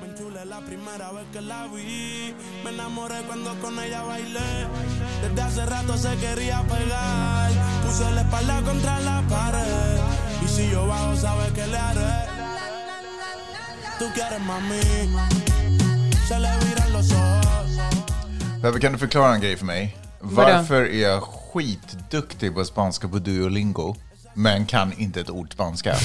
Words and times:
Me 0.00 0.06
enchulé 0.06 0.44
la 0.44 0.60
primera 0.60 1.10
vez 1.10 1.26
que 1.32 1.40
la 1.40 1.66
vi. 1.66 2.32
Me 2.62 2.70
enamoré 2.70 3.16
cuando 3.26 3.58
con 3.60 3.78
ella 3.80 4.02
bailé. 4.02 4.68
Desde 5.22 5.42
hace 5.42 5.66
rato 5.66 5.96
se 5.96 6.16
quería 6.18 6.62
pegar. 6.68 7.50
Puse 7.84 8.08
la 8.12 8.20
espalda 8.20 8.62
contra 8.62 9.00
la 9.00 9.22
pared. 9.28 9.98
Y 10.44 10.48
si 10.48 10.70
yo 10.70 10.86
bajo, 10.86 11.16
sabes 11.16 11.50
que 11.52 11.66
le 11.66 11.76
haré. 11.76 12.28
Tú 13.98 14.04
quieres 14.14 14.40
mami. 14.40 14.80
Se 16.28 16.38
le 16.38 16.48
viran 16.64 16.92
los 16.92 17.10
ojos. 17.10 17.70
Peppe, 18.62 18.78
kan 18.80 18.92
du 18.92 18.98
förklara 18.98 19.34
en 19.34 19.40
grej 19.40 19.56
för 19.56 19.66
mig? 19.66 19.96
Varför 20.20 20.82
är 20.82 21.02
jag 21.02 21.22
skitduktig 21.22 22.54
på 22.54 22.64
spanska 22.64 23.08
på 23.08 23.18
Duolingo, 23.18 23.96
men 24.34 24.66
kan 24.66 24.92
inte 24.92 25.20
ett 25.20 25.30
ord 25.30 25.52
spanska? 25.52 25.96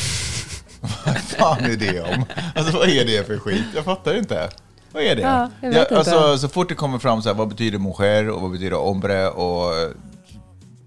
Vad 1.05 1.17
fan 1.17 1.65
är 1.65 1.75
det 1.75 2.01
om? 2.01 2.25
Alltså 2.55 2.77
vad 2.77 2.89
är 2.89 3.05
det 3.05 3.27
för 3.27 3.37
skit? 3.37 3.65
Jag 3.75 3.85
fattar 3.85 4.17
inte. 4.17 4.49
Vad 4.91 5.03
är 5.03 5.15
det? 5.15 5.21
Ja, 5.21 5.49
jag 5.61 5.69
vet 5.69 5.81
inte. 5.81 5.97
Alltså, 5.97 6.37
så 6.37 6.47
fort 6.49 6.69
det 6.69 6.75
kommer 6.75 6.99
fram 6.99 7.21
så 7.21 7.29
här, 7.29 7.35
vad 7.35 7.47
betyder 7.47 7.79
mujer 7.79 8.29
och 8.29 8.41
vad 8.41 8.51
betyder 8.51 8.77
hombre 8.77 9.27
och 9.27 9.71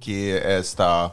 que 0.01 0.39
esta 0.59 1.11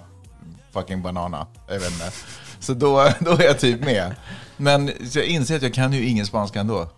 fucking 0.74 1.02
banana? 1.02 1.48
Jag 1.68 1.80
vet 1.80 1.92
inte. 1.92 2.12
Så 2.60 2.74
då, 2.74 3.10
då 3.20 3.32
är 3.32 3.44
jag 3.44 3.60
typ 3.60 3.86
med. 3.86 4.16
Men 4.58 4.92
jag 5.12 5.26
inser 5.26 5.56
att 5.56 5.62
jag 5.62 5.74
kan 5.74 5.94
ju 5.94 6.06
ingen 6.06 6.26
spanska 6.26 6.60
ändå. 6.60 6.90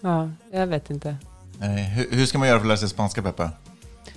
Ja, 0.00 0.30
jag 0.52 0.66
vet 0.66 0.90
inte. 0.90 1.16
Hur, 1.60 2.16
hur 2.16 2.26
ska 2.26 2.38
man 2.38 2.48
göra 2.48 2.58
för 2.58 2.64
att 2.64 2.68
lära 2.68 2.76
sig 2.76 2.88
spanska, 2.88 3.22
Peppe? 3.22 3.50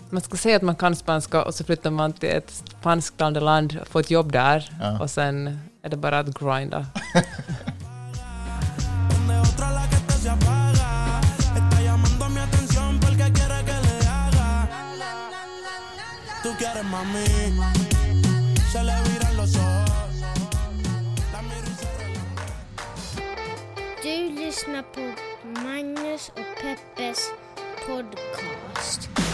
Man 0.10 0.22
ska 0.22 0.38
säga 0.38 0.56
att 0.56 0.62
man 0.62 0.76
kan 0.76 0.96
spanska 0.96 1.44
och 1.44 1.56
så 1.56 1.64
flyttar 1.64 1.90
man 1.92 2.14
till 2.14 2.30
ett 2.30 2.64
spansktalande 2.80 3.40
land 3.40 3.78
och 3.82 3.88
får 3.88 4.00
ett 4.00 4.12
jobb 4.12 4.32
där. 4.32 4.72
Ja. 4.82 5.00
Och 5.00 5.10
sen 5.10 5.60
är 5.88 5.90
det 5.90 5.98
bara 5.98 6.20
att 6.20 6.40
grinda. 6.40 6.86
Du 24.04 24.30
lyssnar 24.30 24.84
på 24.84 25.14
Magnus 25.64 26.30
och 26.30 26.62
Peppes 26.62 27.30
podcast. 27.88 29.27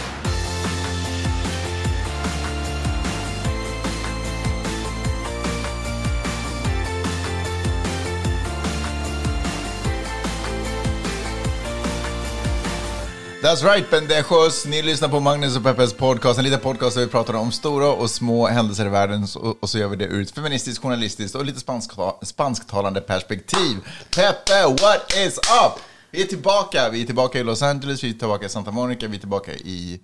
That's 13.44 13.64
right, 13.64 13.90
pendejos! 13.90 14.66
Ni 14.66 14.82
lyssnar 14.82 15.08
på 15.08 15.20
Magnus 15.20 15.56
och 15.56 15.62
Peppes 15.62 15.94
podcast, 15.94 16.38
en 16.38 16.44
liten 16.44 16.60
podcast 16.60 16.96
där 16.96 17.04
vi 17.04 17.10
pratar 17.10 17.34
om 17.34 17.52
stora 17.52 17.88
och 17.92 18.10
små 18.10 18.46
händelser 18.46 18.86
i 18.86 18.88
världen 18.88 19.26
och, 19.60 19.70
så 19.70 19.78
gör 19.78 19.88
vi 19.88 19.96
det 19.96 20.04
ur 20.04 20.22
ett 20.22 20.30
feministiskt, 20.30 20.82
journalistiskt 20.82 21.34
och 21.34 21.44
lite 21.44 21.60
spansk, 21.60 21.90
spansktalande 22.22 23.00
perspektiv. 23.00 23.76
Peppe, 24.16 24.66
what 24.82 25.12
is 25.26 25.38
up? 25.38 25.80
Vi 26.10 26.22
är 26.22 26.26
tillbaka, 26.26 26.88
vi 26.92 27.02
är 27.02 27.06
tillbaka 27.06 27.38
i 27.38 27.44
Los 27.44 27.62
Angeles, 27.62 28.04
vi 28.04 28.08
är 28.10 28.12
tillbaka 28.12 28.46
i 28.46 28.48
Santa 28.48 28.70
Monica, 28.70 29.08
vi 29.08 29.16
är 29.16 29.20
tillbaka 29.20 29.52
i, 29.52 30.00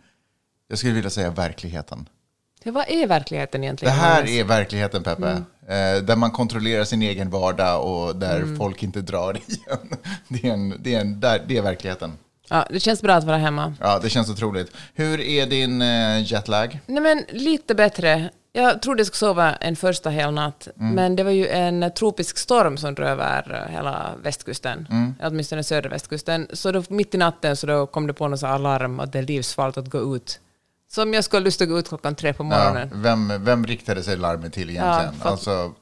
jag 0.69 0.78
skulle 0.78 0.92
vilja 0.92 1.10
säga 1.10 1.30
verkligheten. 1.30 2.08
Ja, 2.62 2.72
vad 2.72 2.84
är 2.88 3.06
verkligheten 3.06 3.60
Det 3.60 3.64
egentligen? 3.64 3.94
här 3.94 4.14
Magnus? 4.14 4.30
är 4.30 4.44
verkligheten, 4.44 5.02
Peppe. 5.02 5.30
Eh, 5.69 6.02
där 6.02 6.16
man 6.16 6.30
kontrollerar 6.30 6.84
sin 6.84 7.02
egen 7.02 7.30
vardag 7.30 7.84
och 7.84 8.16
där 8.16 8.56
folk 8.58 8.82
inte 8.82 9.00
drar 9.00 9.34
igen. 9.47 9.88
Det 10.28 10.48
är, 10.48 10.52
en, 10.52 10.82
det, 10.82 10.94
är 10.94 11.00
en, 11.00 11.20
där, 11.20 11.44
det 11.48 11.56
är 11.56 11.62
verkligheten. 11.62 12.12
Ja, 12.51 12.67
det 12.70 12.81
känns 12.81 13.03
bra 13.03 13.15
att 13.15 13.25
vara 13.25 13.37
hemma. 13.37 13.75
Ja, 13.81 13.98
det 14.03 14.11
känns 14.11 14.31
otroligt. 14.31 14.73
Hur 14.95 15.20
är 15.20 15.47
din 15.47 15.83
eh, 15.83 16.33
jetlag? 16.33 16.81
Nej, 16.87 17.03
men 17.03 17.25
lite 17.28 17.75
bättre. 17.75 18.31
Jag 18.53 18.83
trodde 18.83 19.00
jag 19.00 19.06
skulle 19.06 19.19
sova 19.19 19.53
en 19.55 19.77
första 19.77 20.11
hel 20.11 20.33
natt, 20.34 20.69
Mm. 20.81 20.94
men 20.94 21.16
det 21.16 21.22
var 21.25 21.31
ju 21.31 21.49
en 21.49 21.91
tropisk 21.99 22.39
storm 22.39 22.77
som 22.77 22.94
drog 22.94 23.09
över 23.09 23.65
eh, 23.66 23.72
hela 23.77 24.10
västkusten, 24.22 24.87
Mm. 24.91 25.15
åtminstone 25.22 25.65
södra 25.65 25.89
västkusten. 25.91 26.47
Så 26.53 26.72
då, 26.72 26.83
mitt 26.89 27.15
i 27.15 27.19
natten 27.19 27.56
så 27.56 27.66
då 27.66 27.87
kom 27.87 28.06
det 28.06 28.12
på 28.15 28.28
något 28.28 28.43
alarm 28.43 29.00
att 29.00 29.12
det 29.12 29.19
är 29.19 29.22
livsfarligt 29.22 29.78
att 29.78 29.89
gå 29.91 30.16
ut. 30.16 30.41
Så 30.91 31.03
om 31.03 31.15
jag 31.15 31.25
skulle 31.25 31.44
lust 31.44 31.62
att 31.62 31.69
gå 31.69 31.78
ut 31.78 31.89
klockan 31.89 32.15
tre 32.15 32.33
på 32.33 32.43
Ja, 32.44 32.49
morgonen. 32.49 32.91
vem, 32.94 33.44
vem 33.44 33.66
riktade 33.66 34.03
sig 34.03 34.16
larmet 34.16 34.53
till 34.53 34.71
egentligen? 34.71 35.15
Ja, 35.25 35.31
alltså, 35.31 35.72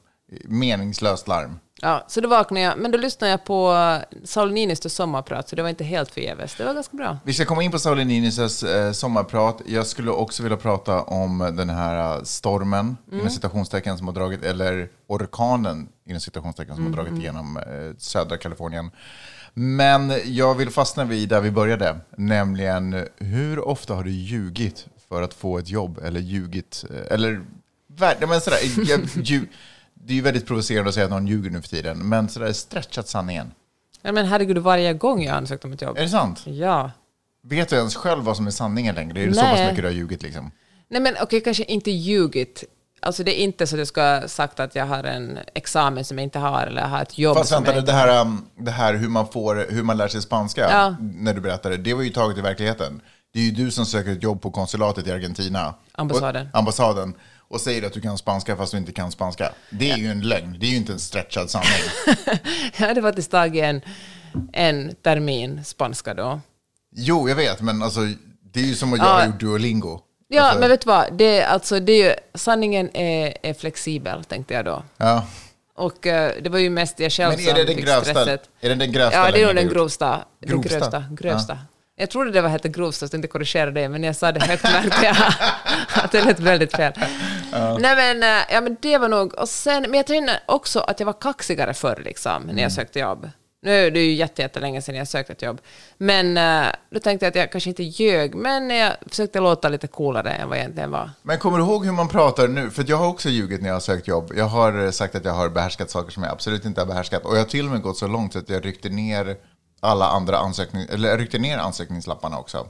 meningslöst 0.45 1.27
larm. 1.27 1.59
Ja, 1.81 2.05
så 2.07 2.21
då 2.21 2.29
vaknade 2.29 2.61
jag, 2.61 2.77
men 2.77 2.91
då 2.91 2.97
lyssnade 2.97 3.31
jag 3.31 3.43
på 3.43 3.73
eh, 3.73 4.17
Saul 4.23 4.51
Niinistös 4.51 4.93
sommarprat, 4.93 5.49
så 5.49 5.55
det 5.55 5.61
var 5.61 5.69
inte 5.69 5.83
helt 5.83 6.11
förgäves. 6.11 6.55
Det 6.55 6.63
var 6.63 6.73
ganska 6.73 6.97
bra. 6.97 7.17
Vi 7.23 7.33
ska 7.33 7.45
komma 7.45 7.63
in 7.63 7.71
på 7.71 7.79
Sauli 7.79 8.05
Niinises 8.05 8.63
eh, 8.63 8.91
sommarprat. 8.91 9.61
Jag 9.65 9.87
skulle 9.87 10.11
också 10.11 10.43
vilja 10.43 10.57
prata 10.57 11.01
om 11.01 11.53
den 11.57 11.69
här 11.69 12.17
eh, 12.17 12.23
stormen, 12.23 12.97
inom 13.11 13.29
citationstecken, 13.29 13.97
som 13.97 14.07
har 14.07 14.13
dragit, 14.13 14.43
eller 14.43 14.89
orkanen, 15.07 15.87
inom 16.05 16.19
citationstecken, 16.21 16.75
som 16.75 16.85
har 16.85 16.91
dragit 16.91 17.13
igenom 17.13 17.57
eh, 17.57 17.63
södra 17.97 18.37
Kalifornien. 18.37 18.91
Men 19.53 20.13
jag 20.25 20.55
vill 20.55 20.69
fastna 20.69 21.05
vid 21.05 21.29
där 21.29 21.41
vi 21.41 21.51
började, 21.51 21.99
nämligen 22.17 23.07
hur 23.17 23.67
ofta 23.67 23.93
har 23.93 24.03
du 24.03 24.11
ljugit 24.11 24.87
för 25.09 25.21
att 25.21 25.33
få 25.33 25.57
ett 25.57 25.69
jobb, 25.69 25.99
eller 26.03 26.19
ljugit, 26.19 26.85
eller, 27.09 27.41
men 28.27 28.41
sådär, 28.41 28.57
ljug, 29.23 29.49
det 30.03 30.13
är 30.13 30.15
ju 30.15 30.21
väldigt 30.21 30.47
provocerande 30.47 30.89
att 30.89 30.93
säga 30.95 31.05
att 31.05 31.11
någon 31.11 31.27
ljuger 31.27 31.49
nu 31.49 31.61
för 31.61 31.69
tiden, 31.69 32.09
men 32.09 32.29
sådär 32.29 32.53
stretchat 32.53 33.07
sanningen. 33.07 33.51
Ja, 34.01 34.11
men 34.11 34.25
herregud, 34.25 34.57
varje 34.57 34.93
gång 34.93 35.23
jag 35.23 35.35
ansökte 35.35 35.67
om 35.67 35.73
ett 35.73 35.81
jobb. 35.81 35.97
Är 35.97 36.01
det 36.01 36.09
sant? 36.09 36.41
Ja. 36.45 36.91
Vet 37.41 37.69
du 37.69 37.75
ens 37.75 37.95
själv 37.95 38.23
vad 38.23 38.35
som 38.35 38.47
är 38.47 38.51
sanningen 38.51 38.95
längre? 38.95 39.21
Är 39.21 39.27
det 39.27 39.33
så 39.33 39.41
pass 39.41 39.59
mycket 39.59 39.75
du 39.75 39.83
har 39.83 39.91
ljugit 39.91 40.23
liksom? 40.23 40.51
Nej 40.89 41.01
men 41.01 41.15
okej, 41.21 41.41
kanske 41.41 41.63
inte 41.63 41.91
ljugit. 41.91 42.63
Alltså 43.01 43.23
det 43.23 43.41
är 43.41 43.43
inte 43.43 43.67
så 43.67 43.75
att 43.75 43.79
jag 43.79 43.87
ska 43.87 44.01
ha 44.01 44.27
sagt 44.27 44.59
att 44.59 44.75
jag 44.75 44.85
har 44.85 45.03
en 45.03 45.39
examen 45.55 46.05
som 46.05 46.17
jag 46.17 46.23
inte 46.23 46.39
har, 46.39 46.67
eller 46.67 46.81
jag 46.81 46.87
har 46.87 47.01
ett 47.01 47.17
jobb 47.17 47.37
Fast 47.37 47.49
som 47.49 47.55
vänta, 47.63 47.71
jag 47.71 47.75
det 47.75 47.79
inte 47.79 47.93
här, 47.93 48.21
um, 48.21 48.45
det 48.55 48.71
här 48.71 48.93
hur 48.93 49.09
man, 49.09 49.27
får, 49.27 49.65
hur 49.69 49.83
man 49.83 49.97
lär 49.97 50.07
sig 50.07 50.21
spanska, 50.21 50.69
Ja. 50.71 50.95
när 50.99 51.33
du 51.33 51.41
berättade, 51.41 51.77
det 51.77 51.93
var 51.93 52.01
ju 52.03 52.09
taget 52.09 52.37
i 52.37 52.41
verkligheten. 52.41 53.01
Det 53.33 53.39
är 53.39 53.43
ju 53.43 53.51
du 53.51 53.71
som 53.71 53.85
söker 53.85 54.11
ett 54.11 54.23
jobb 54.23 54.41
på 54.41 54.51
konsulatet 54.51 55.07
i 55.07 55.11
Argentina. 55.11 55.73
Ambassaden. 55.91 56.47
Och, 56.53 56.59
ambassaden. 56.59 57.13
Och 57.49 57.61
säger 57.61 57.85
att 57.87 57.93
du 57.93 58.01
kan 58.01 58.17
spanska 58.17 58.55
fast 58.57 58.71
du 58.71 58.77
inte 58.77 58.91
kan 58.91 59.11
spanska. 59.11 59.51
Det 59.69 59.91
är 59.91 59.97
ju 59.97 60.07
en 60.11 60.21
lögn, 60.21 60.57
det 60.59 60.65
är 60.65 60.69
ju 60.69 60.75
inte 60.77 60.93
en 60.93 60.99
stretchad 60.99 61.49
sanning. 61.49 61.69
Jag 62.77 62.87
hade 62.87 63.01
faktiskt 63.01 63.31
tagit 63.31 63.63
en, 63.63 63.81
en 64.53 64.95
termin 64.95 65.63
spanska 65.63 66.13
då. 66.13 66.39
jo, 66.95 67.29
jag 67.29 67.35
vet, 67.35 67.61
men 67.61 67.83
alltså, 67.83 67.99
det 68.53 68.59
är 68.59 68.63
ju 68.63 68.75
som 68.75 68.93
att 68.93 68.99
jag 68.99 69.07
Ja. 69.07 69.11
har 69.13 69.25
gjort 69.25 69.39
Duolingo. 69.39 69.99
Ja, 70.27 70.41
alltså, 70.41 70.59
men 70.59 70.69
vet 70.69 70.81
du 70.81 70.87
vad? 70.87 71.13
Det, 71.17 71.43
alltså, 71.43 71.79
det 71.79 71.91
är 71.91 72.05
ju, 72.09 72.13
sanningen 72.35 72.95
är, 72.97 73.33
är 73.43 73.53
flexibel, 73.53 74.23
tänkte 74.23 74.53
jag 74.53 74.65
då. 74.65 74.83
ja. 74.97 75.25
Och 75.75 76.07
eh, 76.07 76.31
det 76.41 76.49
var 76.49 76.59
ju 76.59 76.69
mest 76.69 76.99
jag 76.99 77.11
själv 77.11 77.29
Men 77.37 77.39
är 77.39 77.53
det 77.53 77.57
som 77.59 77.65
den 77.65 77.75
fick 77.75 77.85
grövsta? 77.85 78.03
stresset. 78.13 78.49
Är 78.61 78.69
det 78.69 78.75
den 78.75 78.91
grövsta 78.91 79.17
Ja, 79.25 79.31
det 79.31 79.41
är 79.41 79.45
nog 79.45 79.55
den 79.55 79.63
gjort? 79.65 79.73
grovsta. 79.73 80.19
Den 80.41 80.61
grövsta. 80.61 81.03
grövsta. 81.11 81.57
Jag 81.95 82.09
trodde 82.09 82.31
det 82.31 82.41
var 82.41 82.49
hette 82.49 82.69
grovsta, 82.69 83.07
så 83.07 83.13
jag 83.15 83.17
inte 83.17 83.27
korrigera 83.27 83.71
det, 83.71 83.89
men 83.89 84.03
jag 84.03 84.15
sa 84.15 84.31
det 84.31 84.43
högt 84.45 84.63
märkte 84.63 85.05
jag 85.05 85.15
att 86.03 86.11
det 86.11 86.25
lät 86.25 86.39
väldigt 86.39 86.71
fel. 86.75 86.93
Nej 87.51 87.95
men, 87.95 88.23
eh, 88.23 88.45
ja, 88.53 88.61
men 88.61 88.77
det 88.81 88.97
var 88.97 89.09
nog, 89.09 89.33
och 89.35 89.49
sen, 89.49 89.81
men 89.81 89.93
jag 89.93 90.07
tänkte 90.07 90.39
också 90.45 90.79
att 90.79 90.99
jag 90.99 91.05
var 91.05 91.13
kaxigare 91.21 91.73
förr 91.73 92.01
liksom, 92.05 92.41
när 92.43 92.51
Mm. 92.51 92.63
jag 92.63 92.71
sökte 92.71 92.99
jobb. 92.99 93.29
Nu 93.61 93.71
är 93.87 93.91
det 93.91 93.99
ju 93.99 94.13
jätte- 94.13 94.41
jättelänge 94.41 94.81
sedan 94.81 94.95
jag 94.95 95.07
sökte 95.07 95.33
ett 95.33 95.41
jobb. 95.41 95.61
Men 95.97 96.37
eh, 96.37 96.67
då 96.91 96.99
tänkte 96.99 97.25
jag 97.25 97.29
att 97.31 97.35
jag 97.35 97.51
kanske 97.51 97.69
inte 97.69 97.83
ljög, 97.83 98.35
men 98.35 98.69
jag 98.69 98.93
försökte 99.07 99.39
låta 99.39 99.69
lite 99.69 99.87
coolare 99.87 100.31
än 100.31 100.49
vad 100.49 100.57
jag 100.57 100.61
egentligen 100.61 100.91
var. 100.91 101.09
Men 101.21 101.37
kommer 101.39 101.57
du 101.57 101.63
ihåg 101.63 101.85
hur 101.85 101.91
man 101.91 102.07
pratar 102.07 102.47
nu? 102.47 102.69
För 102.69 102.85
jag 102.87 102.97
har 102.97 103.07
också 103.07 103.29
ljugit 103.29 103.61
när 103.61 103.67
jag 103.69 103.75
har 103.75 103.79
sökt 103.79 104.07
jobb. 104.07 104.31
Jag 104.35 104.45
har 104.45 104.85
eh, 104.85 104.91
sagt 104.91 105.15
att 105.15 105.25
jag 105.25 105.33
har 105.33 105.49
behärskat 105.49 105.89
saker 105.89 106.11
som 106.11 106.23
jag 106.23 106.31
absolut 106.31 106.65
inte 106.65 106.81
har 106.81 106.85
behärskat. 106.85 107.25
Och 107.25 107.33
jag 107.35 107.39
har 107.39 107.45
till 107.45 107.65
och 107.65 107.71
med 107.71 107.81
gått 107.81 107.97
så 107.97 108.07
långt 108.07 108.33
så 108.33 108.39
att 108.39 108.49
jag 108.49 108.65
ryckte 108.65 108.89
ner 108.89 109.35
alla 109.81 110.07
andra 110.07 110.37
ansökning, 110.37 110.85
eller 110.93 111.17
ryckte 111.17 111.37
ner 111.39 111.57
ansökningslapparna 111.57 112.39
också. 112.39 112.67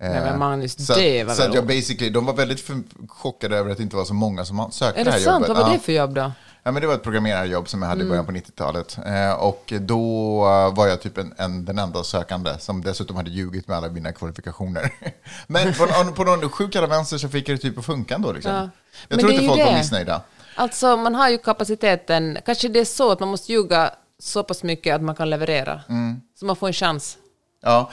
Nej, 0.00 0.20
men 0.20 0.38
Magnus, 0.38 0.86
så, 0.86 0.94
det 0.94 1.24
var 1.24 1.34
så 1.34 1.42
väl... 1.42 1.54
jag 1.54 1.66
basically, 1.66 2.10
de 2.10 2.26
var 2.26 2.34
väldigt 2.34 2.70
chockade 3.08 3.56
över 3.56 3.70
att 3.70 3.76
det 3.76 3.82
inte 3.82 3.96
var 3.96 4.04
så 4.04 4.14
många 4.14 4.44
som 4.44 4.68
sökte 4.72 5.00
Är 5.00 5.04
det 5.04 5.10
det 5.10 5.14
här 5.14 5.20
sant? 5.20 5.48
jobbet. 5.48 5.56
Vad 5.56 5.66
var 5.66 5.72
det 5.74 5.78
för 5.80 5.92
jobb 5.92 6.14
då? 6.14 6.32
Ja, 6.62 6.72
men 6.72 6.82
det 6.82 6.86
var 6.88 6.94
ett 6.94 7.02
programmerarjobb 7.02 7.68
som 7.68 7.82
jag 7.82 7.88
hade 7.88 8.00
i 8.00 8.02
Mm. 8.02 8.10
början 8.10 8.26
på 8.26 8.32
90-talet. 8.32 8.98
Eh, 9.06 9.32
och 9.32 9.72
då 9.80 10.42
eh, 10.46 10.74
var 10.74 10.86
jag 10.86 11.00
typ 11.00 11.18
en, 11.18 11.34
en, 11.36 11.64
den 11.64 11.78
enda 11.78 12.04
sökande 12.04 12.50
som 12.58 12.82
dessutom 12.82 13.16
hade 13.16 13.30
ljugit 13.30 13.68
med 13.68 13.76
alla 13.76 13.88
mina 13.88 14.12
kvalifikationer. 14.12 14.90
men 15.46 15.72
på, 15.74 15.86
på 16.14 16.24
någon 16.24 16.48
sjuk 16.50 16.76
vänster 16.76 17.18
så 17.18 17.28
fick 17.28 17.48
jag 17.48 17.56
det 17.56 17.62
typ 17.62 17.78
att 17.78 17.84
funka 17.86 18.14
ändå. 18.14 18.32
Liksom. 18.32 18.52
Ja. 18.52 18.60
Jag 18.60 18.70
Men 19.08 19.18
tror 19.18 19.28
det 19.30 19.36
är 19.36 19.40
inte 19.40 19.48
folk 19.48 19.60
var 19.66 19.72
det. 19.72 19.78
missnöjda. 19.78 20.22
Alltså, 20.54 20.96
man 20.96 21.14
har 21.14 21.28
ju 21.28 21.38
kapaciteten. 21.38 22.38
Kanske 22.46 22.68
det 22.68 22.80
är 22.80 22.84
så 22.84 23.12
att 23.12 23.20
man 23.20 23.28
måste 23.28 23.52
ljuga 23.52 23.90
så 24.18 24.42
pass 24.42 24.62
mycket 24.62 24.94
att 24.94 25.02
man 25.02 25.14
kan 25.14 25.30
leverera. 25.30 25.80
Mm. 25.88 26.20
Så 26.40 26.44
man 26.46 26.56
får 26.56 26.66
en 26.66 26.72
chans. 26.72 27.18
Ja, 27.62 27.90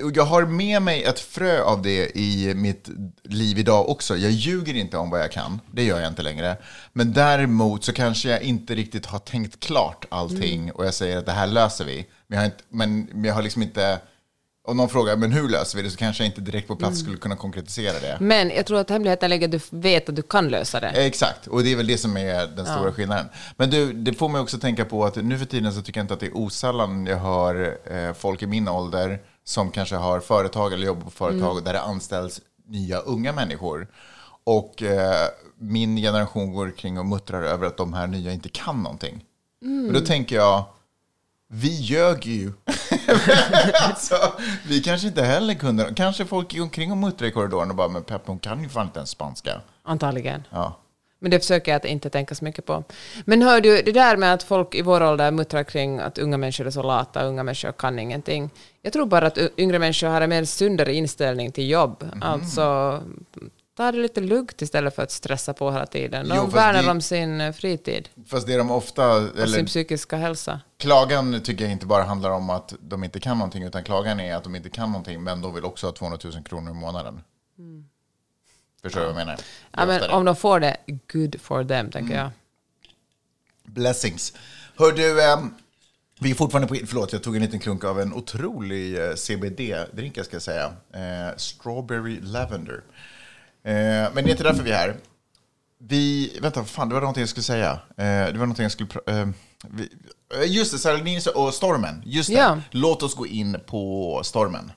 och 0.00 0.10
jag 0.14 0.24
har 0.24 0.46
med 0.46 0.82
mig 0.82 1.04
ett 1.04 1.20
frö 1.20 1.62
av 1.62 1.82
det 1.82 2.16
i 2.18 2.54
mitt 2.54 2.88
liv 3.22 3.58
idag 3.58 3.88
också. 3.88 4.16
Jag 4.16 4.30
ljuger 4.30 4.74
inte 4.74 4.96
om 4.96 5.10
vad 5.10 5.20
jag 5.20 5.32
kan, 5.32 5.60
det 5.72 5.84
gör 5.84 6.00
jag 6.00 6.08
inte 6.08 6.22
längre. 6.22 6.56
Men 6.92 7.12
däremot 7.12 7.84
så 7.84 7.92
kanske 7.92 8.28
jag 8.28 8.42
inte 8.42 8.74
riktigt 8.74 9.06
har 9.06 9.18
tänkt 9.18 9.60
klart 9.60 10.04
allting 10.08 10.72
och 10.72 10.86
jag 10.86 10.94
säger 10.94 11.16
att 11.16 11.26
det 11.26 11.32
här 11.32 11.46
löser 11.46 11.84
vi. 11.84 12.06
Men 12.26 12.36
jag 12.36 12.40
har, 12.40 12.46
inte, 12.46 12.64
men 12.68 13.24
jag 13.24 13.34
har 13.34 13.42
liksom 13.42 13.62
inte, 13.62 14.00
om 14.68 14.76
någon 14.76 14.88
frågar 14.88 15.16
men 15.16 15.32
hur 15.32 15.48
löser 15.48 15.76
vi 15.76 15.82
det 15.82 15.90
så 15.90 15.96
kanske 15.96 16.22
jag 16.22 16.28
inte 16.28 16.40
direkt 16.40 16.68
på 16.68 16.76
plats 16.76 17.00
skulle 17.00 17.16
kunna 17.16 17.36
konkretisera 17.36 18.00
det. 18.00 18.16
Men 18.20 18.50
jag 18.50 18.66
tror 18.66 18.78
att 18.78 18.90
hemligheten 18.90 19.30
ligger 19.30 19.46
att 19.46 19.52
du 19.52 19.60
vet 19.70 20.08
att 20.08 20.16
du 20.16 20.22
kan 20.22 20.48
lösa 20.48 20.80
det. 20.80 20.88
Exakt, 20.88 21.46
och 21.46 21.62
det 21.62 21.72
är 21.72 21.76
väl 21.76 21.86
det 21.86 21.98
som 21.98 22.16
är 22.16 22.46
den 22.46 22.66
stora 22.66 22.92
skillnaden. 22.92 23.26
Men 23.56 23.70
du, 23.70 23.92
det 23.92 24.12
får 24.14 24.28
mig 24.28 24.40
också 24.40 24.58
tänka 24.58 24.84
på 24.84 25.04
att 25.04 25.16
nu 25.16 25.38
för 25.38 25.44
tiden 25.44 25.72
så 25.72 25.82
tycker 25.82 26.00
jag 26.00 26.04
inte 26.04 26.14
att 26.14 26.20
det 26.20 26.26
är 26.26 26.36
osällan 26.36 27.06
jag 27.06 27.16
hör 27.16 27.78
eh, 27.84 28.14
folk 28.14 28.42
i 28.42 28.46
min 28.46 28.68
ålder 28.68 29.20
som 29.44 29.70
kanske 29.70 29.96
har 29.96 30.20
företag 30.20 30.72
eller 30.72 30.86
jobbar 30.86 31.04
på 31.04 31.10
företag 31.10 31.64
där 31.64 31.72
det 31.72 31.80
anställs 31.80 32.40
nya 32.66 32.98
unga 32.98 33.32
människor. 33.32 33.88
Och 34.44 34.82
eh, 34.82 35.28
min 35.58 35.96
generation 35.96 36.52
går 36.52 36.70
kring 36.70 36.98
och 36.98 37.06
muttrar 37.06 37.42
över 37.42 37.66
att 37.66 37.76
de 37.76 37.92
här 37.92 38.06
nya 38.06 38.32
inte 38.32 38.48
kan 38.48 38.82
någonting. 38.82 39.24
Och 39.86 39.92
då 39.92 40.00
tänker 40.00 40.36
jag, 40.36 40.64
vi 41.48 41.80
ljög 41.80 42.26
ju. 42.26 42.52
alltså, 43.88 44.14
vi 44.68 44.82
kanske 44.82 45.08
inte 45.08 45.22
heller 45.22 45.54
kunde. 45.54 45.92
Kanske 45.96 46.24
folk 46.24 46.54
gick 46.54 46.62
omkring 46.62 46.92
och 46.92 46.98
muttrade 46.98 47.28
i 47.28 47.32
korridoren 47.32 47.70
och 47.70 47.76
bara, 47.76 47.88
men 47.88 48.02
Peppe 48.02 48.24
hon 48.26 48.38
kan 48.38 48.62
ju 48.62 48.68
fan 48.68 48.86
inte 48.86 48.98
ens 48.98 49.10
spanska. 49.10 49.60
Antagligen. 49.82 50.42
Ja. 50.50 50.78
Men 51.20 51.30
det 51.30 51.40
försöker 51.40 51.72
jag 51.72 51.76
att 51.76 51.84
inte 51.84 52.10
tänka 52.10 52.34
så 52.34 52.44
mycket 52.44 52.66
på. 52.66 52.84
Men 53.24 53.42
hör 53.42 53.60
du, 53.60 53.82
det 53.82 53.92
där 53.92 54.16
med 54.16 54.34
att 54.34 54.42
folk 54.42 54.74
i 54.74 54.82
vår 54.82 55.02
ålder 55.02 55.30
muttrar 55.30 55.64
kring 55.64 55.98
att 55.98 56.18
unga 56.18 56.36
människor 56.36 56.66
är 56.66 56.70
så 56.70 56.82
lata, 56.82 57.22
unga 57.22 57.42
människor 57.42 57.72
kan 57.72 57.98
ingenting. 57.98 58.50
Jag 58.82 58.92
tror 58.92 59.06
bara 59.06 59.26
att 59.26 59.38
yngre 59.58 59.78
människor 59.78 60.08
har 60.08 60.20
en 60.20 60.30
mer 60.30 60.44
sundare 60.44 60.94
inställning 60.94 61.52
till 61.52 61.70
jobb. 61.70 62.02
Mhm. 62.12 62.22
Alltså, 62.22 63.00
ta 63.78 63.92
det 63.92 63.98
lite 63.98 64.20
lugnt 64.20 64.62
istället 64.62 64.94
för 64.94 65.02
att 65.02 65.10
stressa 65.10 65.54
på 65.54 65.70
hela 65.72 65.86
tiden. 65.86 66.26
Jo, 66.28 66.34
De 66.34 66.40
fast 66.44 66.56
värnar 66.56 66.82
det- 66.82 66.90
om 66.90 67.00
sin 67.00 67.40
eh, 67.40 67.52
fritid 67.52 68.08
Fast 68.26 68.46
det 68.46 68.56
de 68.56 68.70
ofta, 68.70 69.12
och 69.16 69.28
sin 69.28 69.38
eller 69.42 69.66
psykiska 69.66 70.16
hälsa. 70.16 70.60
klagan 70.78 71.40
tycker 71.42 71.64
jag 71.64 71.72
inte 71.72 71.86
bara 71.86 72.02
handlar 72.04 72.30
om 72.30 72.50
att 72.50 72.74
de 72.80 73.04
inte 73.04 73.20
kan 73.20 73.38
någonting, 73.38 73.62
utan 73.62 73.84
klagan 73.84 74.20
är 74.20 74.34
att 74.36 74.44
de 74.44 74.54
inte 74.56 74.70
kan 74.70 74.88
någonting, 74.92 75.22
men 75.22 75.40
de 75.40 75.54
vill 75.54 75.64
också 75.64 75.86
ha 75.86 75.92
200 75.92 76.18
000 76.24 76.42
kronor 76.44 76.70
i 76.70 76.74
månaden. 76.74 77.20
Förstår 78.82 79.00
du 79.00 79.06
vad 79.06 79.14
jag 79.14 79.26
menar? 79.26 79.32
Är 79.32 79.38
Ja, 79.72 79.86
men 79.86 80.10
om 80.10 80.24
de 80.24 80.36
får 80.36 80.60
det, 80.60 80.76
good 81.12 81.40
for 81.40 81.64
them, 81.64 81.90
tänker 81.90 82.14
jag. 82.16 82.30
Blessings. 83.64 84.32
Hör 84.76 84.92
du, 84.92 85.22
ehm, 85.24 85.54
vi 86.20 86.30
är 86.30 86.34
fortfarande 86.34 86.68
på, 86.68 86.86
förlåt 86.86 87.12
jag 87.12 87.22
tog 87.22 87.36
en 87.36 87.42
liten 87.42 87.58
klunk 87.60 87.84
av 87.84 88.00
en 88.00 88.12
otrolig 88.14 88.94
eh, 88.98 89.14
CBD-drink 89.14 90.12
jag 90.16 90.26
ska 90.26 90.40
säga. 90.40 90.64
Eh, 90.92 91.36
strawberry 91.36 92.20
Lavender. 92.20 92.82
Eh, 93.68 94.08
men 94.14 94.24
det 94.24 94.30
är 94.30 94.30
inte 94.30 94.42
därför 94.42 94.62
vi 94.62 94.70
är 94.70 94.76
här. 94.76 94.96
Vi, 95.80 96.38
vänta, 96.42 96.64
fan, 96.64 96.88
det 96.88 96.94
var 96.94 97.00
någonting 97.00 97.20
jag 97.20 97.28
skulle 97.28 97.44
säga. 97.44 97.70
Eh, 97.72 98.04
det 98.04 98.32
var 98.32 98.38
någonting 98.38 98.62
jag 98.62 98.72
skulle... 98.72 98.90
Eh, 99.06 99.28
vi, 99.68 99.88
just 100.46 100.72
det, 100.72 100.78
Sarah 100.78 101.04
Linus 101.04 101.26
och 101.26 101.54
Stormen. 101.54 102.02
Just 102.04 102.30
det. 102.30 102.34
Ja. 102.34 102.58
Låt 102.70 103.02
oss 103.02 103.14
gå 103.14 103.26
in 103.26 103.56
på 103.66 104.20
Stormen. 104.24 104.72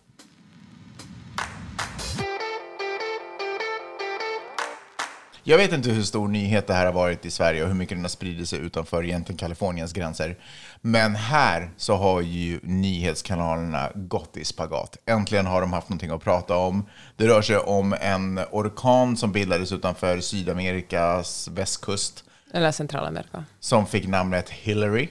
Jag 5.43 5.57
vet 5.57 5.73
inte 5.73 5.89
hur 5.89 6.03
stor 6.03 6.27
nyhet 6.27 6.67
det 6.67 6.73
här 6.73 6.85
har 6.85 6.93
varit 6.93 7.25
i 7.25 7.31
Sverige 7.31 7.61
och 7.61 7.67
hur 7.67 7.75
mycket 7.75 7.97
den 7.97 8.03
har 8.03 8.09
spridit 8.09 8.49
sig 8.49 8.59
utanför 8.59 9.03
egentligen 9.03 9.37
Kaliforniens 9.37 9.93
gränser. 9.93 10.37
Men 10.81 11.15
här 11.15 11.71
så 11.77 11.95
har 11.95 12.21
ju 12.21 12.59
nyhetskanalerna 12.63 13.89
gått 13.95 14.37
i 14.37 14.45
spagat. 14.45 14.97
Äntligen 15.05 15.45
har 15.45 15.61
de 15.61 15.73
haft 15.73 15.89
någonting 15.89 16.11
att 16.11 16.23
prata 16.23 16.55
om. 16.57 16.85
Det 17.17 17.27
rör 17.27 17.41
sig 17.41 17.57
om 17.57 17.95
en 18.01 18.39
orkan 18.51 19.17
som 19.17 19.31
bildades 19.31 19.71
utanför 19.71 20.19
Sydamerikas 20.19 21.47
västkust 21.47 22.23
Eller 22.53 22.71
Centralamerika. 22.71 23.45
som 23.59 23.85
fick 23.85 24.07
namnet 24.07 24.49
Hillary. 24.49 25.09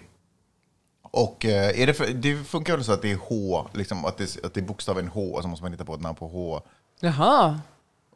Och 1.03 1.45
eh, 1.45 1.81
är 1.81 1.87
det, 1.87 1.95
för, 1.95 2.07
det 2.07 2.45
funkar 2.45 2.77
väl 2.77 2.85
så 2.85 2.93
att 2.93 3.03
det 3.03 3.13
är 3.13 3.19
H, 3.29 3.67
liksom, 3.73 4.05
att, 4.05 4.17
det, 4.19 4.45
att 4.45 4.55
det 4.55 4.61
är 4.61 4.65
bokstaven 4.65 5.09
H 5.09 5.21
och 5.35 5.43
så 5.43 5.49
måste 5.49 5.65
man 5.65 5.73
hitta 5.73 5.85
på 5.85 5.95
ett 5.95 6.01
namn 6.01 6.17
på 6.17 6.29
H. 6.29 6.61
Jaha, 7.01 7.61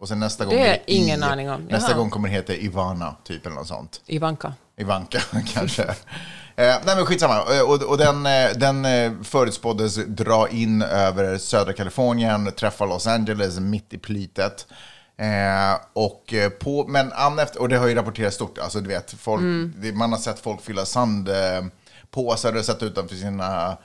Och 0.01 0.09
sen 0.09 0.21
nästa 0.21 0.45
gång 0.45 0.55
Det 0.55 0.67
är 0.69 0.79
ingen 0.87 1.21
I. 1.21 1.23
aning 1.23 1.51
om. 1.51 1.61
Nästa 1.63 1.91
Jaha. 1.91 1.99
gång 1.99 2.11
kommer 2.11 2.29
det 2.29 2.35
heta 2.35 2.55
Ivana, 2.55 3.17
typ 3.25 3.47
eller 3.47 3.57
något 3.57 3.69
sånt. 3.69 4.01
Ivanka. 4.07 4.53
Ivanka 4.77 5.21
kanske. 5.55 5.83
Eh, 5.83 5.95
nej 6.57 6.97
men 6.97 7.07
skitsamma. 7.07 7.35
Eh, 7.55 7.61
Och, 7.61 7.83
och 7.83 7.99
den, 7.99 8.27
eh, 8.27 8.51
den 8.57 8.85
eh, 8.85 9.13
förutspåddes 9.23 9.95
dra 10.07 10.49
in 10.49 10.83
över 10.83 11.39
södra 11.39 11.73
Kalifornien, 11.73 12.53
träffa 12.57 12.87
Los 12.87 13.07
Angeles 13.07 13.59
mitt 13.59 13.93
i 13.93 13.99
plytet. 13.99 14.67
Eh, 15.17 15.81
och 15.93 16.35
på, 16.61 16.87
men 16.89 17.13
an 17.13 17.39
efter, 17.39 17.61
och 17.61 17.69
det 17.69 17.77
har 17.77 17.87
ju 17.87 17.95
rapporterats 17.95 18.37
stort, 18.37 18.59
alltså 18.59 18.81
du 18.81 18.89
vet, 18.89 19.13
folk, 19.19 19.43
det, 19.77 19.93
man 19.93 20.13
har 20.13 20.19
sett 20.19 20.39
folk 20.41 20.61
fylla 20.63 20.85
sand 20.85 21.29
eh, 21.29 21.65
påsar 22.11 22.57
och 22.57 22.65
sätta 22.65 22.85
utanför 22.87 23.17
sina, 23.17 23.77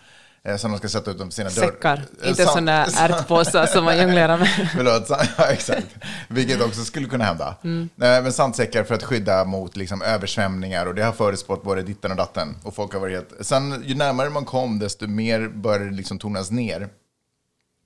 som 0.57 0.71
de 0.71 0.77
ska 0.77 0.87
sätta 0.89 1.11
utanför 1.11 1.31
sina 1.33 1.49
dörrar. 1.49 1.67
Säckar, 1.67 2.01
Eh, 2.23 2.29
inte 2.29 2.45
sådana 2.45 2.85
ärtpåsar 2.97 3.65
som 3.65 3.85
man 3.85 3.97
jonglerar 3.97 4.37
med. 4.37 4.69
Förlåt, 4.75 5.05
ja, 5.37 5.45
exakt. 5.51 5.87
Vilket 6.27 6.61
också 6.61 6.83
skulle 6.83 7.07
kunna 7.07 7.23
hända. 7.23 7.55
Mm. 7.63 7.89
Eh, 8.01 8.23
Men 8.23 8.33
sandsäckar 8.33 8.83
för 8.83 8.95
att 8.95 9.03
skydda 9.03 9.45
mot 9.45 9.77
liksom, 9.77 10.01
översvämningar 10.01 10.85
och 10.85 10.95
det 10.95 11.03
har 11.03 11.11
förutspått 11.11 11.63
både 11.63 11.81
ditten 11.81 12.11
och 12.11 12.17
datten. 12.17 12.55
Och 12.63 12.75
folk 12.75 12.93
har 12.93 12.99
varit 12.99 13.13
helt... 13.15 13.45
Sen 13.45 13.83
ju 13.85 13.95
närmare 13.95 14.29
man 14.29 14.45
kom 14.45 14.79
desto 14.79 15.07
mer 15.07 15.47
började 15.47 15.85
det 15.85 15.95
liksom 15.95 16.19
tonas 16.19 16.51
ner. 16.51 16.89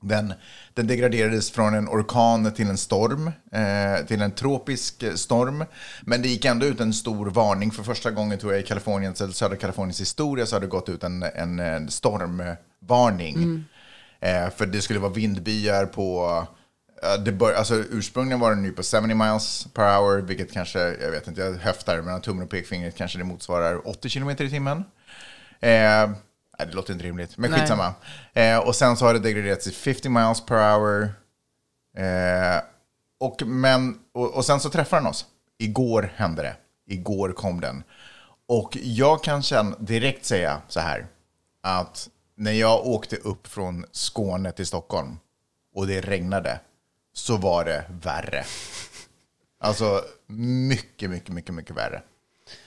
Den, 0.04 0.34
den 0.74 0.88
degraderades 0.88 1.52
från 1.52 1.74
en 1.74 1.88
orkan 1.88 2.54
till 2.54 2.70
en 2.70 2.78
storm, 2.78 3.28
eh, 3.52 4.06
till 4.08 4.22
en 4.22 4.32
tropisk 4.32 5.04
eh, 5.04 5.14
storm. 5.14 5.66
Men 6.02 6.22
det 6.22 6.28
gick 6.28 6.46
ändå 6.46 6.66
ut 6.66 6.80
en 6.80 6.94
stor 6.94 7.26
varning. 7.30 7.72
För 7.72 7.84
första 7.84 8.12
gången 8.12 8.40
tror 8.40 8.54
jag 8.54 8.62
i 8.62 8.66
Kaliforniens, 8.66 9.22
eller 9.22 9.34
södra 9.34 9.56
Kaliforniens 9.56 10.02
historia 10.02 10.46
så 10.46 10.56
har 10.56 10.62
det 10.62 10.68
gått 10.68 10.90
ut 10.90 11.04
en, 11.04 11.24
en, 11.24 11.60
en 11.60 11.90
stormvarning. 11.92 13.66
Eh, 14.20 14.50
för 14.50 14.66
det 14.66 14.82
skulle 14.82 15.00
vara 15.00 15.12
vindbyar 15.12 15.86
på... 15.86 16.28
eh, 17.04 17.24
det 17.24 17.32
bör, 17.32 17.54
alltså, 17.54 17.76
ursprungligen 17.76 18.40
var 18.40 18.50
den 18.50 18.64
ju 18.64 18.72
på 18.72 18.84
70 18.84 19.02
miles 19.02 19.68
per 19.74 19.98
hour, 19.98 20.22
vilket 20.22 20.52
kanske, 20.54 20.80
jag 20.80 21.12
vet 21.12 21.28
inte, 21.28 21.42
jag 21.42 21.54
höftar 21.54 22.02
mellan 22.02 22.22
tummen 22.22 22.44
och 22.44 22.50
pekfingret, 22.50 22.96
kanske 22.98 23.18
det 23.18 23.24
motsvarar 23.24 23.88
80 23.88 24.10
kilometer 24.10 24.46
i 24.46 24.50
timmen. 24.50 24.84
Nej, 26.60 26.68
det 26.68 26.74
låter 26.74 26.94
inte 26.94 27.06
rimligt, 27.06 27.38
men 27.38 27.52
Nej. 27.52 27.60
skitsamma. 27.60 27.94
Eh, 28.34 28.58
och 28.58 28.76
sen 28.76 28.98
så 28.98 29.06
har 29.06 29.14
det 29.14 29.20
degraderats 29.20 29.64
till 29.64 29.74
50 29.74 30.10
miles 30.10 30.46
per 30.46 30.56
hour. 30.56 31.04
Eh, 31.98 32.64
och, 33.20 33.42
men, 33.46 34.00
och, 34.14 34.36
och 34.36 34.46
sen 34.46 34.60
så 34.60 34.70
träffar 34.70 34.98
den 34.98 35.08
oss. 35.08 35.26
Igår 35.58 36.14
hände 36.16 36.42
det. 36.42 36.56
Igår 36.94 37.32
kom 37.32 37.62
den. 37.62 37.84
Och 38.48 38.78
jag 38.82 39.24
kan 39.24 39.42
känna, 39.42 39.78
direkt 39.80 40.26
säga 40.26 40.62
så 40.68 40.80
här, 40.80 41.08
att 41.64 42.10
när 42.36 42.52
jag 42.52 42.88
åkte 42.88 43.16
upp 43.16 43.48
från 43.48 43.86
Skåne 43.92 44.52
till 44.52 44.68
Stockholm 44.68 45.18
och 45.76 45.88
det 45.88 46.02
regnade, 46.02 46.60
så 47.14 47.38
var 47.38 47.66
det 47.66 47.86
värre. 47.90 48.46
Alltså 49.60 50.02
mycket, 50.28 51.10
mycket, 51.10 51.30
mycket, 51.30 51.56
mycket 51.56 51.76
värre. 51.76 52.02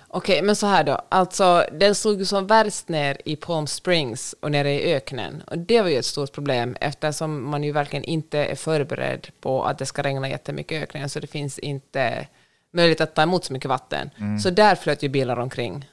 Okej, 0.09 0.43
men 0.43 0.57
så 0.57 0.67
här 0.67 0.85
då. 0.85 1.01
Alltså, 1.09 1.67
den 1.73 1.95
slog 1.95 2.19
ju 2.19 2.25
som 2.25 2.47
värst 2.47 2.89
ner 2.89 3.17
i 3.25 3.37
Palm 3.37 3.67
Springs 3.67 4.35
och 4.41 4.51
nere 4.51 4.73
i 4.73 4.95
öknen. 4.95 5.43
Och 5.47 5.59
det 5.59 5.83
var 5.83 5.89
ju 5.89 5.99
ett 5.99 6.07
stort 6.07 6.33
problem 6.33 6.77
eftersom 6.81 7.51
man 7.51 7.65
ju 7.65 7.73
verkligen 7.73 8.05
inte 8.05 8.39
är 8.39 8.55
förberedd 8.55 9.29
på 9.41 9.65
att 9.65 9.79
det 9.79 9.87
ska 9.87 10.03
regna 10.03 10.29
jättemycket 10.29 10.73
i 10.73 10.83
öknen, 10.83 11.09
så 11.09 11.21
det 11.21 11.27
finns 11.27 11.59
inte 11.59 12.27
möjlighet 12.73 13.01
att 13.01 13.15
ta 13.15 13.23
emot 13.23 13.45
så 13.45 13.53
mycket 13.53 13.69
vatten. 13.69 14.11
Så 14.43 14.51
där 14.51 14.75
flöt 14.75 15.03
ju 15.03 15.09
bilar 15.09 15.39
omkring. 15.39 15.89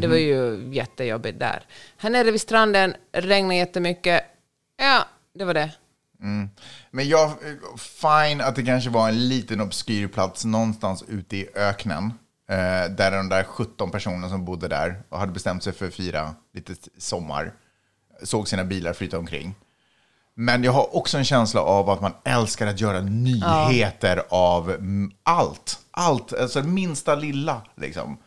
Det 0.00 0.06
var 0.06 0.16
ju 0.16 0.68
jättejobbigt 0.72 1.38
där. 1.38 1.62
Här 1.96 2.10
nere 2.10 2.30
vid 2.30 2.40
stranden 2.40 2.94
regnade 3.12 3.54
jättemycket. 3.54 4.24
Ja, 4.76 5.04
det 5.34 5.44
var 5.44 5.54
det. 5.54 5.70
Men 6.90 7.08
jag, 7.08 7.32
fine 7.78 8.40
att 8.40 8.56
det 8.56 8.62
kanske 8.62 8.90
var 8.90 9.08
en 9.08 9.28
liten 9.28 9.60
obskyr 9.60 10.08
plats 10.08 10.44
någonstans 10.44 11.04
ute 11.08 11.36
i 11.36 11.48
öknen. 11.54 12.12
Eh, 12.48 12.90
där 12.90 13.10
de 13.10 13.28
där 13.28 13.44
17 13.44 13.90
personerna 13.90 14.28
som 14.28 14.44
bodde 14.44 14.68
där 14.68 15.02
och 15.08 15.18
hade 15.18 15.32
bestämt 15.32 15.62
sig 15.62 15.72
för 15.72 15.86
att 15.86 15.94
fira 15.94 16.34
lite 16.54 16.74
sommar 16.98 17.52
såg 18.22 18.48
sina 18.48 18.64
bilar 18.64 18.92
flyta 18.92 19.18
omkring. 19.18 19.54
Men 20.34 20.64
jag 20.64 20.72
har 20.72 20.96
också 20.96 21.18
en 21.18 21.24
känsla 21.24 21.60
av 21.60 21.90
att 21.90 22.00
man 22.00 22.12
älskar 22.24 22.66
att 22.66 22.80
göra 22.80 23.00
nyheter 23.00 24.22
av 24.28 24.70
mm, 24.70 25.10
allt. 25.22 25.78
Allt, 25.90 26.32
alltså 26.32 26.62
minsta 26.62 27.14
lilla 27.14 27.62
liksom. 27.74 28.18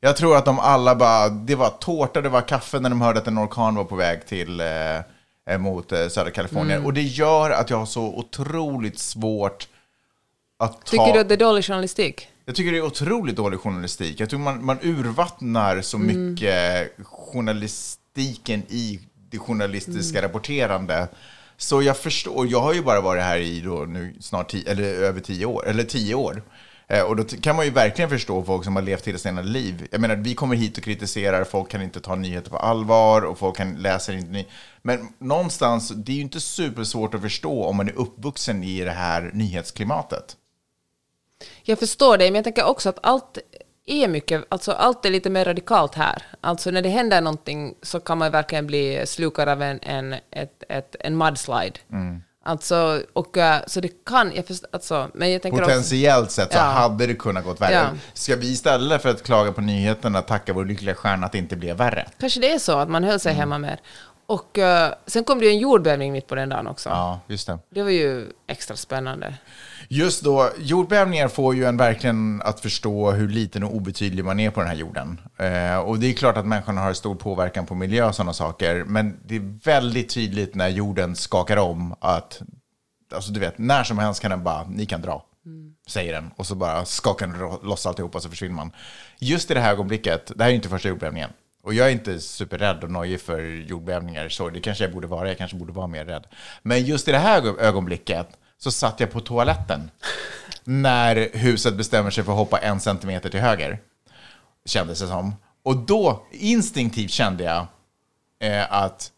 Jag 0.00 0.16
tror 0.16 0.36
att 0.36 0.44
de 0.44 0.58
alla 0.58 0.94
bara, 0.94 1.28
det 1.28 1.54
var 1.54 1.68
tårta, 1.68 2.20
det 2.20 2.28
var 2.28 2.40
kaffe 2.40 2.80
när 2.80 2.90
de 2.90 3.00
hörde 3.00 3.18
att 3.18 3.26
en 3.26 3.38
orkan 3.38 3.74
var 3.74 3.84
på 3.84 3.96
väg 3.96 4.26
till 4.26 4.60
eh, 4.60 5.58
mot 5.58 5.92
eh, 5.92 6.08
södra 6.08 6.30
Kalifornien. 6.30 6.84
Och 6.84 6.92
det 6.92 7.02
gör 7.02 7.50
att 7.50 7.70
jag 7.70 7.76
har 7.76 7.86
så 7.86 8.02
otroligt 8.02 8.98
svårt 8.98 9.68
att 10.58 10.72
ta... 10.72 10.90
Tycker 10.90 11.12
du 11.12 11.20
att 11.20 11.28
det 11.28 11.34
är 11.34 11.38
dålig 11.38 11.64
journalistik? 11.64 12.28
Jag 12.50 12.56
tycker 12.56 12.72
det 12.72 12.78
är 12.78 12.82
otroligt 12.84 13.36
dålig 13.36 13.60
journalistik. 13.60 14.20
Jag 14.20 14.30
tror 14.30 14.40
man, 14.40 14.64
man 14.64 14.78
urvattnar 14.82 15.82
så 15.82 15.98
mycket 15.98 16.92
journalistiken 17.06 18.62
i 18.68 19.00
det 19.30 19.38
journalistiska 19.38 20.22
rapporterande. 20.22 21.08
Så 21.56 21.82
jag 21.82 21.96
förstår, 21.96 22.46
jag 22.46 22.60
har 22.60 22.74
ju 22.74 22.82
bara 22.82 23.00
varit 23.00 23.22
här 23.22 23.38
i 23.38 23.60
då 23.60 23.76
nu 23.88 24.14
snart 24.20 24.50
tio, 24.50 24.70
eller 24.70 24.82
över 24.84 25.20
tio 25.20 25.46
år, 25.46 25.68
eller 25.68 25.84
tio 25.84 26.14
år. 26.14 26.42
Eh, 26.88 27.02
Och 27.02 27.16
då 27.16 27.24
kan 27.24 27.56
man 27.56 27.64
ju 27.64 27.70
verkligen 27.70 28.10
förstå 28.10 28.44
folk 28.44 28.64
som 28.64 28.76
har 28.76 28.82
levt 28.82 29.08
hela 29.08 29.18
sina 29.18 29.42
liv. 29.42 29.86
Jag 29.90 30.00
menar, 30.00 30.16
vi 30.16 30.34
kommer 30.34 30.56
hit 30.56 30.78
och 30.78 30.84
kritiserar, 30.84 31.44
folk 31.44 31.70
kan 31.70 31.82
inte 31.82 32.00
ta 32.00 32.14
nyheter 32.14 32.50
på 32.50 32.58
allvar 32.58 33.22
och 33.22 33.38
folk 33.38 33.56
kan 33.56 33.74
läser 33.82 34.12
inte 34.12 34.30
ny... 34.30 34.44
Men 34.82 35.08
någonstans, 35.18 35.88
det 35.88 36.12
är 36.12 36.16
ju 36.16 36.22
inte 36.22 36.40
supersvårt 36.40 37.14
att 37.14 37.20
förstå 37.20 37.64
om 37.64 37.76
man 37.76 37.88
är 37.88 37.98
uppvuxen 37.98 38.64
i 38.64 38.84
det 38.84 38.90
här 38.90 39.30
nyhetsklimatet. 39.34 40.36
Jag 41.62 41.78
förstår 41.78 42.18
dig, 42.18 42.30
men 42.30 42.34
jag 42.34 42.44
tänker 42.44 42.64
också 42.64 42.88
att 42.88 42.98
allt 43.02 43.38
är 43.86 44.08
mycket, 44.08 44.44
alltså 44.48 44.72
allt 44.72 45.04
är 45.04 45.10
lite 45.10 45.30
mer 45.30 45.44
radikalt 45.44 45.94
här. 45.94 46.22
Alltså 46.40 46.70
när 46.70 46.82
det 46.82 46.88
händer 46.88 47.20
någonting 47.20 47.74
så 47.82 48.00
kan 48.00 48.18
man 48.18 48.32
verkligen 48.32 48.66
bli 48.66 49.02
slukad 49.06 49.48
av 49.48 49.62
en, 49.62 49.78
en, 49.82 50.12
ett, 50.12 50.62
ett, 50.68 50.96
en 51.00 51.16
mudslide. 51.18 51.78
Alltså, 52.44 53.02
och 53.12 53.36
eh, 53.36 53.60
så 53.66 53.80
det 53.80 54.04
kan, 54.04 54.32
jag 54.34 54.46
förstår, 54.46 54.68
alltså, 54.72 55.08
men 55.14 55.32
jag 55.32 55.42
tänker 55.42 55.58
också, 55.62 55.68
Potentiellt 55.70 56.30
sett 56.30 56.52
så 56.52 56.58
Ja. 56.58 56.62
hade 56.62 57.06
det 57.06 57.14
kunnat 57.14 57.44
gått 57.44 57.60
värre. 57.60 57.72
Ja. 57.74 57.86
Ska 58.14 58.36
vi 58.36 58.52
istället 58.52 59.02
för 59.02 59.08
att 59.08 59.22
klaga 59.22 59.52
på 59.52 59.60
nyheterna 59.60 60.22
tacka 60.22 60.52
vår 60.52 60.64
lyckliga 60.64 60.94
stjärna 60.94 61.26
att 61.26 61.32
det 61.32 61.38
inte 61.38 61.56
blev 61.56 61.76
värre? 61.76 62.06
kanske 62.18 62.40
det 62.40 62.52
är 62.52 62.58
så 62.58 62.78
att 62.78 62.88
man 62.90 63.02
höll 63.04 63.10
Mm. 63.10 63.20
sig 63.20 63.32
hemma 63.34 63.58
mer. 63.58 63.80
Och 64.30 64.58
eh, 64.58 64.92
sen 65.06 65.24
kom 65.24 65.38
det 65.38 65.48
en 65.48 65.58
jordbävning 65.58 66.12
mitt 66.12 66.26
på 66.26 66.34
den 66.34 66.48
dagen 66.48 66.66
också. 66.66 66.88
Ja, 66.88 67.20
just 67.26 67.46
det. 67.46 67.58
Det 67.70 67.82
var 67.82 67.90
ju 67.90 68.26
extra 68.46 68.76
spännande. 68.76 69.34
Just 69.88 70.24
då, 70.24 70.50
jordbävningar 70.58 71.28
får 71.28 71.54
ju 71.54 71.64
en 71.64 71.76
verkligen 71.76 72.42
att 72.42 72.60
förstå 72.60 73.10
hur 73.10 73.28
liten 73.28 73.62
och 73.62 73.74
obetydlig 73.74 74.24
man 74.24 74.40
är 74.40 74.50
på 74.50 74.60
den 74.60 74.68
här 74.68 74.76
jorden. 74.76 75.20
Eh, 75.36 75.78
och 75.78 75.98
det 75.98 76.06
är 76.06 76.12
klart 76.12 76.36
att 76.36 76.46
människorna 76.46 76.80
har 76.80 76.92
stor 76.92 77.14
påverkan 77.14 77.66
på 77.66 77.74
miljö 77.74 78.08
och 78.08 78.14
sådana 78.14 78.32
saker, 78.32 78.84
men 78.84 79.20
det 79.24 79.36
är 79.36 79.64
väldigt 79.64 80.14
tydligt 80.14 80.54
när 80.54 80.68
jorden 80.68 81.16
skakar 81.16 81.56
om 81.56 81.94
att, 82.00 82.42
alltså 83.14 83.32
du 83.32 83.40
vet, 83.40 83.58
när 83.58 83.84
som 83.84 83.98
helst 83.98 84.22
kan 84.22 84.30
den 84.30 84.44
bara, 84.44 84.66
ni 84.68 84.86
kan 84.86 85.02
dra, 85.02 85.24
säger 85.88 86.12
den. 86.12 86.30
Och 86.36 86.46
så 86.46 86.54
bara 86.54 86.84
skakar 86.84 87.26
den 87.26 87.68
loss 87.68 87.86
alltihopa 87.86 88.18
och 88.18 88.22
så 88.22 88.30
försvinner 88.30 88.54
man. 88.54 88.72
Just 89.18 89.50
i 89.50 89.54
det 89.54 89.60
här 89.60 89.72
ögonblicket, 89.72 90.32
det 90.36 90.42
här 90.42 90.48
är 90.48 90.52
ju 90.52 90.56
inte 90.56 90.68
första 90.68 90.88
jordbävningen. 90.88 91.30
Och 91.62 91.74
jag 91.74 91.86
är 91.86 91.90
inte 91.90 92.20
superrädd 92.20 92.84
och 92.84 92.90
nojig 92.90 93.20
för 93.20 93.40
jordbävningar, 93.42 94.28
så 94.28 94.50
det 94.50 94.60
kanske 94.60 94.84
jag 94.84 94.92
borde 94.92 95.06
vara, 95.06 95.28
jag 95.28 95.38
kanske 95.38 95.56
borde 95.56 95.72
vara 95.72 95.86
mer 95.86 96.04
rädd. 96.04 96.26
Men 96.62 96.84
just 96.84 97.08
i 97.08 97.12
det 97.12 97.18
här 97.18 97.38
ögon- 97.38 97.58
ögonblicket 97.58 98.28
så 98.58 98.70
satt 98.70 99.00
jag 99.00 99.10
på 99.10 99.20
toaletten 99.20 99.90
när 100.64 101.28
huset 101.38 101.74
bestämmer 101.76 102.10
sig 102.10 102.24
för 102.24 102.32
att 102.32 102.38
hoppa 102.38 102.58
en 102.58 102.80
centimeter 102.80 103.28
till 103.30 103.40
höger, 103.40 103.78
kändes 104.64 105.00
det 105.00 105.06
som. 105.06 105.34
Och 105.62 105.76
då 105.76 106.26
instinktivt 106.30 107.10
kände 107.10 107.44
jag 107.44 107.66
eh, 108.42 108.72
att 108.72 109.12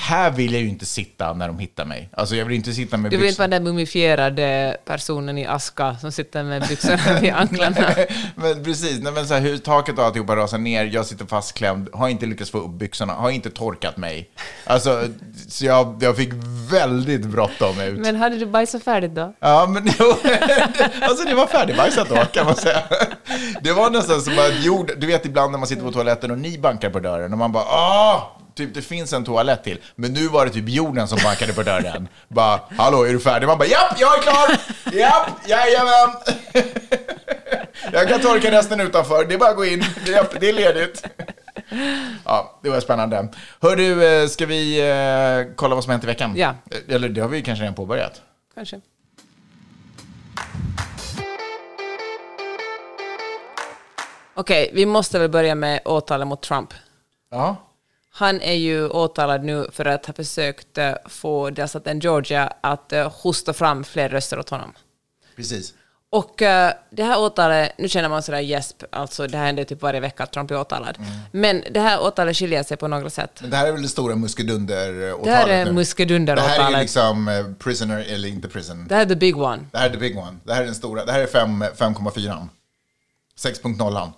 här 0.00 0.30
vill 0.30 0.52
jag 0.52 0.62
ju 0.62 0.68
inte 0.68 0.86
sitta 0.86 1.32
när 1.32 1.46
de 1.48 1.58
hittar 1.58 1.84
mig. 1.84 2.08
Alltså 2.12 2.36
jag 2.36 2.44
vill 2.44 2.56
inte 2.56 2.72
sitta 2.72 2.96
med 2.96 3.10
Du 3.10 3.16
vill 3.16 3.26
byxor- 3.26 3.38
vara 3.38 3.48
den 3.48 3.64
mumifierade 3.64 4.76
personen 4.84 5.38
i 5.38 5.46
aska 5.46 5.96
som 5.96 6.12
sitter 6.12 6.42
med 6.44 6.62
byxorna 6.68 7.20
vid 7.20 7.32
anklarna. 7.32 7.76
men 8.34 8.64
precis, 8.64 9.00
nej, 9.02 9.12
men 9.12 9.26
så 9.26 9.34
här, 9.34 9.40
hur 9.40 9.58
taket 9.58 9.98
och 9.98 10.04
alltihopa 10.04 10.36
rasar 10.36 10.58
ner, 10.58 10.84
jag 10.84 11.06
sitter 11.06 11.26
fastklämd, 11.26 11.88
har 11.92 12.08
inte 12.08 12.26
lyckats 12.26 12.50
få 12.50 12.58
upp 12.58 12.70
byxorna, 12.70 13.12
har 13.12 13.30
inte 13.30 13.50
torkat 13.50 13.96
mig. 13.96 14.30
Alltså, 14.64 15.04
så 15.48 15.64
jag, 15.64 15.98
jag 16.00 16.16
fick 16.16 16.30
väldigt 16.70 17.24
bråttom 17.26 17.80
ut. 17.80 17.98
Men 17.98 18.16
hade 18.16 18.36
du 18.38 18.46
bajsat 18.46 18.82
färdigt 18.82 19.14
då? 19.14 19.34
Ja, 19.40 19.66
men 19.70 19.88
jo, 19.98 20.14
alltså 21.02 21.24
det 21.28 21.34
var 21.34 21.46
färdigbajsat 21.46 22.08
då, 22.08 22.16
kan 22.32 22.46
man 22.46 22.56
säga. 22.56 22.82
Det 23.62 23.72
var 23.72 23.90
nästan 23.90 24.20
som 24.20 24.32
att 24.38 24.64
jord, 24.64 24.92
du 24.98 25.06
vet 25.06 25.26
ibland 25.26 25.52
när 25.52 25.58
man 25.58 25.68
sitter 25.68 25.82
på 25.82 25.92
toaletten 25.92 26.30
och 26.30 26.38
ni 26.38 26.58
bankar 26.58 26.90
på 26.90 27.00
dörren 27.00 27.32
och 27.32 27.38
man 27.38 27.52
bara 27.52 27.64
åh, 27.64 28.22
typ 28.58 28.74
det 28.74 28.82
finns 28.82 29.12
en 29.12 29.24
toalett 29.24 29.64
till. 29.64 29.78
Men 29.94 30.12
nu 30.12 30.28
var 30.28 30.46
det 30.46 30.52
typ 30.52 30.68
jorden 30.68 31.08
som 31.08 31.18
bankade 31.24 31.52
på 31.52 31.62
dörren. 31.62 32.08
Bara, 32.28 32.60
hallå, 32.76 33.04
är 33.04 33.12
du 33.12 33.20
färdig? 33.20 33.46
Man 33.46 33.58
bara, 33.58 33.68
japp, 33.68 34.00
jag 34.00 34.18
är 34.18 34.22
klar! 34.22 34.58
Japp, 34.98 35.30
jajamän! 35.48 36.10
Jag 37.92 38.08
kan 38.08 38.20
torka 38.20 38.50
resten 38.50 38.80
utanför, 38.80 39.24
det 39.24 39.34
är 39.34 39.38
bara 39.38 39.50
att 39.50 39.56
gå 39.56 39.64
in, 39.64 39.84
japp, 40.06 40.40
det 40.40 40.48
är 40.48 40.52
ledigt. 40.52 41.04
Ja, 42.24 42.58
det 42.62 42.70
var 42.70 42.80
spännande. 42.80 43.28
Hör 43.60 43.76
du, 43.76 44.06
eh, 44.06 44.26
ska 44.28 44.46
vi 44.46 44.80
eh, 44.80 45.54
kolla 45.56 45.74
vad 45.74 45.84
som 45.84 45.90
hänt 45.90 46.04
i 46.04 46.06
veckan? 46.06 46.32
Ja. 46.36 46.54
Eller 46.88 47.08
det 47.08 47.20
har 47.20 47.28
vi 47.28 47.42
kanske 47.42 47.62
redan 47.62 47.74
påbörjat. 47.74 48.22
Kanske. 48.54 48.80
Okej, 54.34 54.70
vi 54.72 54.86
måste 54.86 55.18
väl 55.18 55.30
börja 55.30 55.54
med 55.54 55.80
åtalet 55.84 56.26
mot 56.26 56.42
Trump. 56.42 56.74
Ja. 57.30 57.56
Han 58.18 58.40
är 58.40 58.54
ju 58.54 58.88
åtalad 58.88 59.44
nu 59.44 59.66
för 59.72 59.84
att 59.84 60.06
ha 60.06 60.14
försökt 60.14 60.78
eh, 60.78 60.92
få 61.06 61.50
delstaten 61.50 62.00
Georgia 62.00 62.52
att 62.60 62.92
eh, 62.92 63.12
hosta 63.22 63.52
fram 63.52 63.84
fler 63.84 64.08
röster 64.08 64.38
åt 64.38 64.48
honom. 64.50 64.72
Precis. 65.36 65.74
Och 66.10 66.42
eh, 66.42 66.72
det 66.90 67.02
här 67.02 67.20
åtalet, 67.20 67.72
nu 67.78 67.88
känner 67.88 68.08
man 68.08 68.22
sådär 68.22 68.40
gäsp, 68.40 68.82
alltså 68.90 69.26
det 69.26 69.38
här 69.38 69.46
händer 69.46 69.64
typ 69.64 69.82
varje 69.82 70.00
vecka 70.00 70.22
att 70.22 70.32
Trump 70.32 70.50
är 70.50 70.60
åtalad. 70.60 70.98
Men 71.32 71.64
det 71.70 71.80
här 71.80 72.00
åtalet 72.02 72.36
skiljer 72.36 72.62
sig 72.62 72.76
på 72.76 72.88
några 72.88 73.10
sätt. 73.10 73.38
Men 73.40 73.50
det 73.50 73.56
här 73.56 73.66
är 73.66 73.72
väl 73.72 73.82
det 73.82 73.88
stora 73.88 74.14
muskedunder-åtalet 74.14 75.24
Det 75.24 75.30
här 75.30 75.42
är 75.42 75.46
nu? 75.46 75.52
Det 75.52 75.58
här 75.58 75.66
är 75.66 75.72
muskedunder-åtalet. 75.72 76.80
liksom 76.80 77.54
prisoner 77.58 78.06
eller 78.08 78.28
inte 78.28 78.48
prison. 78.48 78.86
Det 78.88 78.94
här 78.94 79.02
är 79.02 79.06
the 79.08 79.16
big 79.16 79.36
one. 79.38 79.58
Det 79.72 79.78
här 79.78 79.86
är 79.86 79.90
the 79.92 79.98
big 79.98 80.18
one. 80.18 80.36
Det 80.44 80.54
här 80.54 80.62
är 80.62 80.66
den 80.66 80.74
stora. 80.74 81.04
Det 81.04 81.12
här 81.12 81.20
är 81.20 81.26
fem- 81.26 81.64
5,4. 81.76 82.48
6.0. 83.38 84.12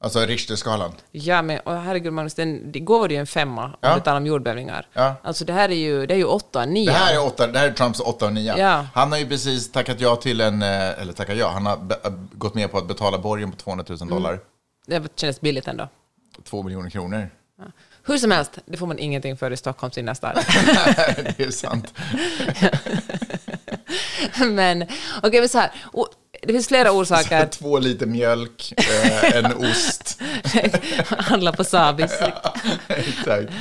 Alltså 0.00 0.20
Richterskalan. 0.20 0.92
Ja, 1.10 1.42
men 1.42 1.60
och 1.60 1.74
herregud 1.76 2.12
Magnus, 2.12 2.34
den, 2.34 2.72
det 2.72 3.14
ju 3.14 3.20
en 3.20 3.26
femma 3.26 3.64
om 3.64 3.72
Ja. 3.80 3.94
du 3.94 4.00
talar 4.00 4.16
om 4.16 4.26
jordbävningar. 4.26 4.88
Ja. 4.92 5.14
Alltså 5.22 5.44
det 5.44 5.52
här 5.52 5.68
är 5.68 5.74
ju, 5.74 6.06
det 6.06 6.14
är 6.14 6.18
ju 6.18 6.24
åtta, 6.24 6.64
nio. 6.66 6.86
Det 6.86 6.92
här 6.92 7.14
är, 7.14 7.24
åtta, 7.26 7.46
det 7.46 7.58
här 7.58 7.68
är 7.68 7.72
Trumps 7.72 8.00
8 8.00 8.26
och 8.26 8.32
9. 8.32 8.54
Ja. 8.58 8.86
Han 8.94 9.12
har 9.12 9.18
ju 9.18 9.28
precis 9.28 9.72
tackat 9.72 10.00
ja 10.00 10.16
till 10.16 10.40
en, 10.40 10.62
eh, 10.62 11.00
eller 11.00 11.12
tackat 11.12 11.36
ja, 11.36 11.48
han 11.48 11.66
har 11.66 11.76
be, 11.76 11.94
äh, 12.04 12.10
gått 12.32 12.54
med 12.54 12.70
på 12.70 12.78
att 12.78 12.88
betala 12.88 13.18
borgen 13.18 13.50
på 13.50 13.56
200 13.56 13.84
000 13.88 13.98
dollar. 14.08 14.40
Det 14.86 15.18
kändes 15.20 15.40
billigt 15.40 15.68
ändå. 15.68 15.88
2 16.44 16.62
miljoner 16.62 16.90
kronor. 16.90 17.30
Hur 18.04 18.18
som 18.18 18.30
helst, 18.30 18.58
det 18.66 18.76
får 18.76 18.86
man 18.86 18.98
ingenting 18.98 19.36
för 19.36 19.50
i 19.50 19.56
Stockholms 19.56 19.98
innerstad. 19.98 20.34
det 21.36 21.40
är 21.40 21.50
sant. 21.50 21.94
men 24.46 24.82
okej, 25.22 25.40
men 25.40 25.48
så 25.48 25.58
här. 25.58 25.70
O- 25.92 26.06
Det 26.46 26.52
finns 26.52 26.68
flera 26.68 26.92
orsaker. 27.00 27.46
Två 27.46 27.78
liter 27.78 28.06
mjölk, 28.06 28.74
eh, 28.76 29.36
en 29.36 29.52
ost. 29.56 30.20
Handla 31.08 31.52
på 31.52 31.64
Sabis. 31.64 32.12
Exakt. 32.88 33.52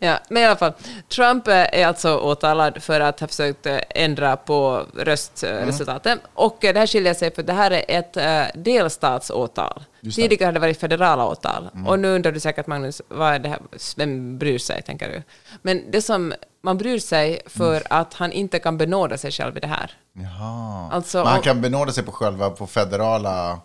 Ja, 0.00 0.18
men 0.28 0.42
i 0.42 0.46
alla 0.46 0.56
fall, 0.56 0.72
Trump 1.08 1.48
är 1.48 1.86
alltså 1.86 2.16
åtalad 2.18 2.82
för 2.82 3.00
att 3.00 3.20
ha 3.20 3.28
försökt 3.28 3.66
eh, 3.66 3.78
ändra 3.90 4.36
på 4.36 4.86
röstresultatet. 4.96 6.18
Och 6.34 6.64
eh, 6.64 6.74
det 6.74 6.80
här 6.80 6.86
skiljer 6.86 7.14
sig 7.14 7.34
för 7.34 7.42
det 7.42 7.52
här 7.52 7.70
är 7.70 7.84
ett 7.88 8.16
eh, 8.16 8.62
delstatsåtal. 8.62 9.82
Tidigare 10.10 10.46
har 10.48 10.52
det 10.52 10.60
varit 10.60 10.80
federala 10.80 11.26
åtal. 11.26 11.70
Och 11.86 11.98
nu 11.98 12.08
undrar 12.14 12.32
du 12.32 12.40
säkert, 12.40 12.66
Magnus, 12.66 13.02
vad 13.08 13.34
är 13.34 13.38
det 13.38 13.48
här? 13.48 13.58
vem 13.96 14.38
bryr 14.38 14.58
sig, 14.58 14.82
tänker 14.82 15.08
du? 15.08 15.22
Men 15.62 15.90
det 15.90 16.02
som 16.02 16.32
man 16.62 16.78
bryr 16.78 16.98
sig 16.98 17.40
för 17.46 17.82
att 17.90 18.14
han 18.14 18.32
inte 18.32 18.58
kan 18.58 18.78
benåda 18.78 19.18
sig 19.18 19.30
själv 19.30 19.56
i 19.56 19.60
det 19.60 19.66
här. 19.66 19.90
Jaha. 20.12 20.90
Alltså, 20.92 21.18
Men 21.18 21.26
han 21.26 21.36
om- 21.38 21.42
kan 21.42 21.60
benåda 21.60 21.92
sig 21.92 22.04
på 22.04 22.12
själva, 22.12 22.50
på 22.50 22.66
federala... 22.66 23.60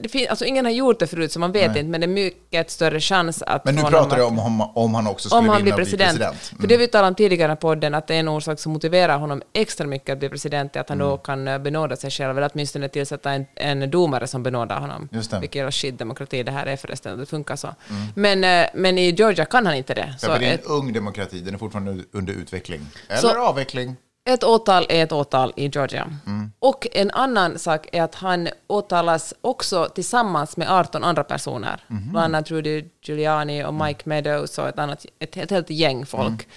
Det 0.00 0.08
fin- 0.08 0.26
alltså, 0.30 0.44
ingen 0.44 0.64
har 0.64 0.72
gjort 0.72 0.98
det 0.98 1.06
förut, 1.06 1.32
så 1.32 1.40
man 1.40 1.52
vet 1.52 1.68
inte, 1.76 1.82
men 1.82 2.00
det 2.00 2.04
är 2.04 2.08
mycket 2.08 2.70
större 2.70 3.00
chans 3.00 3.42
att... 3.42 3.64
Men 3.64 3.74
nu 3.74 3.82
pratar 3.82 4.16
du 4.16 4.22
om, 4.22 4.38
om, 4.38 4.60
om 4.74 4.94
han 4.94 5.06
också 5.06 5.28
skulle 5.28 5.38
om 5.38 5.48
han 5.48 5.56
vinna 5.56 5.62
blir 5.64 5.72
och 5.72 5.76
bli 5.76 5.84
president. 5.84 6.10
president. 6.18 6.50
Mm. 6.52 6.60
För 6.60 6.68
det 6.68 6.76
vi 6.76 6.88
talade 6.88 7.08
om 7.08 7.14
tidigare 7.14 7.52
i 7.52 7.56
podden, 7.56 7.94
att 7.94 8.06
det 8.06 8.14
är 8.14 8.20
en 8.20 8.28
orsak 8.28 8.58
som 8.60 8.72
motiverar 8.72 9.18
honom 9.18 9.42
extra 9.52 9.86
mycket 9.86 10.12
att 10.12 10.18
bli 10.18 10.28
president, 10.28 10.76
är 10.76 10.80
att 10.80 10.88
han 10.88 11.00
Mm. 11.00 11.10
då 11.10 11.16
kan 11.16 11.48
eh, 11.48 11.58
benåda 11.58 11.96
sig 11.96 12.10
själv, 12.10 12.38
eller 12.38 12.50
åtminstone 12.54 12.88
tillsätta 12.88 13.30
en, 13.32 13.46
en 13.54 13.90
domare 13.90 14.26
som 14.26 14.42
benådar 14.42 14.80
honom. 14.80 15.08
Just 15.12 15.30
det. 15.30 15.34
Mm. 15.36 15.40
Vilket 15.40 15.56
jävla 15.56 15.72
skitdemokrati 15.72 16.42
det 16.42 16.52
här 16.52 16.66
är 16.66 16.76
förresten, 16.76 17.18
det 17.18 17.26
funkar 17.26 17.56
så. 17.56 17.74
Men, 18.14 18.44
eh, 18.44 18.66
men 18.74 18.98
i 18.98 19.10
Georgia 19.10 19.44
kan 19.44 19.66
han 19.66 19.74
inte 19.74 19.94
det. 19.94 20.08
Ja, 20.12 20.18
Så 20.18 20.26
det 20.38 20.46
är 20.46 20.48
en 20.48 20.54
ett, 20.54 20.64
ung 20.66 20.92
demokrati, 20.92 21.40
den 21.40 21.54
är 21.54 21.58
fortfarande 21.58 22.04
under 22.12 22.32
utveckling. 22.32 22.86
Eller 23.08 23.18
Så- 23.20 23.38
avveckling. 23.38 23.96
Ett 24.34 24.44
åtal 24.44 24.86
är 24.88 25.04
ett 25.04 25.12
åtal 25.12 25.52
i 25.56 25.68
Georgia. 25.68 26.10
Mm. 26.26 26.52
Och 26.58 26.86
en 26.92 27.10
annan 27.10 27.58
sak 27.58 27.88
är 27.92 28.02
att 28.02 28.14
han 28.14 28.48
åtalas 28.66 29.34
också 29.40 29.88
tillsammans 29.94 30.56
med 30.56 30.70
18 30.70 31.04
andra 31.04 31.24
personer. 31.24 31.84
Mhm. 31.86 32.10
Bland 32.10 32.24
annat 32.24 32.50
Rudy 32.50 32.84
Giuliani 33.02 33.64
och 33.64 33.74
Mike 33.74 34.08
Meadows 34.08 34.58
och 34.58 34.68
ett, 34.68 34.78
annat, 34.78 35.06
ett, 35.18 35.36
ett 35.36 35.50
helt 35.50 35.70
gäng 35.70 36.06
folk. 36.06 36.28
Mm. 36.28 36.50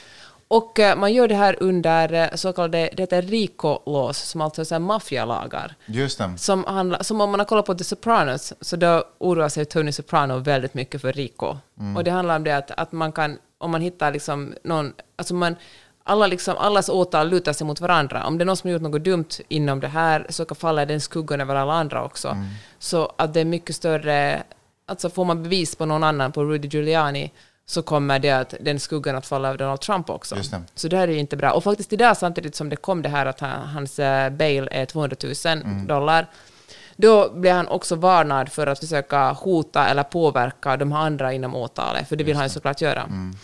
Och 0.48 0.80
eh, 0.80 0.98
man 0.98 1.14
gör 1.14 1.28
det 1.28 1.36
här 1.36 1.58
under 1.60 2.14
eh, 2.14 2.36
så 2.36 2.54
kallade 2.54 2.90
det 2.94 3.04
heter 3.04 3.22
RICO-laws, 3.22 4.14
som 4.14 4.42
alltså 4.42 4.76
är 4.76 4.80
maffialagar. 4.80 5.76
Just 5.86 6.18
det. 6.18 6.34
Som, 6.38 6.96
som 7.02 7.22
om 7.22 7.32
man 7.32 7.40
har 7.40 7.46
kollat 7.46 7.66
på 7.66 7.76
The 7.76 7.84
Sopranos, 7.84 8.54
så 8.62 8.76
då 8.76 9.04
oroar 9.18 9.50
sig 9.50 9.66
Tony 9.66 9.92
Soprano 9.92 10.38
väldigt 10.38 10.74
mycket 10.74 11.02
för 11.02 11.14
RICO. 11.14 11.58
Mm. 11.80 11.98
Och 11.98 12.04
det 12.04 12.12
handlar 12.12 12.36
om 12.36 12.44
det 12.44 12.58
att, 12.58 12.72
att 12.72 12.92
man 12.92 13.12
kan, 13.12 13.38
om 13.58 13.72
man 13.72 13.82
hittar 13.82 14.12
liksom 14.12 14.54
någon, 14.64 14.94
alltså 15.16 15.34
man, 15.34 15.56
alla 16.04 16.28
liksom, 16.28 16.58
allas 16.58 16.90
åtal 16.90 17.30
lutar 17.30 17.54
sig 17.54 17.68
mot 17.68 17.82
varandra. 17.82 18.26
Om 18.26 18.38
det 18.38 18.44
är 18.44 18.46
någon 18.46 18.58
som 18.58 18.68
har 18.68 18.74
gjort 18.74 18.82
något 18.82 19.04
dumt 19.04 19.30
inom 19.48 19.80
det 19.80 19.88
här 19.88 20.26
så 20.30 20.46
kan 20.46 20.56
falla 20.56 20.86
den 20.86 21.02
skuggan 21.02 21.42
över 21.42 21.56
alla 21.56 21.74
andra 21.74 22.04
också. 22.04 22.28
Mm. 22.28 22.46
Så 22.80 23.12
att 23.16 23.34
det 23.34 23.40
är 23.42 23.46
mycket 23.46 23.76
större, 23.76 24.44
alltså 24.86 25.10
får 25.10 25.26
man 25.26 25.44
bevis 25.44 25.76
på 25.76 25.86
någon 25.86 26.04
annan, 26.04 26.32
på 26.32 26.44
Rudy 26.44 26.68
Giuliani, 26.68 27.32
så 27.66 27.82
kommer 27.82 28.20
det 28.20 28.32
att, 28.32 28.54
den 28.62 28.80
skuggan 28.80 29.16
att 29.16 29.26
falla 29.26 29.48
över 29.48 29.58
Donald 29.58 29.82
Trump 29.82 30.10
också. 30.10 30.36
Just 30.36 30.52
det. 30.52 30.62
Så 30.76 30.88
det 30.88 30.98
här 30.98 31.08
är 31.08 31.12
ju 31.12 31.20
inte 31.20 31.38
bra. 31.38 31.52
Och 31.52 31.64
faktiskt 31.64 31.94
idag, 31.94 32.18
samtidigt 32.18 32.56
som 32.56 32.70
det 32.70 32.76
kom 32.76 33.02
det 33.02 33.10
här 33.10 33.26
att 33.26 33.40
han, 33.40 33.68
hans 33.68 34.00
eh, 34.00 34.30
bail 34.30 34.70
är 34.72 34.86
200 34.86 35.16
000 35.24 35.34
Mm. 35.46 35.88
dollar, 35.88 36.28
då 36.96 37.30
blev 37.34 37.56
han 37.56 37.68
också 37.68 37.96
varnad 37.96 38.52
för 38.52 38.68
att 38.68 38.80
försöka 38.80 39.32
hota 39.32 39.88
eller 39.88 40.04
påverka 40.04 40.78
de 40.78 40.94
andra 40.94 41.34
inom 41.34 41.56
åtalet, 41.56 42.10
för 42.10 42.16
det 42.16 42.24
vill 42.24 42.36
han 42.36 42.46
ju 42.46 42.50
såklart 42.50 42.82
göra. 42.82 43.02
Mm. 43.02 43.36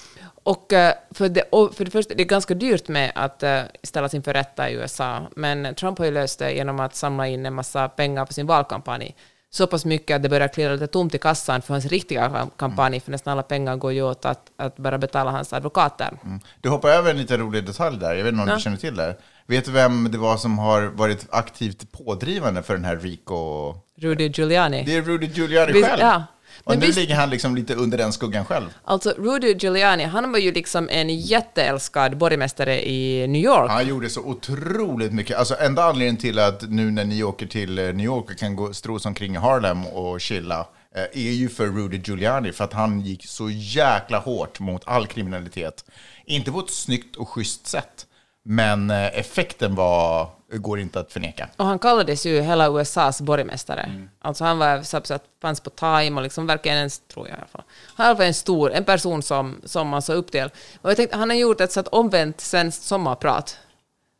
Och 0.43 0.73
eh, 0.73 0.93
för 1.11 1.29
det, 1.29 1.41
och 1.41 1.75
för 1.75 1.85
det 1.85 1.91
första, 1.91 2.13
det 2.13 2.23
är 2.23 2.25
ganska 2.25 2.53
dyrt 2.53 2.87
med 2.87 3.11
att 3.15 3.43
uh, 3.43 3.59
ställas 3.83 4.13
inför 4.13 4.33
rätta 4.33 4.69
i 4.69 4.73
USA, 4.73 5.21
men 5.35 5.75
Trump 5.75 5.97
har 5.97 6.05
ju 6.05 6.11
löst 6.11 6.39
det 6.39 6.51
genom 6.51 6.79
att 6.79 6.95
samla 6.95 7.27
in 7.27 7.45
en 7.45 7.53
massa 7.53 7.89
pengar 7.89 8.25
för 8.25 8.33
sin 8.33 8.47
valkampanj. 8.47 9.15
Så 9.51 9.67
pass 9.67 9.85
mycket 9.85 10.15
att 10.15 10.23
det 10.23 10.29
börjar 10.29 10.47
klirra 10.47 10.73
lite 10.73 10.87
tomt 10.87 11.15
i 11.15 11.17
kassan 11.17 11.61
för 11.61 11.73
hans 11.73 11.85
riktiga 11.85 12.29
kam- 12.29 12.49
kampanj, 12.57 12.99
för 12.99 13.11
nästan 13.11 13.31
alla 13.33 13.43
pengar 13.43 13.75
går 13.75 13.91
ju 13.93 14.01
åt 14.01 14.25
att, 14.25 14.41
att 14.57 14.75
bara 14.77 14.97
betala 14.97 15.31
hans 15.31 15.53
advokater. 15.53 16.09
Mm. 16.23 16.39
Du 16.61 16.69
hoppar 16.69 16.89
över 16.89 17.11
en 17.11 17.17
liten 17.17 17.39
rolig 17.39 17.65
detalj 17.65 17.99
där. 17.99 18.15
Jag 18.15 18.23
vet 18.23 18.31
inte 18.33 18.43
om 18.43 18.49
Ja. 18.49 18.55
du 18.55 18.61
känner 18.61 18.77
till 18.77 18.95
det. 18.95 19.15
Vet 19.47 19.65
du 19.65 19.71
vem 19.71 20.11
det 20.11 20.17
var 20.17 20.37
som 20.37 20.59
har 20.59 20.81
varit 20.81 21.27
aktivt 21.29 21.91
pådrivande 21.91 22.63
för 22.63 22.73
den 22.73 22.85
här 22.85 22.95
Rico... 22.97 23.73
Rudy 23.97 24.27
Giuliani. 24.29 24.83
Det 24.85 24.95
är 24.95 25.01
Rudy 25.01 25.25
Giuliani 25.27 25.73
själv. 25.83 25.99
ja. 26.01 26.23
Och 26.69 26.75
Men 26.75 26.79
nu 26.79 26.85
visst- 26.85 26.99
ligger 26.99 27.15
han 27.15 27.29
liksom 27.29 27.55
lite 27.55 27.75
under 27.75 27.97
den 27.97 28.13
skuggan 28.13 28.45
själv. 28.45 28.65
Alltså, 28.83 29.13
Rudy 29.17 29.53
Giuliani, 29.53 30.03
han 30.03 30.31
var 30.31 30.39
ju 30.39 30.51
liksom 30.51 30.89
en 30.89 31.09
jätteälskad 31.09 32.17
borgmästare 32.17 32.89
i 32.89 33.27
New 33.27 33.41
York. 33.41 33.69
Han 33.71 33.87
gjorde 33.87 34.09
så 34.09 34.21
otroligt 34.21 35.13
mycket. 35.13 35.37
Alltså 35.37 35.55
enda 35.59 35.83
anledningen 35.83 36.17
till 36.17 36.39
att 36.39 36.69
nu 36.69 36.91
när 36.91 37.05
ni 37.05 37.23
åker 37.23 37.47
till 37.47 37.79
eh, 37.79 37.85
New 37.85 38.05
York 38.05 38.31
och 38.31 38.37
kan 38.37 38.55
gå 38.55 38.73
stros 38.73 39.05
omkring 39.05 39.33
i 39.33 39.37
Harlem 39.37 39.85
och 39.87 40.21
chilla 40.21 40.67
eh, 40.95 41.01
är 41.27 41.31
ju 41.31 41.49
för 41.49 41.67
Rudy 41.67 41.97
Giuliani. 41.97 42.51
För 42.51 42.63
att 42.63 42.73
han 42.73 43.01
gick 43.01 43.25
så 43.27 43.49
jäkla 43.49 44.19
hårt 44.19 44.59
mot 44.59 44.81
all 44.85 45.07
kriminalitet. 45.07 45.85
Inte 46.25 46.51
på 46.51 46.59
ett 46.59 46.69
snyggt 46.69 47.15
och 47.15 47.29
schysst 47.29 47.67
sätt. 47.67 48.05
Men 48.43 48.89
eh, 48.89 49.19
effekten 49.19 49.75
var, 49.75 50.29
går 50.51 50.79
inte 50.79 50.99
att 50.99 51.13
förneka. 51.13 51.49
Och 51.57 51.65
han 51.65 51.79
kallades 51.79 52.25
ju 52.25 52.41
hela 52.41 52.67
USAs 52.69 53.21
borgmästare. 53.21 54.07
Alltså 54.21 54.43
han 54.43 54.59
var 54.59 54.81
så 54.81 54.97
att 54.97 55.23
fanns 55.41 55.59
på 55.59 55.69
Time 55.69 56.11
och 56.15 56.21
liksom 56.21 56.47
verkligen 56.47 56.77
en, 56.77 56.89
tror 57.13 57.27
jag 57.27 57.35
i 57.35 57.37
alla 57.37 57.47
fall. 57.47 57.63
Han 57.95 58.17
var 58.17 58.25
en 58.25 58.33
stor, 58.33 58.71
en 58.71 58.83
person 58.83 59.21
som, 59.23 59.61
som 59.65 59.87
man 59.87 60.01
såg 60.01 60.15
upp 60.15 60.31
till. 60.31 60.49
Och 60.81 60.89
jag 60.89 60.97
tänkte, 60.97 61.17
han 61.17 61.29
har 61.29 61.37
gjort 61.37 61.61
ett 61.61 61.71
så 61.71 61.79
att 61.79 61.87
omvänt 61.87 62.41
svenskt 62.41 62.83
sommarprat. 62.83 63.57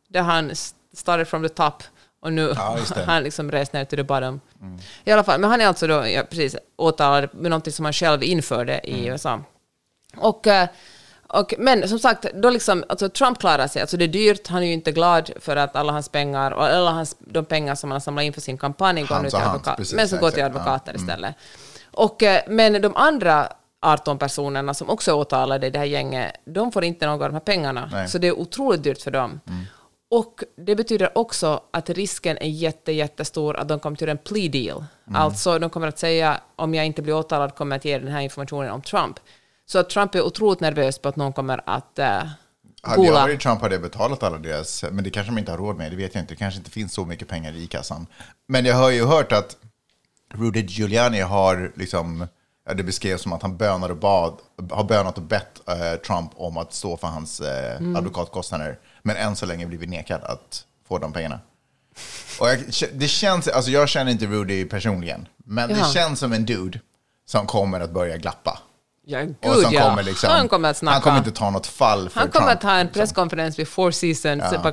Där 0.08 0.22
han 0.22 0.52
started 0.94 1.28
from 1.28 1.42
the 1.42 1.48
top 1.48 1.82
och 2.22 2.32
nu 2.32 2.52
Ja, 2.56 2.62
har 2.94 3.02
han 3.06 3.22
liksom 3.22 3.50
rest 3.52 3.72
ner 3.72 3.84
till 3.84 3.98
the 3.98 4.02
bottom. 4.02 4.40
I 5.04 5.12
alla 5.12 5.24
fall, 5.24 5.40
men 5.40 5.50
han 5.50 5.60
är 5.60 5.66
alltså 5.66 5.86
då, 5.86 6.08
ja, 6.08 6.22
precis, 6.22 6.56
åtalad 6.76 7.28
med 7.32 7.50
någonting 7.50 7.72
som 7.72 7.84
han 7.84 7.92
själv 7.92 8.22
införde 8.22 8.80
i 8.84 9.06
USA. 9.06 9.40
Och, 10.16 10.46
eh, 10.46 10.68
och, 11.32 11.54
men 11.58 11.88
som 11.88 11.98
sagt, 11.98 12.26
då 12.34 12.50
liksom, 12.50 12.84
alltså 12.88 13.08
Trump 13.08 13.38
klarar 13.38 13.66
sig. 13.66 13.82
Alltså 13.82 13.96
det 13.96 14.04
är 14.04 14.08
dyrt, 14.08 14.48
han 14.48 14.62
är 14.62 14.66
ju 14.66 14.72
inte 14.72 14.92
glad 14.92 15.30
för 15.40 15.56
att 15.56 15.76
alla 15.76 15.92
hans 15.92 16.08
pengar, 16.08 16.50
och 16.50 16.64
alla 16.64 16.90
hans, 16.90 17.16
de 17.18 17.44
pengar 17.44 17.74
som 17.74 17.90
han 17.90 17.94
har 17.94 18.00
samlat 18.00 18.24
in 18.24 18.32
för 18.32 18.40
sin 18.40 18.58
kampanj 18.58 19.02
går 19.02 19.20
nu 19.20 19.28
till 19.28 19.36
och 19.36 19.42
hans, 19.42 19.54
advokat, 19.54 19.76
precis, 19.76 19.94
men 19.94 20.08
som 20.08 20.18
går 20.18 20.30
till 20.30 20.38
exakt, 20.38 20.54
ja. 20.54 20.60
advokater 20.60 20.96
istället. 20.96 21.34
Och, 21.90 22.22
eh, 22.22 22.40
men 22.48 22.82
de 22.82 22.96
andra 22.96 23.48
18 23.82 24.18
personerna 24.18 24.74
som 24.74 24.90
också 24.90 25.10
är 25.10 25.14
åtalade 25.14 25.66
i 25.66 25.70
det 25.70 25.78
här 25.78 25.86
gänget, 25.86 26.32
de 26.44 26.72
får 26.72 26.84
inte 26.84 27.06
några 27.06 27.24
av 27.24 27.30
de 27.30 27.34
här 27.34 27.40
pengarna. 27.40 27.90
Nej. 27.92 28.08
Så 28.08 28.18
det 28.18 28.26
är 28.26 28.38
otroligt 28.38 28.82
dyrt 28.82 29.02
för 29.02 29.10
dem. 29.10 29.40
Och 30.10 30.44
det 30.56 30.76
betyder 30.76 31.18
också 31.18 31.60
att 31.70 31.90
risken 31.90 32.38
är 32.38 32.48
jätte, 32.48 32.92
jättestor 32.92 33.56
att 33.56 33.68
de 33.68 33.80
kommer 33.80 33.96
till 33.96 34.08
en 34.08 34.18
plea 34.18 34.50
deal. 34.50 34.84
Alltså 35.14 35.58
de 35.58 35.70
kommer 35.70 35.88
att 35.88 35.98
säga 35.98 36.40
om 36.56 36.74
jag 36.74 36.86
inte 36.86 37.02
blir 37.02 37.14
åtalad 37.14 37.54
kommer 37.54 37.76
jag 37.76 37.78
att 37.78 37.84
ge 37.84 37.98
den 37.98 38.08
här 38.08 38.20
informationen 38.20 38.70
om 38.70 38.82
Trump. 38.82 39.20
Så 39.70 39.78
att 39.78 39.90
Trump 39.90 40.14
är 40.14 40.22
otroligt 40.22 40.60
nervös 40.60 40.98
på 40.98 41.08
att 41.08 41.16
någon 41.16 41.32
kommer 41.32 41.60
att 41.66 41.98
uh, 41.98 42.04
Hade 42.82 43.06
jag 43.06 43.12
varit 43.12 43.40
Trump 43.40 43.60
hade 43.60 43.74
jag 43.74 43.82
betalat 43.82 44.22
alla 44.22 44.38
deras, 44.38 44.84
men 44.90 45.04
det 45.04 45.10
kanske 45.10 45.32
de 45.32 45.38
inte 45.38 45.50
har 45.50 45.58
råd 45.58 45.76
med, 45.76 45.92
det 45.92 45.96
vet 45.96 46.14
jag 46.14 46.22
inte. 46.22 46.34
Det 46.34 46.38
kanske 46.38 46.58
inte 46.58 46.70
finns 46.70 46.92
så 46.92 47.04
mycket 47.04 47.28
pengar 47.28 47.56
i 47.56 47.66
kassan. 47.66 48.06
Men 48.48 48.64
jag 48.64 48.74
har 48.74 48.90
ju 48.90 49.04
hört 49.04 49.32
att 49.32 49.56
Rudy 50.34 50.60
Giuliani 50.60 51.20
har 51.20 51.72
liksom, 51.74 52.26
det 52.76 52.82
beskrevs 52.82 53.22
som 53.22 53.32
att 53.32 53.42
han 53.42 53.56
bönar 53.56 53.90
och 53.90 53.96
bad, 53.96 54.38
har 54.70 54.84
bönat 54.84 55.16
och 55.18 55.24
bett 55.24 55.68
eh, 55.68 56.00
Trump 56.00 56.30
om 56.34 56.56
att 56.56 56.72
stå 56.72 56.96
för 56.96 57.06
hans 57.06 57.40
eh, 57.40 57.76
Mm. 57.76 57.96
advokatkostnader. 57.96 58.78
Men 59.02 59.16
än 59.16 59.36
så 59.36 59.46
länge 59.46 59.66
blivit 59.66 59.88
nekad 59.88 60.20
att 60.24 60.64
få 60.88 60.98
de 60.98 61.12
pengarna. 61.12 61.40
Och 62.40 62.48
jag, 62.48 62.58
det 62.92 63.08
känns, 63.08 63.48
alltså 63.48 63.70
jag 63.70 63.88
känner 63.88 64.12
inte 64.12 64.26
Rudy 64.26 64.64
personligen, 64.64 65.28
men 65.36 65.70
Jaha. 65.70 65.78
det 65.78 65.92
känns 65.92 66.20
som 66.20 66.32
en 66.32 66.44
dude 66.44 66.80
som 67.26 67.46
kommer 67.46 67.80
att 67.80 67.90
börja 67.90 68.16
glappa. 68.16 68.58
Ja, 69.06 69.20
gud 69.20 69.36
Och 69.40 69.54
som 69.54 69.72
ja. 69.72 69.88
kommer 69.88 70.02
liksom, 70.02 70.30
han 70.30 70.48
kommer 70.48 70.70
att 70.70 70.76
snacka. 70.76 70.92
han 70.94 71.02
kommer 71.02 71.18
inte 71.18 71.30
ta 71.30 71.50
något 71.50 71.66
fall 71.66 72.08
för 72.08 72.20
Han 72.20 72.28
kommer 72.28 72.46
Trump, 72.46 72.56
att 72.56 72.62
ha 72.62 72.72
en 72.72 72.86
liksom. 72.86 73.00
presskonferens 73.00 73.58
vid 73.58 73.68
Four 73.68 73.90
Seasons 73.90 74.44
Ja. 74.52 74.72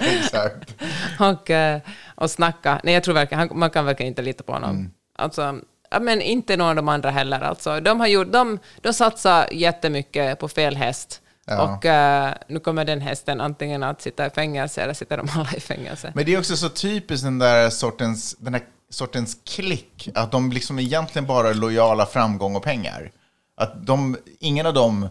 Exakt. 0.00 0.74
och, 1.20 1.50
eh, 1.50 1.80
och 2.14 2.30
snacka. 2.30 2.80
Nej, 2.84 2.94
jag 2.94 3.04
tror 3.04 3.14
verkligen, 3.14 3.58
man 3.58 3.70
kan 3.70 3.84
verkligen 3.84 4.08
inte 4.08 4.22
lita 4.22 4.44
på 4.44 4.52
honom. 4.52 4.70
Mm. 4.70 4.90
Alltså, 5.18 5.54
ja, 5.90 6.00
men 6.00 6.20
inte 6.20 6.56
någon 6.56 6.68
av 6.68 6.76
de 6.76 6.88
andra 6.88 7.10
heller. 7.10 7.40
Alltså, 7.40 7.80
de, 7.80 8.00
har 8.00 8.06
gjort, 8.06 8.32
de, 8.32 8.58
de 8.80 8.92
satsar 8.92 9.48
jättemycket 9.52 10.38
på 10.38 10.48
fel 10.48 10.76
häst. 10.76 11.20
Ja. 11.46 11.62
Och 11.62 11.86
eh, 11.86 12.34
nu 12.48 12.60
kommer 12.60 12.84
den 12.84 13.00
hästen 13.00 13.40
antingen 13.40 13.82
att 13.82 14.02
sitta 14.02 14.26
i 14.26 14.30
fängelse 14.30 14.82
eller 14.82 14.94
sitter 14.94 15.16
de 15.16 15.28
alla 15.34 15.52
i 15.56 15.60
fängelse. 15.60 16.12
Men 16.14 16.24
det 16.24 16.34
är 16.34 16.38
också 16.38 16.56
så 16.56 16.68
typiskt 16.68 17.24
den 17.24 17.38
där 17.38 17.70
sortens, 17.70 18.36
den 18.38 18.54
här 18.54 18.62
sortens 18.94 19.36
klick, 19.46 20.08
att 20.14 20.32
de 20.32 20.52
liksom 20.52 20.78
egentligen 20.78 21.26
bara 21.26 21.50
är 21.50 21.54
lojala 21.54 22.06
framgång 22.06 22.56
och 22.56 22.62
pengar. 22.62 23.10
Att 23.56 23.86
de, 23.86 24.16
ingen 24.40 24.66
av 24.66 24.74
dem 24.74 25.08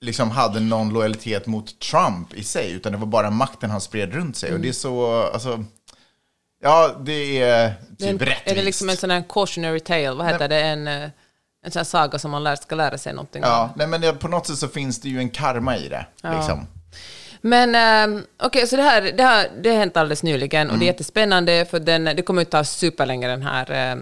liksom 0.00 0.30
hade 0.30 0.60
någon 0.60 0.88
lojalitet 0.92 1.46
mot 1.46 1.78
Trump 1.80 2.34
i 2.34 2.44
sig, 2.44 2.72
utan 2.72 2.92
det 2.92 2.98
var 2.98 3.06
bara 3.06 3.30
makten 3.30 3.70
han 3.70 3.80
spred 3.80 4.14
runt 4.14 4.36
sig. 4.36 4.52
Och 4.54 4.60
det 4.60 4.68
är 4.68 4.72
så, 4.72 5.22
alltså, 5.22 5.64
ja, 6.62 6.96
det 7.04 7.42
är 7.42 7.74
Det 7.98 8.04
är 8.08 8.12
typ 8.12 8.20
en- 8.20 8.26
rättvist. 8.26 8.42
Är 8.50 8.54
det 8.54 8.62
liksom 8.62 8.88
en 8.88 8.96
sån 8.96 9.10
här 9.10 9.24
cautionary 9.28 9.80
tale? 9.80 10.10
Vad 10.14 10.26
heter 10.26 10.48
det? 10.48 10.60
En, 10.62 10.88
eh, 10.88 11.10
en 11.64 11.70
sån 11.72 11.80
här 11.80 11.84
saga 11.84 12.18
som 12.18 12.30
man 12.30 12.44
lär, 12.44 12.56
ska 12.56 12.74
lära 12.74 12.98
sig 12.98 13.12
någonting 13.12 13.42
Ja, 13.42 13.58
av? 13.58 13.70
nej, 13.76 13.86
men 13.86 14.00
det, 14.00 14.12
på 14.12 14.28
något 14.28 14.46
sätt 14.46 14.58
så 14.58 14.68
finns 14.68 15.00
det 15.00 15.08
ju 15.08 15.18
en 15.18 15.30
karma 15.30 15.76
i 15.76 15.88
det. 15.88 16.06
Liksom. 16.22 16.66
Men 17.40 17.74
eh, 18.14 18.22
okej, 18.42 18.66
så 18.66 18.76
det 18.76 18.82
här 18.82 19.02
det 19.16 19.22
har, 19.22 19.46
det 19.62 19.70
har 19.70 19.76
hänt 19.76 19.96
alldeles 19.96 20.22
nyligen 20.22 20.62
Mm. 20.62 20.72
och 20.74 20.78
det 20.78 20.84
är 20.84 20.86
jättespännande 20.86 21.64
för 21.70 21.80
den, 21.80 22.04
det 22.04 22.22
kommer 22.22 22.42
att 22.42 22.50
ta 22.50 22.64
superlänge 22.64 23.28
den 23.28 23.42
här, 23.42 23.92
eh, 23.92 23.96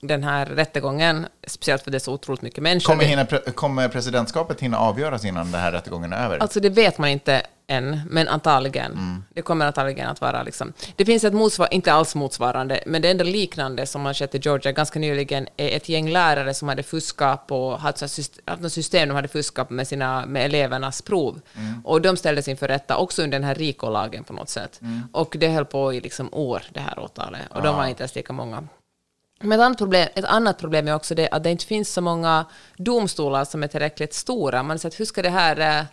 den 0.00 0.22
här 0.24 0.46
rättegången, 0.46 1.26
speciellt 1.46 1.82
för 1.82 1.90
det 1.90 1.96
är 1.96 1.98
så 1.98 2.12
otroligt 2.12 2.42
mycket 2.42 2.62
människor. 2.62 2.92
Kommer, 2.92 3.04
hinna, 3.04 3.26
kommer 3.54 3.88
presidentskapet 3.88 4.60
hinna 4.60 4.78
avgöras 4.78 5.24
innan 5.24 5.52
den 5.52 5.60
här 5.60 5.72
rättegången 5.72 6.12
är 6.12 6.24
över? 6.24 6.38
Alltså 6.38 6.60
det 6.60 6.68
vet 6.70 6.98
man 6.98 7.10
inte 7.10 7.42
än, 7.68 8.00
men 8.10 8.28
antagligen. 8.28 8.92
Mm. 8.92 9.24
Det 9.34 9.42
kommer 9.42 9.66
antagligen 9.66 10.08
att 10.08 10.20
vara 10.20 10.42
liksom. 10.42 10.72
Det 10.96 11.04
finns 11.04 11.24
ett 11.24 11.34
motsvar, 11.34 11.68
inte 11.70 11.92
alls 11.92 12.14
motsvarande, 12.14 12.80
men 12.86 13.02
det 13.02 13.10
enda 13.10 13.24
liknande 13.24 13.86
som 13.86 14.04
har 14.04 14.14
skett 14.14 14.34
i 14.34 14.38
Georgia 14.38 14.72
ganska 14.72 14.98
nyligen 14.98 15.48
är 15.56 15.76
ett 15.76 15.88
gäng 15.88 16.10
lärare 16.10 16.54
som 16.54 16.68
hade 16.68 16.82
fuskat 16.82 17.46
på, 17.46 17.76
haft 17.76 18.02
något 18.60 18.72
system 18.72 19.08
de 19.08 19.14
hade 19.14 19.28
fuskat 19.28 19.70
med, 19.70 19.88
sina, 19.88 20.26
med 20.26 20.44
elevernas 20.44 21.02
prov. 21.02 21.40
Mm. 21.56 21.80
Och 21.84 22.00
de 22.02 22.16
ställdes 22.16 22.48
inför 22.48 22.68
rätta 22.68 22.96
också 22.96 23.22
under 23.22 23.38
den 23.38 23.48
här 23.48 23.54
RICO-lagen 23.54 24.24
på 24.24 24.32
något 24.32 24.48
sätt. 24.48 24.78
Mm. 24.82 25.02
Och 25.12 25.36
det 25.38 25.48
höll 25.48 25.64
på 25.64 25.92
i 25.94 26.00
liksom 26.00 26.28
år, 26.32 26.62
det 26.72 26.80
här 26.80 26.98
åtalet. 26.98 27.40
Och 27.50 27.56
Ah. 27.56 27.60
de 27.60 27.76
var 27.76 27.86
inte 27.86 28.02
ens 28.02 28.14
lika 28.14 28.32
många. 28.32 28.68
Men 29.40 29.52
ett 29.60 29.64
annat, 29.64 29.78
problem, 29.78 30.08
ett 30.14 30.24
annat 30.24 30.58
problem 30.58 30.88
är 30.88 30.94
också 30.94 31.14
det 31.14 31.28
att 31.28 31.42
det 31.42 31.50
inte 31.50 31.66
finns 31.66 31.92
så 31.92 32.00
många 32.00 32.46
domstolar 32.76 33.44
som 33.44 33.62
är 33.62 33.66
tillräckligt 33.68 34.14
stora. 34.14 34.62
Man 34.62 34.78
sett, 34.78 35.00
hur 35.00 35.04
ska 35.04 35.22
det 35.22 35.30
här... 35.30 35.78
eh, 35.80 35.84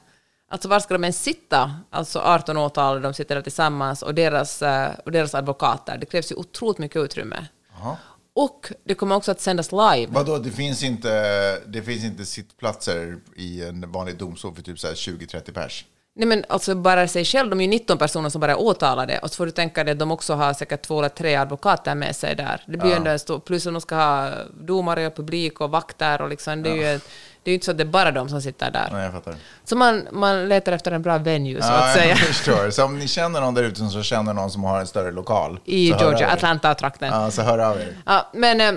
Alltså 0.49 0.67
var 0.67 0.79
ska 0.79 0.93
de 0.93 1.03
ens 1.03 1.23
sitta? 1.23 1.71
Alltså 1.89 2.19
18 2.19 2.57
åtal, 2.57 3.01
de 3.01 3.13
sitter 3.13 3.35
där 3.35 3.41
tillsammans 3.41 4.01
och 4.01 4.15
deras, 4.15 4.61
eh, 4.61 4.91
och 5.05 5.11
deras 5.11 5.35
advokater. 5.35 5.97
Det 5.97 6.05
krävs 6.05 6.31
ju 6.31 6.35
otroligt 6.35 6.77
mycket 6.77 6.97
utrymme. 7.01 7.47
Jaha. 7.79 7.97
Och 8.35 8.71
det 8.83 8.95
kommer 8.95 9.15
också 9.15 9.31
att 9.31 9.41
sändas 9.41 9.71
live. 9.71 10.07
Vadå, 10.09 10.37
det 10.37 10.51
finns 10.51 10.83
inte, 10.83 11.59
det 11.65 11.81
finns 11.81 12.03
inte 12.03 12.25
sittplatser 12.25 13.17
i 13.35 13.63
en 13.63 13.91
vanlig 13.91 14.17
domstol 14.17 14.55
för 14.55 14.61
typ 14.61 14.79
så 14.79 14.87
här 14.87 14.93
20-30 14.93 15.51
pers? 15.53 15.85
Nej 16.15 16.27
men 16.27 16.45
alltså 16.49 16.75
bara 16.75 17.07
sig 17.07 17.25
själv, 17.25 17.49
de 17.49 17.59
är 17.59 17.63
ju 17.63 17.69
19 17.69 17.97
personer 17.97 18.29
som 18.29 18.41
bara 18.41 18.51
är 18.51 18.59
åtalade. 18.59 19.19
Och 19.19 19.29
så 19.29 19.35
får 19.35 19.45
du 19.45 19.51
tänka 19.51 19.83
dig 19.83 19.91
att 19.91 19.99
de 19.99 20.11
också 20.11 20.33
har 20.33 20.53
säkert 20.53 20.81
två 20.81 20.99
eller 20.99 21.09
tre 21.09 21.35
advokater 21.35 21.95
med 21.95 22.15
sig 22.15 22.35
där. 22.35 22.61
Det 22.65 22.77
blir 22.77 22.89
ju 22.89 22.95
ändå 22.95 23.11
en 23.11 23.19
stor, 23.19 23.39
plus 23.39 23.67
att 23.67 23.73
de 23.73 23.81
ska 23.81 23.95
ha 23.95 24.29
domare 24.53 25.07
och 25.07 25.15
publik 25.15 25.61
och 25.61 25.71
vakter 25.71 26.21
och 26.21 26.29
liksom, 26.29 26.63
det 26.63 26.69
är 26.69 26.75
ju 26.93 26.99
det 27.43 27.49
är 27.49 27.51
ju 27.51 27.53
inte 27.53 27.65
så 27.65 27.71
att 27.71 27.77
det 27.77 27.83
är 27.83 27.85
bara 27.85 28.11
de 28.11 28.29
som 28.29 28.41
sitter 28.41 28.71
där. 28.71 28.89
Nej, 28.91 29.03
jag 29.03 29.11
fattar. 29.11 29.35
Så 29.63 29.75
man, 29.75 30.07
man 30.11 30.49
letar 30.49 30.71
efter 30.71 30.91
en 30.91 31.01
bra 31.01 31.17
venue, 31.17 31.61
så 31.61 31.67
Ja, 31.67 31.73
att 31.87 31.93
säga, 31.93 32.07
jag 32.07 32.17
förstår. 32.33 32.69
Så 32.69 32.83
om 32.85 32.99
ni 32.99 33.07
känner 33.07 33.41
någon 33.41 33.53
där 33.53 33.63
ute 33.63 33.89
som 33.89 34.03
känner 34.03 34.33
någon 34.33 34.51
som 34.51 34.63
har 34.63 34.79
en 34.79 34.87
större 34.87 35.11
lokal. 35.11 35.59
i 35.65 35.87
Georgia. 35.87 36.31
Atlanta-trakten. 36.31 37.09
Ja. 37.11 37.23
Ja, 37.23 37.31
så 37.31 37.41
hör 37.41 37.59
av 37.59 37.77
er. 37.81 37.93
men 38.33 38.61
eh, 38.61 38.73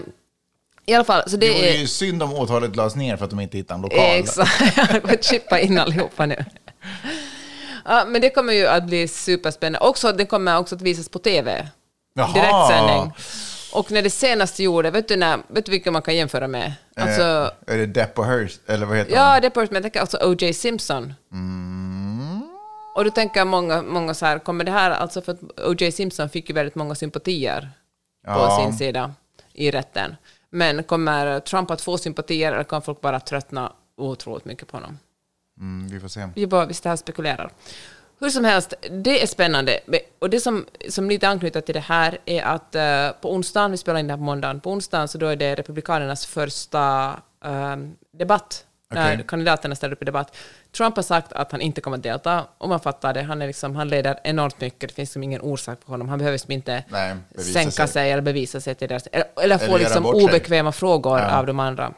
i 0.86 0.94
alla 0.94 1.04
fall, 1.04 1.22
så 1.30 1.36
Det 1.36 1.46
det, 1.46 1.54
vore 1.54 1.68
är... 1.68 1.76
ju 1.78 1.86
synd 1.86 2.22
om 2.22 2.32
åtalet 2.32 2.76
lades 2.76 2.96
ner 2.96 3.16
för 3.16 3.24
att 3.24 3.30
de 3.30 3.40
inte 3.40 3.56
hittade 3.56 3.78
en 3.78 3.82
lokal. 3.82 3.98
Exakt, 4.00 4.76
jag 5.08 5.24
chippa 5.24 5.60
in 5.60 5.78
allihopa 5.78 6.26
nu. 6.26 6.44
Ja, 7.84 8.04
men 8.08 8.20
det 8.20 8.30
kommer 8.30 8.52
ju 8.52 8.66
att 8.66 8.84
bli 8.84 9.08
superspännande. 9.08 9.78
Också, 9.88 10.12
det 10.12 10.26
kommer 10.26 10.58
också 10.58 10.74
att 10.74 10.82
visas 10.82 11.08
på 11.08 11.18
TV. 11.18 11.68
Jaha. 12.14 12.32
Direktsändning. 12.32 13.12
och 13.72 13.90
när 13.92 14.02
det 14.02 14.10
senaste 14.10 14.62
gjorde, 14.62 14.90
vet 14.90 15.08
du, 15.08 15.16
när, 15.16 15.38
vet 15.48 15.66
du 15.66 15.72
vilka 15.72 15.90
man 15.90 16.02
kan 16.02 16.16
jämföra 16.16 16.48
med? 16.48 16.72
Alltså, 16.96 17.22
Eh, 17.66 17.74
är 17.74 17.78
det 17.78 17.86
Depp 17.86 18.18
och 18.18 18.24
Hearst? 18.26 18.60
Eller 18.66 18.86
vad 18.86 18.96
heter 18.96 19.12
ja, 19.14 19.20
han? 19.22 19.40
det 19.40 19.46
är 19.46 19.50
på 19.50 19.60
men 19.60 19.68
jag 19.72 19.82
tänker 19.82 20.00
alltså 20.00 20.16
O.J. 20.16 20.52
Simpson. 20.54 21.14
Mm. 21.32 22.42
Och 22.94 23.04
då 23.04 23.10
tänker 23.10 23.44
många, 23.44 23.82
många 23.82 24.14
så 24.14 24.26
här, 24.26 24.38
kommer 24.38 24.64
det 24.64 24.72
här, 24.72 24.90
alltså 24.90 25.22
för 25.22 25.32
att 25.32 25.60
O.J. 25.60 25.92
Simpson 25.92 26.28
fick 26.30 26.48
ju 26.48 26.54
väldigt 26.54 26.74
många 26.74 26.94
sympatier 26.94 27.60
på 28.26 28.30
Ja. 28.32 28.60
sin 28.62 28.78
sida 28.78 29.14
i 29.52 29.70
rätten. 29.70 30.16
Men 30.50 30.82
kommer 30.82 31.40
Trump 31.40 31.70
att 31.70 31.80
få 31.80 31.98
sympatier 31.98 32.52
eller 32.52 32.64
kan 32.64 32.82
folk 32.82 33.00
bara 33.00 33.20
tröttna 33.20 33.72
otroligt 33.96 34.44
mycket 34.44 34.68
på 34.68 34.76
honom? 34.76 34.98
Mm, 35.60 35.88
vi 35.88 36.00
får 36.00 36.08
se. 36.08 36.28
Vi 36.34 36.46
bara, 36.46 36.66
vi 36.66 36.74
står 36.74 36.90
här 36.90 36.96
spekulerar. 36.96 37.50
Hur 38.20 38.30
som 38.30 38.44
helst, 38.44 38.74
det 38.90 39.22
är 39.22 39.26
spännande. 39.26 39.80
Och 40.18 40.30
det 40.30 40.40
som, 40.40 40.66
som 40.88 41.08
lite 41.08 41.28
anknyter 41.28 41.60
till 41.60 41.74
det 41.74 41.80
här 41.80 42.18
är 42.24 42.42
att 42.42 42.74
eh, 42.74 43.20
på 43.20 43.32
onsdagen, 43.34 43.70
vi 43.70 43.76
spelar 43.76 44.00
in 44.00 44.06
det 44.06 44.12
här 44.12 44.18
på 44.18 44.22
måndagen, 44.24 44.60
på 44.60 44.70
onsdagen 44.70 45.08
så 45.08 45.18
då 45.18 45.26
är 45.26 45.36
det 45.36 45.54
Republikanernas 45.54 46.26
första 46.26 47.16
eh, 47.44 47.76
debatt, 48.12 48.64
när 48.90 49.14
Okej. 49.14 49.24
kandidaterna 49.28 49.74
ställer 49.74 49.92
upp 49.94 50.02
i 50.02 50.04
debatt. 50.04 50.36
Trump 50.76 50.96
har 50.96 51.02
sagt 51.02 51.32
att 51.32 51.52
han 51.52 51.60
inte 51.60 51.80
kommer 51.80 51.96
att 51.96 52.02
delta, 52.02 52.44
och 52.58 52.68
man 52.68 52.80
fattar 52.80 53.14
det. 53.14 53.22
Han, 53.22 53.42
är 53.42 53.46
liksom, 53.46 53.76
han 53.76 53.88
leder 53.88 54.18
enormt 54.24 54.60
mycket, 54.60 54.80
det 54.88 54.94
finns 54.94 55.08
liksom 55.08 55.22
ingen 55.22 55.40
orsak 55.40 55.78
på 55.86 55.92
honom. 55.92 56.08
Han 56.08 56.18
behöver 56.18 56.34
liksom 56.34 56.52
inte 56.52 56.84
Nej, 56.88 57.16
sänka 57.38 57.70
sig. 57.70 57.88
sig. 57.88 58.12
eller 58.12 58.22
bevisa 58.22 58.60
sig 58.60 58.74
till 58.74 58.88
deras... 58.88 59.06
Eller, 59.06 59.26
eller 59.42 59.58
få 59.58 59.64
Eller 59.64 59.78
liksom 59.78 60.02
bort 60.02 60.16
sig. 60.16 60.24
obekväma 60.24 60.72
frågor 60.72 61.18
Ja. 61.18 61.38
av 61.38 61.46
de 61.46 61.60
andra. 61.60 61.92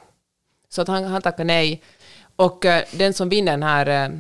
Så 0.68 0.82
att 0.82 0.88
han, 0.88 1.04
han 1.04 1.22
tackar 1.22 1.44
nej. 1.44 1.82
Och 2.38 2.64
eh, 2.64 2.84
den 2.92 3.14
som 3.14 3.28
vinner 3.28 3.52
den 3.52 3.62
här, 3.62 3.86
eh, 3.86 4.10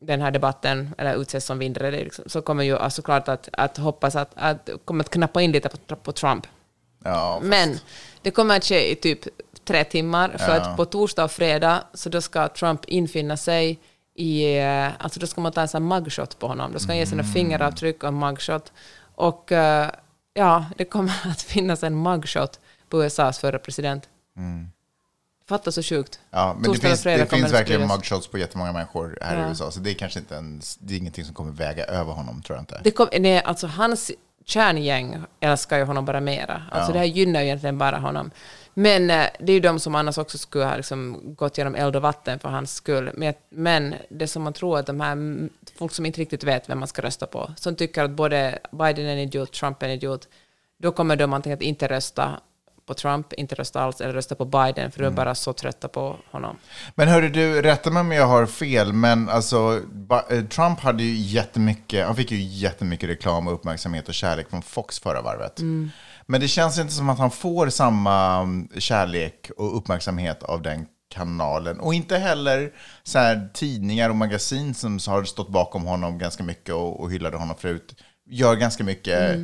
den 0.00 0.20
här 0.20 0.30
debatten, 0.30 0.94
eller 0.98 1.14
utses 1.14 1.44
som 1.44 1.58
vinnare, 1.58 1.90
liksom, 1.90 2.24
så 2.28 2.42
kommer 2.42 2.64
ju 2.64 2.76
alltså 2.78 2.96
såklart 3.02 3.28
att, 3.28 3.48
att 3.52 3.76
hoppas 3.76 4.16
att, 4.16 4.30
att 4.34 4.68
kommer 4.84 5.04
att 5.04 5.10
knappa 5.10 5.42
in 5.42 5.52
lite 5.52 5.68
på, 5.68 5.96
på 5.96 6.12
Trump. 6.12 6.46
Ja, 7.04 7.40
Men 7.42 7.78
det 8.22 8.30
kommer 8.30 8.56
att 8.56 8.64
ske 8.64 8.90
i 8.92 8.94
typ 8.94 9.20
tre 9.64 9.84
timmar, 9.84 10.28
för 10.38 10.54
Ja. 10.56 10.60
att 10.60 10.76
på 10.76 10.84
torsdag 10.84 11.24
och 11.24 11.30
fredag 11.30 11.82
så 11.94 12.08
då 12.08 12.20
ska 12.20 12.48
Trump 12.48 12.84
infinna 12.84 13.36
sig 13.36 13.78
i, 14.14 14.58
eh, 14.58 14.88
alltså 14.98 15.20
då 15.20 15.26
ska 15.26 15.40
man 15.40 15.52
ta 15.52 15.60
en 15.60 15.68
sån 15.68 15.88
mugshot 15.88 16.38
på 16.38 16.46
honom. 16.46 16.72
Då 16.72 16.78
ska 16.78 16.88
han 16.92 16.98
ge 16.98 17.06
sina 17.06 17.22
Mm. 17.22 17.32
fingeravtryck 17.32 18.04
och 18.04 18.14
mugshot. 18.14 18.72
Och 19.14 19.52
ja, 20.34 20.64
det 20.76 20.84
kommer 20.84 21.12
att 21.30 21.42
finnas 21.42 21.82
en 21.82 22.02
mugshot 22.02 22.60
på 22.88 23.04
USAs 23.04 23.38
förra 23.38 23.58
president. 23.58 24.08
Fattar 25.48 25.70
så 25.70 25.82
sjukt. 25.82 26.20
Ja, 26.30 26.52
men 26.54 26.62
det 26.62 26.68
Torsdag 26.68 26.88
finns, 26.88 27.02
det 27.02 27.26
finns 27.26 27.52
verkligen 27.52 27.88
mugshots 27.88 28.28
på 28.28 28.38
jättemånga 28.38 28.72
människor 28.72 29.18
här 29.22 29.36
Ja. 29.38 29.46
i 29.46 29.48
USA, 29.48 29.70
så 29.70 29.80
det 29.80 29.90
är 29.90 29.94
kanske 29.94 30.18
inte 30.18 30.36
en, 30.36 30.60
det 30.78 30.94
är 30.94 30.98
ingenting 30.98 31.24
som 31.24 31.34
kommer 31.34 31.52
väga 31.52 31.84
över 31.84 32.12
honom, 32.12 32.42
tror 32.42 32.56
jag 32.56 32.62
inte. 32.62 32.80
Det 32.84 32.90
kom, 32.90 33.08
nej, 33.20 33.42
alltså 33.44 33.66
hans 33.66 34.10
kärngäng 34.44 35.16
älskar 35.40 35.78
ju 35.78 35.84
honom 35.84 36.04
bara 36.04 36.20
mera. 36.20 36.62
Alltså 36.70 36.88
Ja. 36.90 36.92
det 36.92 36.98
här 36.98 37.06
gynnar 37.06 37.40
ju 37.40 37.46
egentligen 37.46 37.78
bara 37.78 37.98
honom. 37.98 38.30
Men 38.74 39.10
eh, 39.10 39.26
det 39.38 39.52
är 39.52 39.54
ju 39.54 39.60
de 39.60 39.80
som 39.80 39.94
annars 39.94 40.18
också 40.18 40.38
skulle 40.38 40.64
ha 40.64 40.76
liksom 40.76 41.20
gått 41.36 41.58
genom 41.58 41.74
eld 41.74 41.96
och 41.96 42.02
vatten 42.02 42.38
för 42.38 42.48
hans 42.48 42.74
skull. 42.74 43.10
Men, 43.14 43.34
men 43.50 43.94
det 44.08 44.26
som 44.28 44.42
man 44.42 44.52
tror 44.52 44.78
att 44.78 44.86
de 44.86 45.00
här 45.00 45.48
folk 45.78 45.92
som 45.92 46.06
inte 46.06 46.20
riktigt 46.20 46.44
vet 46.44 46.68
vem 46.68 46.78
man 46.78 46.88
ska 46.88 47.02
rösta 47.02 47.26
på, 47.26 47.50
som 47.56 47.76
tycker 47.76 48.04
att 48.04 48.10
både 48.10 48.58
Biden 48.72 49.06
är 49.06 49.12
en 49.12 49.18
idiot, 49.18 49.52
Trump 49.52 49.82
är 49.82 49.86
en 49.86 49.92
idiot, 49.92 50.28
då 50.78 50.92
kommer 50.92 51.16
de 51.16 51.32
antingen 51.32 51.58
att 51.58 51.62
inte 51.62 51.88
rösta 51.88 52.40
på 52.86 52.94
Trump, 52.94 53.32
inte 53.32 53.54
rösta 53.54 53.80
alls, 53.80 54.00
eller 54.00 54.12
rösta 54.12 54.34
på 54.34 54.44
Biden, 54.44 54.90
för 54.90 55.00
de 55.00 55.06
är 55.06 55.10
bara 55.10 55.34
så 55.34 55.52
trötta 55.52 55.88
på 55.88 56.16
honom. 56.30 56.56
Men 56.94 57.08
hörru 57.08 57.28
du, 57.28 57.62
rätta 57.62 57.90
mig 57.90 58.00
om 58.00 58.12
jag 58.12 58.26
har 58.26 58.46
fel, 58.46 58.92
men 58.92 59.28
alltså 59.28 59.80
eh, 60.30 60.44
Trump 60.44 60.80
hade 60.80 61.02
ju 61.02 61.14
jättemycket, 61.14 62.06
han 62.06 62.16
fick 62.16 62.30
ju 62.30 62.42
jättemycket 62.42 63.08
reklam 63.08 63.46
och 63.46 63.54
uppmärksamhet 63.54 64.08
och 64.08 64.14
kärlek 64.14 64.50
från 64.50 64.62
Fox 64.62 64.98
förra 65.00 65.22
varvet. 65.22 65.60
Men 66.26 66.40
det 66.40 66.48
känns 66.48 66.78
inte 66.78 66.92
som 66.92 67.08
att 67.08 67.18
han 67.18 67.30
får 67.30 67.68
samma 67.68 68.36
mm, 68.36 68.68
kärlek 68.78 69.50
och 69.56 69.76
uppmärksamhet 69.76 70.42
av 70.42 70.62
den 70.62 70.86
kanalen. 71.14 71.80
Och 71.80 71.94
inte 71.94 72.16
heller 72.16 72.72
så 73.02 73.18
här, 73.18 73.48
tidningar 73.54 74.10
och 74.10 74.16
magasin 74.16 74.74
som 74.74 74.98
har 75.06 75.24
stått 75.24 75.48
bakom 75.48 75.84
honom 75.84 76.18
ganska 76.18 76.42
mycket 76.42 76.74
och, 76.74 77.00
och 77.00 77.12
hyllade 77.12 77.36
honom 77.36 77.56
förut, 77.56 77.94
gör 78.26 78.56
ganska 78.56 78.84
mycket 78.84 79.38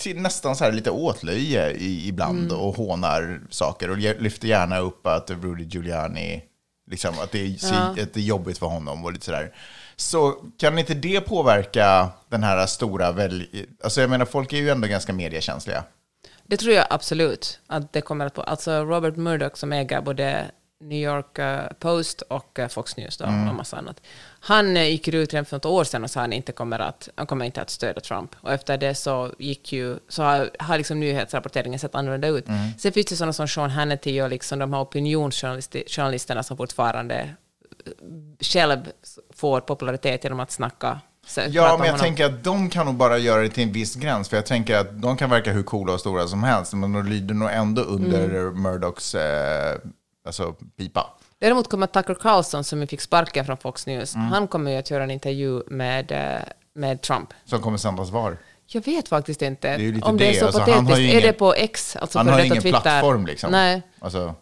till 0.00 0.20
nästan 0.20 0.56
så 0.56 0.64
här 0.64 0.72
lite 0.72 0.90
åtlöje 0.90 1.70
i, 1.70 2.08
ibland 2.08 2.52
och 2.52 2.76
hånar 2.76 3.40
saker 3.50 3.90
och 3.90 3.96
lyfter 3.98 4.48
gärna 4.48 4.78
upp 4.78 5.06
att 5.06 5.30
Rudy 5.30 5.64
Giuliani, 5.64 6.42
liksom, 6.90 7.14
att, 7.22 7.32
det 7.32 7.38
är, 7.40 7.48
si- 7.58 8.00
att 8.02 8.14
det 8.14 8.20
är 8.20 8.24
jobbigt 8.24 8.58
för 8.58 8.66
honom 8.66 9.04
och 9.04 9.12
lite 9.12 9.24
sådär. 9.24 9.54
Så 9.96 10.34
kan 10.58 10.78
inte 10.78 10.94
det 10.94 11.20
påverka 11.20 12.08
den 12.28 12.42
här 12.42 12.66
stora 12.66 13.12
välj... 13.12 13.66
Alltså 13.84 14.00
jag 14.00 14.10
menar, 14.10 14.24
folk 14.24 14.52
är 14.52 14.56
ju 14.56 14.70
ändå 14.70 14.88
ganska 14.88 15.12
mediekänsliga. 15.12 15.84
Det 16.44 16.56
tror 16.56 16.74
jag 16.74 16.86
absolut 16.90 17.60
att 17.66 17.92
det 17.92 18.00
kommer 18.00 18.26
att 18.26 18.34
på. 18.34 18.42
Alltså 18.42 18.84
Robert 18.84 19.16
Murdoch 19.16 19.58
som 19.58 19.72
äger 19.72 20.00
både 20.00 20.50
New 20.80 20.98
York 20.98 21.38
Post 21.78 22.20
och 22.20 22.58
eh, 22.58 22.68
Fox 22.68 22.96
News 22.96 23.16
då, 23.16 23.24
och 23.24 23.32
massa 23.32 23.76
annat. 23.76 24.00
Han 24.40 24.76
uh, 24.76 24.88
gick 24.88 25.08
ut 25.08 25.32
redan 25.32 25.44
för 25.44 25.56
något 25.56 25.64
år 25.64 25.84
sedan 25.84 26.04
och 26.04 26.10
sa 26.10 26.20
att 26.20 26.24
han 26.24 26.32
inte 26.32 26.52
kommer 26.52 26.78
att, 26.78 27.08
han 27.14 27.26
kommer 27.26 27.44
inte 27.44 27.62
att 27.62 27.70
stödja 27.70 28.00
Trump. 28.00 28.36
Och 28.40 28.52
efter 28.52 28.78
det 28.78 28.94
så 28.94 29.32
gick 29.38 29.72
ju, 29.72 29.98
så 30.08 30.22
har, 30.22 30.50
har 30.58 30.78
liksom 30.78 31.00
nyhetsrapporteringen 31.00 31.78
sett 31.78 31.94
annorlunda 31.94 32.28
ut. 32.28 32.46
Sen 32.78 32.92
finns 32.92 33.06
det 33.06 33.16
sådana 33.16 33.32
som 33.32 33.48
Sean 33.48 33.70
Hannity 33.70 34.20
och 34.20 34.30
liksom 34.30 34.58
de 34.58 34.72
här 34.72 34.80
opinionsjournalisterna 34.80 36.42
som 36.42 36.56
fortfarande 36.56 37.14
eh, 37.16 37.92
själv 38.40 38.78
får 39.34 39.60
popularitet 39.60 40.24
genom 40.24 40.40
att 40.40 40.50
snacka. 40.50 41.00
Ja, 41.50 41.76
men 41.78 41.86
jag 41.86 41.98
tänker 41.98 42.26
att 42.26 42.44
de 42.44 42.70
kan 42.70 42.86
nog 42.86 42.94
bara 42.94 43.18
göra 43.18 43.42
det 43.42 43.48
till 43.48 43.62
en 43.62 43.72
viss 43.72 43.94
gräns. 43.94 44.28
För 44.28 44.36
jag 44.36 44.46
tänker 44.46 44.76
att 44.76 45.02
de 45.02 45.16
kan 45.16 45.30
verka 45.30 45.52
hur 45.52 45.62
coola 45.62 45.92
och 45.92 46.00
stora 46.00 46.28
som 46.28 46.42
helst, 46.42 46.72
men 46.72 46.92
de 46.92 47.06
lyder 47.06 47.34
nog 47.34 47.50
ändå 47.52 47.82
under 47.82 48.50
Murdochs 48.50 49.14
eh, 49.14 49.78
alltså, 50.26 50.54
pipa. 50.78 51.06
Däremot 51.40 51.68
kommer 51.70 51.86
Tucker 51.86 52.14
Carlson, 52.14 52.64
som 52.64 52.86
fick 52.86 53.00
sparken 53.00 53.44
från 53.44 53.56
Fox 53.56 53.86
News, 53.86 54.14
Mm. 54.14 54.26
han 54.26 54.48
kommer 54.48 54.70
ju 54.70 54.76
att 54.76 54.90
göra 54.90 55.02
en 55.04 55.10
intervju 55.10 55.62
med, 55.66 56.12
eh, 56.12 56.42
med 56.74 57.02
Trump. 57.02 57.34
Som 57.44 57.60
kommer 57.60 57.78
sändas 57.78 58.10
var. 58.10 58.36
Jag 58.66 58.84
vet 58.84 59.08
faktiskt 59.08 59.42
inte 59.42 59.68
är 59.68 59.78
lite 59.78 60.06
om 60.06 60.16
det 60.16 60.26
är 60.28 60.32
det, 60.32 60.38
så 60.38 60.46
alltså, 60.46 60.60
patetiskt. 60.60 60.98
ju 60.98 61.04
Är 61.04 61.08
ingen- 61.10 61.22
det 61.22 61.32
på 61.32 61.54
X, 61.54 61.96
alltså 61.96 62.18
Han 62.18 62.28
har 62.28 62.40
ingen 62.40 62.62
Twitter? 62.62 62.80
plattform 62.80 63.26
liksom. 63.26 63.50
Nej, 63.52 63.82
Alltså, 63.98 64.34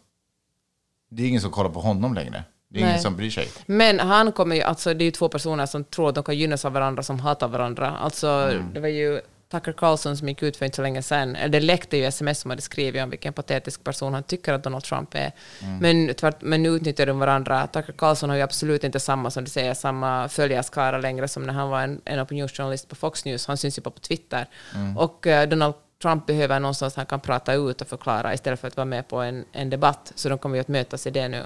det 1.11 1.23
är 1.23 1.29
ingen 1.29 1.41
som 1.41 1.51
kollar 1.51 1.71
på 1.71 1.81
honom 1.81 2.15
längre. 2.15 2.45
Det 2.71 2.79
är 2.79 2.83
Nej. 2.83 2.91
ingen 2.91 3.03
som 3.03 3.17
bryr 3.17 3.31
sig. 3.31 3.49
men 3.67 4.01
han 4.01 4.33
kommer 4.33 4.57
ju, 4.57 4.63
alltså 4.63 4.95
det 4.95 5.03
är 5.03 5.07
ju 5.07 5.11
två 5.11 5.29
personer 5.29 5.67
som 5.67 5.85
tror 5.85 6.09
att 6.09 6.15
de 6.15 6.25
kan 6.25 6.37
gynnas 6.39 6.65
av 6.65 6.73
varandra, 6.73 7.03
som 7.03 7.21
hatar 7.21 7.49
varandra. 7.49 7.97
Alltså 7.97 8.29
Mm. 8.29 8.73
det 8.75 8.81
var 8.81 8.89
ju 8.89 9.21
Tucker 9.51 9.73
Carlson 9.73 10.17
som 10.17 10.29
gick 10.29 10.43
ut 10.43 10.57
för 10.57 10.65
inte 10.65 10.77
så 10.77 10.83
länge 10.83 11.03
sedan, 11.03 11.37
eller 11.37 11.49
det 11.49 11.61
läckte 11.61 11.97
ju 11.97 12.05
sms 12.05 12.41
som 12.41 12.51
hade 12.51 12.63
skrivit 12.63 13.03
om 13.03 13.11
vilken 13.11 13.33
patetisk 13.33 13.85
person 13.85 14.15
han 14.15 14.23
tycker 14.23 14.53
att 14.53 14.65
Donald 14.65 14.85
Trump 14.85 15.15
är. 15.15 15.33
Mm. 15.63 15.79
Men, 15.79 16.15
tvärt, 16.15 16.37
men 16.41 16.63
nu 16.63 16.69
utnyttjar 16.69 17.07
de 17.07 17.19
varandra. 17.19 17.67
Tucker 17.67 17.93
Carlson 17.93 18.31
har 18.31 18.37
ju 18.37 18.43
absolut 18.43 18.85
inte 18.85 19.01
samma, 19.01 19.31
som 19.31 19.45
du 19.45 19.51
säger, 19.51 19.75
samma 19.75 20.29
följarskara 20.29 20.99
längre 20.99 21.29
som 21.29 21.43
när 21.43 21.55
han 21.55 21.71
var 21.71 21.81
en, 21.83 22.01
en 22.05 22.23
opinionsjournalist 22.23 22.89
på 22.89 22.95
Fox 22.95 23.25
News. 23.25 23.47
Han 23.47 23.57
syns 23.57 23.79
ju 23.79 23.83
bara 23.83 23.91
på 23.91 24.01
Twitter. 24.01 24.47
Mm. 24.75 24.99
Och 24.99 25.27
eh, 25.27 25.49
Donald 25.49 25.75
Trump 26.03 26.27
behöver 26.27 26.61
någonstans 26.61 26.97
han 26.97 27.07
kan 27.07 27.21
prata 27.21 27.55
ut 27.55 27.81
och 27.81 27.89
förklara 27.89 28.35
istället 28.35 28.61
för 28.61 28.69
att 28.69 28.77
vara 28.77 28.85
med 28.85 29.09
på 29.09 29.17
en, 29.17 29.45
en 29.53 29.71
debatt. 29.71 30.13
Så 30.15 30.29
de 30.29 30.39
kommer 30.39 30.57
ju 30.57 30.61
att 30.61 30.69
mötas 30.69 31.07
i 31.07 31.11
det 31.11 31.29
nu. 31.29 31.45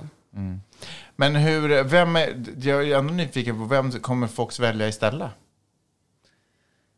Men 1.17 1.37
hur, 1.37 1.85
vem 1.85 2.17
är, 2.17 2.45
jag 2.61 2.89
är 2.89 2.99
ändå 2.99 3.15
nyfiken 3.15 3.59
på 3.59 3.65
vem 3.65 3.91
kommer 3.91 4.27
Fox 4.27 4.61
välja 4.61 4.89
istället? 4.89 5.31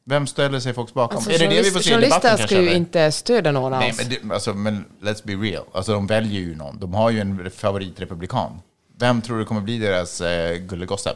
Vem 0.07 0.27
ställer 0.27 0.61
sig 0.61 0.75
Fox 0.75 0.95
bakom? 0.95 1.17
Alltså, 1.17 1.31
är 1.31 1.39
det 1.39 1.47
det 1.47 1.63
vi 1.63 1.71
får 1.71 1.81
se 1.81 1.95
i 1.95 2.01
debatten 2.01 2.39
ska 2.39 2.61
ju 2.61 2.75
inte 2.75 3.13
stödja 3.13 3.53
någon 3.53 3.73
Nej, 3.73 3.89
alls. 3.89 3.99
men, 3.99 4.09
det, 4.29 4.35
alltså, 4.35 4.55
men 4.55 4.85
let's 5.01 5.21
be 5.25 5.33
real. 5.33 5.65
Alltså, 5.73 5.93
de 5.93 6.07
väljer 6.07 6.41
ju 6.41 6.57
någon. 6.57 6.79
De 6.79 6.95
har 6.95 7.11
ju 7.11 7.21
en 7.21 7.51
favoritrepublikan. 7.51 8.61
Vem 8.99 9.23
tror 9.23 9.39
du 9.39 9.45
kommer 9.45 9.61
bli 9.61 9.79
deras 9.79 10.21
eh, 10.21 10.57
gullegosse? 10.57 11.15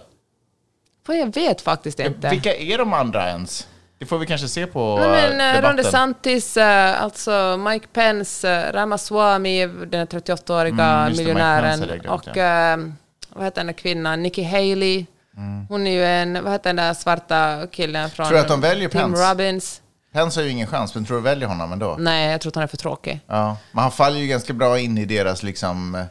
Jag 1.06 1.34
vet 1.34 1.60
faktiskt 1.60 2.00
inte. 2.00 2.30
Vilka 2.30 2.54
är 2.54 2.78
de 2.78 2.92
andra 2.92 3.28
ens? 3.28 3.68
Det 3.98 4.06
får 4.06 4.18
vi 4.18 4.26
kanske 4.26 4.48
se 4.48 4.66
på 4.66 4.98
Nej, 4.98 5.08
men, 5.08 5.40
eh, 5.40 5.46
eh, 5.46 5.52
Ron 5.52 5.76
debatten. 5.76 5.76
DeSantis, 5.76 6.56
eh, 6.56 7.02
alltså 7.02 7.56
Mike 7.68 7.86
Pence, 7.92 8.72
Ramaswamy, 8.72 9.66
den 9.66 9.98
här 10.00 10.06
38-åriga 10.06 10.84
Mm, 10.84 11.16
miljonären, 11.16 12.00
och 12.08 12.36
eh, 12.36 12.78
vad 13.28 13.44
heter 13.44 13.60
den 13.60 13.66
där 13.66 13.72
kvinnan, 13.72 14.22
Nikki 14.22 14.42
Haley. 14.42 15.06
Hon 15.68 15.86
är 15.86 15.90
ju 15.90 16.04
en, 16.04 16.44
vad 16.44 16.52
heter 16.52 16.68
den 16.68 16.76
där 16.76 16.94
svarta 16.94 17.66
killen 17.72 18.10
från 18.10 18.26
Mm. 18.26 18.28
Tror 18.30 18.36
du 18.38 18.42
att 18.42 18.48
de 18.48 18.60
väljer 18.60 18.88
Tim 18.88 19.00
Pence? 19.00 19.30
Robbins? 19.30 19.82
Pence 20.12 20.40
har 20.40 20.44
ju 20.44 20.50
ingen 20.50 20.66
chans, 20.66 20.94
men 20.94 21.04
tror 21.04 21.16
du 21.16 21.22
väljer 21.22 21.48
honom 21.48 21.72
ändå? 21.72 21.96
Nej, 21.98 22.30
jag 22.30 22.40
tror 22.40 22.50
att 22.50 22.54
han 22.54 22.62
är 22.64 22.68
för 22.68 22.76
tråkig. 22.76 23.20
Ja, 23.26 23.56
men 23.72 23.82
han 23.82 23.92
faller 23.92 24.18
ju 24.18 24.26
ganska 24.26 24.52
bra 24.52 24.78
in 24.78 24.98
i 24.98 25.04
deras 25.04 25.42
liksom, 25.42 25.94
eh, 25.94 26.04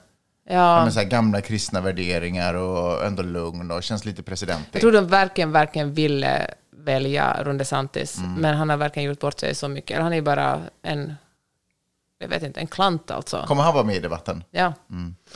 ja. 0.50 0.82
Men 0.84 0.92
så 0.94 1.04
gamla 1.04 1.42
kristna 1.42 1.82
värderingar 1.82 2.54
och 2.54 3.06
ändå 3.06 3.24
lugn 3.24 3.72
och 3.72 3.84
känns 3.84 4.06
lite 4.06 4.24
presidentig. 4.24 4.70
jag 4.72 4.82
tror 4.82 4.92
de 4.92 5.08
verkligen, 5.08 5.52
verkligen 5.52 5.94
ville 5.94 6.48
välja 6.78 7.44
Ron 7.44 7.58
DeSantis, 7.58 8.18
Mm. 8.18 8.34
men 8.34 8.58
han 8.58 8.70
har 8.70 8.78
verkligen 8.78 9.10
gjort 9.10 9.20
bort 9.20 9.40
sig 9.40 9.56
så 9.56 9.68
mycket. 9.68 10.02
Han 10.02 10.12
är 10.12 10.16
ju 10.16 10.22
bara 10.22 10.62
en 10.84 11.14
jag 12.20 12.28
vet 12.28 12.44
inte, 12.44 12.60
en 12.60 12.68
klant 12.68 13.12
alltså. 13.12 13.44
Kommer 13.48 13.64
han 13.64 13.74
vara 13.74 13.84
med 13.84 13.96
i 13.96 14.00
debatten? 14.00 14.44
Ja. 14.52 14.74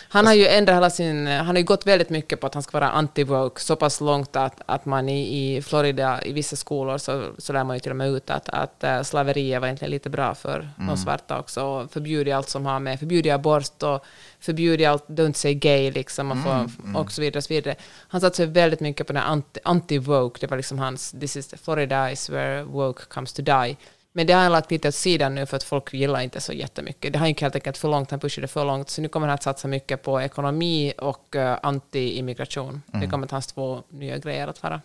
Han 0.09 0.27
har 0.27 0.33
ju 0.33 0.47
ändrat 0.47 0.75
hela 0.75 0.89
sin... 0.89 1.27
Han 1.27 1.47
har 1.47 1.55
ju 1.55 1.63
gått 1.63 1.87
väldigt 1.87 2.09
mycket 2.09 2.39
på 2.39 2.47
att 2.47 2.53
han 2.53 2.63
ska 2.63 2.79
vara 2.79 2.91
anti-woke, 2.91 3.59
så 3.59 3.75
pass 3.75 4.01
långt 4.01 4.35
att, 4.35 4.61
att 4.65 4.85
man 4.85 5.09
i, 5.09 5.55
i 5.55 5.61
Florida, 5.61 6.23
i 6.23 6.31
vissa 6.33 6.55
skolor, 6.55 6.97
så, 6.97 7.31
så 7.37 7.53
lär 7.53 7.63
man 7.63 7.75
ju 7.75 7.79
till 7.79 7.91
och 7.91 7.97
med 7.97 8.09
ut 8.09 8.29
att, 8.29 8.49
att 8.49 8.83
äh, 8.83 9.01
slaveriet 9.01 9.61
var 9.61 9.67
egentligen 9.67 9.91
lite 9.91 10.09
bra 10.09 10.35
för 10.35 10.69
de 10.77 10.97
svarta 10.97 11.39
också. 11.39 11.63
Och 11.63 11.91
förbjudit 11.91 12.33
allt 12.33 12.49
som 12.49 12.65
har 12.65 12.79
med... 12.79 12.99
Förbjudit 12.99 13.33
abort 13.33 13.83
och 13.83 14.05
förbjudit 14.39 14.87
allt, 14.87 15.07
don't 15.07 15.33
say 15.33 15.53
gay, 15.53 15.91
liksom, 15.91 16.31
och, 16.31 16.37
få, 16.37 16.69
och 16.99 17.11
så 17.11 17.21
vidare. 17.21 17.37
Och 17.37 17.43
så 17.43 17.53
vidare. 17.53 17.75
Han 18.07 18.21
satsade 18.21 18.51
väldigt 18.51 18.79
mycket 18.79 19.07
på 19.07 19.13
den 19.13 19.23
anti- 19.23 19.61
anti-woke, 19.63 20.37
det 20.39 20.47
var 20.47 20.57
liksom 20.57 20.79
hans... 20.79 21.11
This 21.11 21.35
is 21.35 21.53
Florida 21.63 22.11
is 22.11 22.29
where 22.29 22.63
woke 22.63 23.03
comes 23.05 23.33
to 23.33 23.41
die. 23.41 23.77
Men 24.13 24.27
det 24.27 24.33
har 24.33 24.41
han 24.41 24.51
lagt 24.51 24.71
lite 24.71 24.87
åt 24.87 24.95
sidan 24.95 25.35
nu 25.35 25.45
för 25.45 25.57
att 25.57 25.63
folk 25.63 25.93
gillar 25.93 26.21
inte 26.21 26.41
så 26.41 26.53
jättemycket. 26.53 27.13
Det 27.13 27.19
har 27.19 27.27
gick 27.27 27.41
helt 27.41 27.55
enkelt 27.55 27.77
för 27.77 27.89
långt, 27.89 28.11
han 28.11 28.19
pushade 28.19 28.47
för 28.47 28.65
långt. 28.65 28.89
Så 28.89 29.01
nu 29.01 29.07
kommer 29.07 29.27
han 29.27 29.33
att 29.33 29.43
satsa 29.43 29.67
mycket 29.67 30.03
på 30.03 30.21
ekonomi 30.21 30.93
och 30.97 31.35
uh, 31.35 31.41
anti-immigration. 31.41 32.81
Det 32.85 33.07
kommer 33.07 33.25
att 33.25 33.31
hans 33.31 33.47
två 33.47 33.83
nya 33.89 34.17
grejer 34.17 34.47
att 34.47 34.63
vara. 34.63 34.81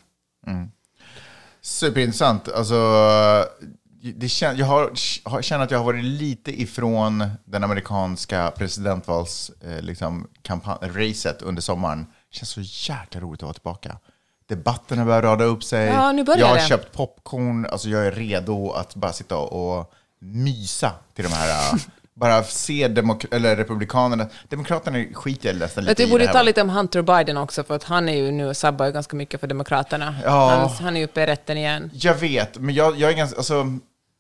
Superintressant. 1.61 2.49
Alltså, 2.49 2.77
det 4.15 4.29
kän, 4.29 4.57
jag 4.57 4.67
har, 4.67 5.43
känner 5.43 5.65
att 5.65 5.71
jag 5.71 5.79
har 5.79 5.85
varit 5.85 6.05
lite 6.05 6.63
ifrån 6.63 7.31
den 7.45 7.65
amerikanska 7.65 8.51
presidentvals 8.57 9.51
eh, 9.65 9.83
liksom, 9.83 10.27
kampan- 10.43 10.79
under 11.43 11.63
sommaren. 11.63 12.07
Det 12.31 12.37
känns 12.37 12.51
så 12.51 12.93
jäkla 12.93 13.21
roligt 13.21 13.41
att 13.41 13.43
vara 13.43 13.53
tillbaka. 13.55 13.99
Debatterna 14.49 15.05
börjar 15.05 15.23
rada 15.23 15.45
upp 15.45 15.65
sig. 15.65 15.87
Ja, 15.87 16.13
nu 16.13 16.25
börjar 16.25 16.41
jag 16.41 16.47
har 16.47 16.55
det. 16.57 16.63
köpt 16.63 16.93
popcorn. 16.93 17.67
Alltså, 17.73 17.89
jag 17.89 18.07
är 18.07 18.13
redo 18.13 18.71
att 18.71 18.95
bara 18.95 19.13
sitta 19.13 19.37
och 19.37 19.93
mysa 20.21 20.93
till 21.15 21.25
de 21.25 21.33
här... 21.33 21.49
eh, 21.75 21.81
bara 22.15 22.43
se 22.43 22.89
demok- 22.89 23.35
eller 23.35 23.57
republikanerna. 23.57 24.27
Demokraterna 24.49 25.05
skiter 25.15 25.49
jag 25.49 25.57
nästan 25.59 25.85
lite 25.85 26.03
i. 26.03 26.07
borde 26.11 26.25
det 26.25 26.29
här. 26.29 26.35
ta 26.35 26.43
lite 26.43 26.63
om 26.63 26.69
Hunter 26.69 27.03
Biden 27.03 27.37
också, 27.37 27.65
för 27.65 27.77
att 27.77 27.85
han 27.85 28.09
är 28.09 28.15
ju 28.17 28.31
nu 28.31 28.55
sabbar 28.55 28.87
ju 28.87 28.93
ganska 28.93 29.17
mycket 29.17 29.41
för 29.41 29.47
Demokraterna. 29.47 30.15
Ja. 30.25 30.51
Han, 30.51 30.69
han 30.87 30.97
är 30.97 31.01
ju 31.01 31.05
uppe 31.07 31.23
i 31.23 31.27
rätten 31.27 31.57
igen. 31.59 31.91
Jag 31.95 32.15
vet, 32.15 32.59
men 32.59 32.75
jag, 32.75 32.99
jag 32.99 33.11
är 33.11 33.15
ganska... 33.17 33.37
Alltså, 33.37 33.67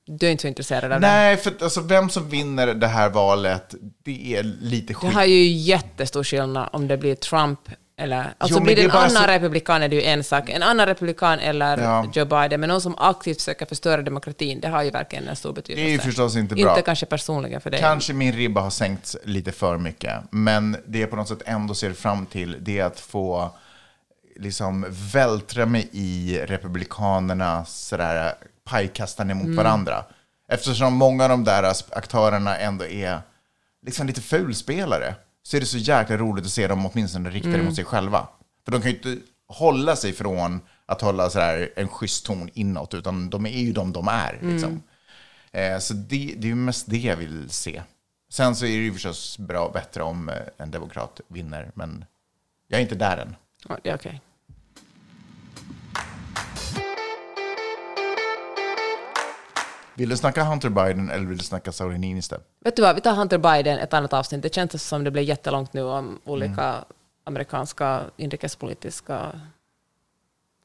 Du 0.06 0.26
är 0.26 0.30
inte 0.30 0.42
så 0.42 0.48
intresserad 0.48 0.84
av 0.92 1.00
det. 1.00 1.06
Nej, 1.06 1.36
för 1.36 1.52
alltså, 1.62 1.80
vem 1.80 2.10
som 2.10 2.28
vinner 2.28 2.66
det 2.74 2.86
här 2.86 3.08
valet, 3.10 3.74
det 4.04 4.36
är 4.36 4.42
lite 4.42 4.86
Det 4.86 4.94
skit. 4.94 5.12
har 5.14 5.24
ju 5.24 5.44
jättestor 5.46 6.24
skillnad 6.24 6.68
om 6.72 6.88
det 6.88 6.96
blir 6.96 7.14
Trump 7.14 7.60
eller... 7.98 8.34
Alltså 8.38 8.54
men 8.58 8.64
blir 8.64 8.76
det 8.76 8.82
en 8.82 8.90
annan 8.90 9.10
så- 9.10 9.26
republikan 9.26 9.82
är 9.82 9.88
det 9.88 9.96
ju 9.96 10.02
en 10.02 10.24
sak. 10.24 10.48
En 10.50 10.62
annan 10.62 10.86
republikan 10.86 11.38
eller 11.38 11.78
Ja. 11.78 12.10
Joe 12.14 12.24
Biden, 12.24 12.60
men 12.60 12.68
någon 12.68 12.80
som 12.80 12.94
aktivt 12.98 13.36
försöker 13.38 13.66
förstöra 13.66 14.02
demokratin, 14.02 14.60
det 14.60 14.68
har 14.68 14.82
ju 14.82 14.90
verkligen 14.90 15.28
en 15.28 15.36
stor 15.36 15.52
betydelse. 15.52 15.84
Det 15.84 15.90
är 15.90 15.92
ju 15.92 15.98
förstås 15.98 16.36
inte 16.36 16.54
bra. 16.54 16.70
Inte 16.70 16.82
kanske 16.82 17.06
personligen 17.06 17.60
för 17.60 17.70
dig. 17.70 17.80
Kanske 17.80 18.12
min 18.12 18.32
ribba 18.32 18.60
har 18.60 18.70
sänkts 18.70 19.16
lite 19.24 19.52
för 19.52 19.78
mycket, 19.78 20.12
men 20.30 20.76
det 20.86 20.98
jag 20.98 21.10
på 21.10 21.16
något 21.16 21.28
sätt 21.28 21.42
ändå 21.44 21.74
ser 21.74 21.92
fram 21.92 22.26
till, 22.26 22.56
det 22.60 22.78
är 22.78 22.84
att 22.84 23.00
få 23.00 23.50
liksom 24.36 24.86
vältra 25.12 25.66
mig 25.66 25.88
i 25.92 26.38
republikanernas 26.46 27.78
sådär, 27.86 28.32
pajkastande 28.64 29.34
mot 29.34 29.44
Mm. 29.44 29.56
varandra. 29.56 30.04
Eftersom 30.48 30.92
många 30.94 31.22
av 31.24 31.28
de 31.30 31.44
där 31.44 31.72
aktörerna 31.90 32.56
ändå 32.56 32.84
är 32.86 33.20
liksom 33.86 34.06
lite 34.06 34.20
fulspelare, 34.20 35.14
så 35.46 35.56
är 35.56 35.60
det 35.60 35.66
så 35.66 35.78
jäkla 35.78 36.16
roligt 36.16 36.44
att 36.44 36.50
se 36.50 36.66
dem 36.66 36.86
åtminstone 36.86 37.30
riktade 37.30 37.54
Mm. 37.54 37.66
mot 37.66 37.74
sig 37.74 37.84
själva. 37.84 38.28
För 38.64 38.72
de 38.72 38.82
kan 38.82 38.90
ju 38.90 38.96
inte 38.96 39.16
hålla 39.48 39.96
sig 39.96 40.12
från 40.12 40.60
att 40.86 41.00
hålla 41.00 41.30
sådär 41.30 41.72
en 41.76 41.88
schysst 41.88 42.26
ton 42.26 42.50
inåt, 42.54 42.94
utan 42.94 43.30
de 43.30 43.46
är 43.46 43.50
ju 43.60 43.72
de 43.72 43.92
de 43.92 44.08
är. 44.08 44.38
Liksom. 44.42 44.82
Eh, 45.52 45.78
så 45.78 45.94
det, 45.94 46.34
det 46.36 46.50
är 46.50 46.54
mest 46.54 46.90
det 46.90 46.98
jag 46.98 47.16
vill 47.16 47.50
se. 47.50 47.82
Sen 48.30 48.56
så 48.56 48.64
är 48.66 48.68
det 48.76 48.84
ju 48.84 48.92
förstås 48.92 49.38
bra, 49.38 49.70
bättre 49.74 50.02
om 50.02 50.28
eh, 50.28 50.34
en 50.58 50.70
demokrat 50.70 51.20
vinner, 51.28 51.70
men 51.74 52.04
jag 52.68 52.78
är 52.78 52.82
inte 52.82 52.94
där 52.94 53.16
än. 53.16 53.36
Det 54.02 54.18
Vill 59.96 60.08
du 60.08 60.16
snacka 60.16 60.44
Hunter 60.44 60.68
Biden 60.68 61.10
eller 61.10 61.26
vill 61.26 61.38
du 61.38 61.44
snacka 61.44 61.72
Sauli 61.72 61.98
Niinistö? 61.98 62.36
Vet 62.64 62.76
du 62.76 62.82
vad, 62.82 62.94
vi 62.94 63.00
tar 63.00 63.14
Hunter 63.14 63.38
Biden, 63.38 63.78
ett 63.78 63.94
annat 63.94 64.12
avsnitt. 64.12 64.42
Det 64.42 64.54
känns 64.54 64.82
som 64.88 65.04
det 65.04 65.10
blir 65.10 65.22
jättelångt 65.22 65.72
nu 65.72 65.82
om 65.82 66.20
olika 66.24 66.62
Mm. 66.62 66.84
amerikanska 67.24 68.00
inrikespolitiska 68.16 69.40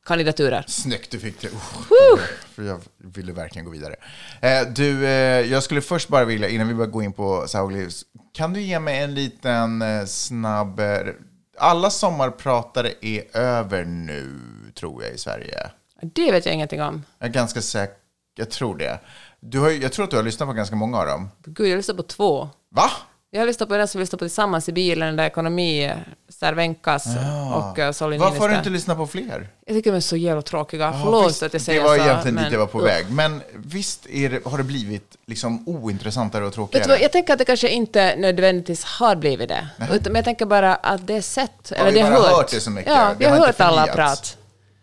kandidaturer. 0.05 0.65
Snyggt, 0.67 1.11
du 1.11 1.19
fick 1.19 1.41
det. 1.41 1.47
Uh, 1.47 2.21
för 2.55 2.63
jag 2.63 2.79
ville 2.97 3.33
verkligen 3.33 3.65
gå 3.65 3.71
vidare. 3.71 3.95
Eh, 4.41 4.61
du, 4.75 5.05
eh, 5.05 5.11
jag 5.51 5.63
skulle 5.63 5.81
först 5.81 6.07
bara 6.09 6.25
vilja, 6.25 6.49
innan 6.49 6.67
vi 6.67 6.73
börjar 6.73 6.91
gå 6.91 7.03
in 7.03 7.13
på 7.13 7.47
Sauli, 7.47 7.89
kan 8.33 8.53
du 8.53 8.61
ge 8.61 8.79
mig 8.79 8.99
en 9.03 9.13
liten 9.13 9.81
eh, 9.81 10.05
snabb... 10.05 10.79
Eh, 10.79 10.97
alla 11.57 11.89
sommarpratare 11.89 12.91
är 13.01 13.37
över 13.37 13.85
nu, 13.85 14.39
tror 14.75 15.03
jag, 15.03 15.13
i 15.13 15.17
Sverige. 15.17 15.69
Det 16.01 16.31
vet 16.31 16.45
jag 16.45 16.55
ingenting 16.55 16.81
om. 16.81 17.03
Jag 17.19 17.29
är 17.29 17.33
ganska 17.33 17.61
säker, 17.61 17.95
jag 18.35 18.49
tror 18.49 18.77
det. 18.77 18.99
Du 19.39 19.59
har, 19.59 19.69
jag 19.69 19.91
tror 19.93 20.05
att 20.05 20.11
du 20.11 20.17
har 20.17 20.23
lyssnat 20.23 20.49
på 20.49 20.53
ganska 20.53 20.75
många 20.75 20.97
av 20.97 21.05
dem. 21.05 21.29
Gud, 21.45 21.67
jag 21.67 21.77
lyssnar 21.77 21.95
på 21.95 22.03
två. 22.03 22.49
Va? 22.75 22.91
Jag 23.33 23.41
har 23.41 23.47
lyssnat 23.47 23.69
på 23.69 23.77
den 23.77 23.87
som 23.87 23.99
vi 23.99 24.03
lyssnade 24.03 24.19
på 24.19 24.25
tillsammans 24.25 24.69
i 24.69 24.71
bilen, 24.71 25.07
den 25.07 25.15
där 25.15 25.25
ekonomi, 25.25 25.93
Cervenkas 26.29 27.05
och 27.55 27.79
uh, 27.79 27.91
Sauli 27.91 28.17
Varför 28.17 28.39
har 28.39 28.49
du 28.49 28.55
inte 28.55 28.69
lyssnat 28.69 28.97
på 28.97 29.07
fler? 29.07 29.49
Jag 29.65 29.75
tycker 29.77 29.91
de 29.91 29.97
är 29.97 30.01
så 30.01 30.17
jävla 30.17 30.41
tråkiga. 30.41 30.81
Ja, 30.85 30.99
Förlåt 31.03 31.29
visst, 31.29 31.43
att 31.43 31.53
jag 31.53 31.61
säger 31.61 31.81
Det 31.83 31.87
var 31.89 31.97
så. 31.97 32.03
egentligen 32.03 32.35
men- 32.35 32.43
dit 32.43 32.53
jag 32.53 32.59
var 32.59 32.67
på 32.67 32.79
Usch. 32.79 32.85
väg. 32.85 33.11
Men 33.11 33.41
visst 33.55 34.03
det, 34.03 34.45
har 34.45 34.57
det 34.57 34.63
blivit 34.63 35.17
liksom 35.27 35.67
ointressantare 35.67 36.45
och 36.45 36.53
tråkigare? 36.53 36.87
vad, 36.87 37.01
jag 37.01 37.11
tänker 37.11 37.33
att 37.33 37.39
det 37.39 37.45
kanske 37.45 37.69
inte 37.69 38.15
nödvändigtvis 38.15 38.83
har 38.83 39.15
blivit 39.15 39.49
det. 39.49 39.67
Utan, 39.91 40.03
men 40.03 40.15
jag 40.15 40.25
tänker 40.25 40.45
bara 40.45 40.75
att 40.75 41.07
det 41.07 41.13
är 41.13 41.21
sett. 41.21 41.71
eller 41.71 41.91
det 41.91 41.99
är 41.99 42.11
hört. 42.11 42.31
hört 42.31 42.51
det 42.51 42.59
så 42.59 42.71
mycket. 42.71 42.93
Ja, 42.93 43.13
vi 43.17 43.25
har 43.25 43.37
har 43.37 43.45
hört 43.47 43.61
alla 43.61 43.87
förnyats. 43.87 44.37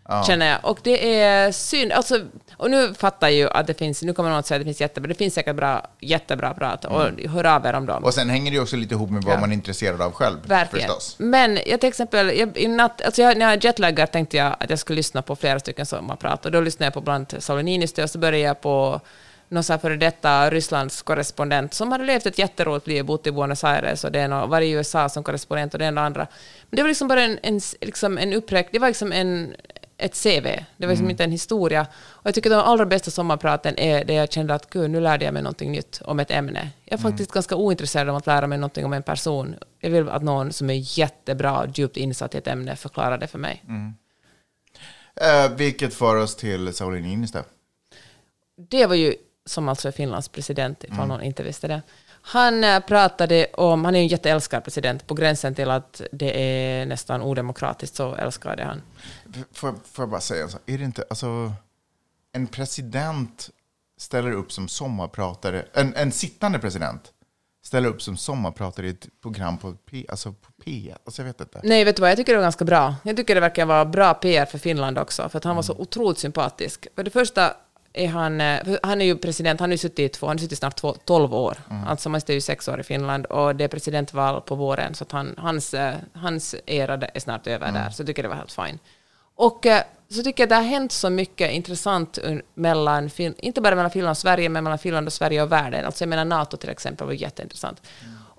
Prat. 0.09 0.27
Känner 0.27 0.45
jag. 0.49 0.59
Och 0.65 0.79
det 0.83 1.21
är 1.21 1.51
synd. 1.51 1.91
Alltså, 1.91 2.19
och 2.57 2.71
nu 2.71 2.93
fattar 2.93 3.27
jag 3.27 3.35
ju 3.35 3.49
att 3.49 3.67
det 3.67 3.73
finns, 3.73 4.01
nu 4.03 4.13
kommer 4.13 4.29
någon 4.29 4.39
att 4.39 4.45
säga 4.47 4.55
att 4.55 4.61
det 4.61 4.65
finns 4.65 4.81
jättebra, 4.81 5.07
det 5.07 5.15
finns 5.15 5.33
säkert 5.33 5.55
bra, 5.55 5.87
jättebra 5.99 6.53
prat. 6.53 6.85
Och 6.85 7.01
hör 7.29 7.45
av 7.45 7.65
er 7.65 7.73
om 7.73 7.85
dem. 7.85 7.95
Mm. 7.97 8.03
Och 8.03 8.13
sen 8.13 8.29
hänger 8.29 8.51
det 8.51 8.55
ju 8.55 8.61
också 8.61 8.75
lite 8.75 8.93
ihop 8.93 9.09
med 9.09 9.23
vad 9.23 9.35
Ja. 9.35 9.39
man 9.39 9.49
är 9.49 9.53
intresserad 9.53 10.01
av 10.01 10.11
själv. 10.11 10.37
Verkligen. 10.45 10.87
Förstås. 10.87 11.15
Men 11.17 11.59
jag 11.65 11.79
till 11.79 11.89
exempel, 11.89 12.37
jag, 12.37 12.57
i 12.57 12.67
natt, 12.67 13.01
alltså 13.01 13.21
jag, 13.21 13.37
när 13.37 13.49
jag 13.49 13.63
jetlaggar 13.63 14.05
tänkte 14.05 14.37
jag 14.37 14.55
att 14.59 14.69
jag 14.69 14.79
skulle 14.79 14.97
lyssna 14.97 15.21
på 15.21 15.35
flera 15.35 15.59
stycken 15.59 15.85
sommarprat. 15.85 16.45
Och 16.45 16.51
då 16.51 16.61
lyssnade 16.61 16.85
jag 16.85 16.93
på 16.93 17.01
bland 17.01 17.33
annat 17.33 17.43
Sauli 17.43 17.63
Niinistö 17.63 18.03
och 18.03 18.09
så 18.09 18.19
började 18.19 18.37
jag 18.39 18.61
på 18.61 19.01
någon 19.51 19.63
så 19.63 19.73
här 19.73 19.77
före 19.79 19.95
detta 19.95 20.49
Rysslands 20.49 21.01
korrespondent 21.01 21.73
som 21.73 21.91
hade 21.91 22.03
levt 22.03 22.25
ett 22.25 22.39
jätteroligt 22.39 22.87
liv, 22.87 23.05
bott 23.05 23.27
i 23.27 23.31
Buenos 23.31 23.63
Aires 23.63 24.03
och 24.03 24.11
det 24.11 24.19
är 24.19 24.47
varit 24.47 24.67
i 24.67 24.71
USA 24.71 25.09
som 25.09 25.23
korrespondent 25.23 25.73
och 25.73 25.79
det 25.79 25.85
ena 25.85 26.01
och 26.01 26.05
andra. 26.07 26.27
Men 26.69 26.77
det 26.77 26.81
var 26.81 26.87
liksom 26.89 27.07
bara 27.07 27.21
en, 27.21 27.39
en, 27.43 27.61
liksom 27.81 28.17
en 28.17 28.33
uppräkning, 28.33 28.69
det 28.73 28.79
var 28.79 28.87
liksom 28.87 29.11
en, 29.11 29.55
ett 29.99 30.23
CV, 30.23 30.43
det 30.77 30.85
var 30.85 30.89
liksom 30.89 31.09
inte 31.09 31.23
en 31.23 31.31
historia. 31.31 31.87
Och 32.01 32.25
jag 32.25 32.35
tycker 32.35 32.49
de 32.49 32.55
allra 32.55 32.85
bästa 32.85 33.11
sommarpraten 33.11 33.79
är 33.79 34.05
det 34.05 34.13
jag 34.13 34.31
kände 34.31 34.53
att 34.53 34.69
gud, 34.69 34.91
nu 34.91 34.99
lärde 34.99 35.25
jag 35.25 35.33
mig 35.33 35.43
någonting 35.43 35.71
nytt 35.71 36.01
om 36.05 36.19
ett 36.19 36.31
ämne. 36.31 36.69
Jag 36.85 36.99
är 36.99 37.01
faktiskt 37.01 37.31
ganska 37.31 37.55
ointresserad 37.55 38.09
av 38.09 38.15
att 38.15 38.27
lära 38.27 38.47
mig 38.47 38.57
någonting 38.57 38.85
om 38.85 38.93
en 38.93 39.03
person. 39.03 39.55
Jag 39.79 39.89
vill 39.89 40.09
att 40.09 40.23
någon 40.23 40.53
som 40.53 40.69
är 40.69 40.99
jättebra, 40.99 41.67
djupt 41.73 41.97
insatt 41.97 42.35
i 42.35 42.37
ett 42.37 42.47
ämne 42.47 42.75
förklarar 42.75 43.17
det 43.17 43.27
för 43.27 43.39
mig. 43.39 43.63
Eh, 45.15 45.51
vilket 45.55 45.93
för 45.93 46.15
oss 46.15 46.35
till 46.35 46.73
Sauli 46.73 47.01
Niinistö. 47.01 47.43
Det 48.69 48.85
var 48.85 48.95
ju, 48.95 49.15
som 49.45 49.69
alltså 49.69 49.87
är 49.87 49.91
Finlands 49.91 50.29
president, 50.29 50.83
ifall 50.83 51.07
någon 51.07 51.21
inte 51.21 51.43
visste 51.43 51.67
det. 51.67 51.81
Han 52.31 52.63
eh, 52.63 52.79
pratade 52.79 53.47
om, 53.53 53.85
han 53.85 53.95
är 53.95 53.99
ju 53.99 54.03
en 54.03 54.07
jätteälskad 54.07 54.63
president, 54.63 55.07
på 55.07 55.13
gränsen 55.13 55.55
till 55.55 55.69
att 55.69 56.01
det 56.11 56.41
är 56.41 56.85
nästan 56.85 57.21
odemokratiskt, 57.21 57.95
så 57.95 58.15
älskade 58.15 58.63
han. 58.63 58.81
Får, 59.53 59.75
får 59.91 60.03
jag 60.03 60.09
bara 60.09 60.21
säga 60.21 60.43
en 60.43 60.49
sak? 60.49 60.61
Är 60.65 60.77
det 60.77 60.83
inte, 60.83 61.03
alltså, 61.09 61.53
en 62.31 62.47
president 62.47 63.49
ställer 63.97 64.31
upp 64.31 64.51
som 64.51 64.67
sommarpratare, 64.67 65.65
en, 65.73 65.95
en 65.95 66.11
sittande 66.11 66.59
president 66.59 67.13
ställer 67.63 67.89
upp 67.89 68.01
som 68.01 68.17
sommarpratare 68.17 68.87
i 68.87 68.89
ett 68.89 69.07
program 69.21 69.57
på 69.57 69.73
P, 69.73 70.05
alltså 70.09 70.31
på 70.31 70.51
P, 70.65 70.93
alltså 71.05 71.21
jag 71.21 71.27
vet 71.27 71.41
inte. 71.41 71.61
Nej, 71.63 71.83
vet 71.83 71.95
du 71.95 72.01
vad, 72.01 72.11
jag 72.11 72.17
tycker 72.17 72.33
det 72.33 72.37
var 72.37 72.45
ganska 72.45 72.65
bra. 72.65 72.95
Jag 73.03 73.17
tycker 73.17 73.35
det 73.35 73.41
verkar 73.41 73.65
vara 73.65 73.85
bra 73.85 74.13
PR 74.13 74.45
för 74.45 74.57
Finland 74.57 74.97
också, 74.97 75.29
för 75.29 75.37
att 75.37 75.43
han 75.43 75.55
var 75.55 75.63
så 75.63 75.73
otroligt 75.73 76.17
sympatisk. 76.17 76.87
För 76.95 77.03
det 77.03 77.11
första 77.11 77.53
är 77.93 78.07
han, 78.07 78.41
eh, 78.41 78.77
han 78.83 79.01
är 79.01 79.05
ju 79.05 79.17
president, 79.17 79.59
han 79.59 79.69
har 79.69 79.77
suttit 79.77 80.13
två, 80.13 80.27
han 80.27 80.37
har 80.37 80.41
suttit 80.41 80.57
snart 80.57 80.75
två, 80.75 80.95
12 81.05 81.33
år. 81.33 81.57
Alltså 81.87 82.09
man 82.09 82.21
är 82.27 82.33
ju 82.33 82.41
sex 82.41 82.67
år 82.67 82.79
i 82.79 82.83
Finland 82.83 83.25
och 83.25 83.55
det 83.55 83.63
är 83.63 83.67
presidentval 83.67 84.41
på 84.41 84.55
våren, 84.55 84.95
så 84.95 85.05
han, 85.09 85.35
hans, 85.37 85.73
eh, 85.73 85.95
hans 86.13 86.55
era 86.65 86.93
är 86.93 87.19
snart 87.19 87.47
över 87.47 87.71
där, 87.71 87.89
så 87.89 88.01
jag 88.01 88.07
tycker 88.07 88.23
det 88.23 88.29
var 88.29 88.35
helt 88.35 88.51
fine. 88.51 88.79
Och 89.35 89.65
eh, 89.65 89.81
så 90.09 90.23
tycker 90.23 90.43
jag 90.43 90.49
det 90.49 90.55
har 90.55 90.63
hänt 90.63 90.91
så 90.91 91.09
mycket 91.09 91.51
intressant 91.51 92.19
mellan, 92.53 93.09
inte 93.17 93.61
bara 93.61 93.75
mellan 93.75 93.91
Finland 93.91 94.11
och 94.11 94.17
Sverige, 94.17 94.49
men 94.49 94.63
mellan 94.63 94.79
Finland 94.79 95.07
och 95.07 95.13
Sverige 95.13 95.43
och 95.43 95.51
världen. 95.51 95.85
Alltså 95.85 96.03
jag 96.03 96.09
menar 96.09 96.25
NATO 96.25 96.57
till 96.57 96.69
exempel 96.69 97.07
var 97.07 97.13
jätteintressant. 97.13 97.81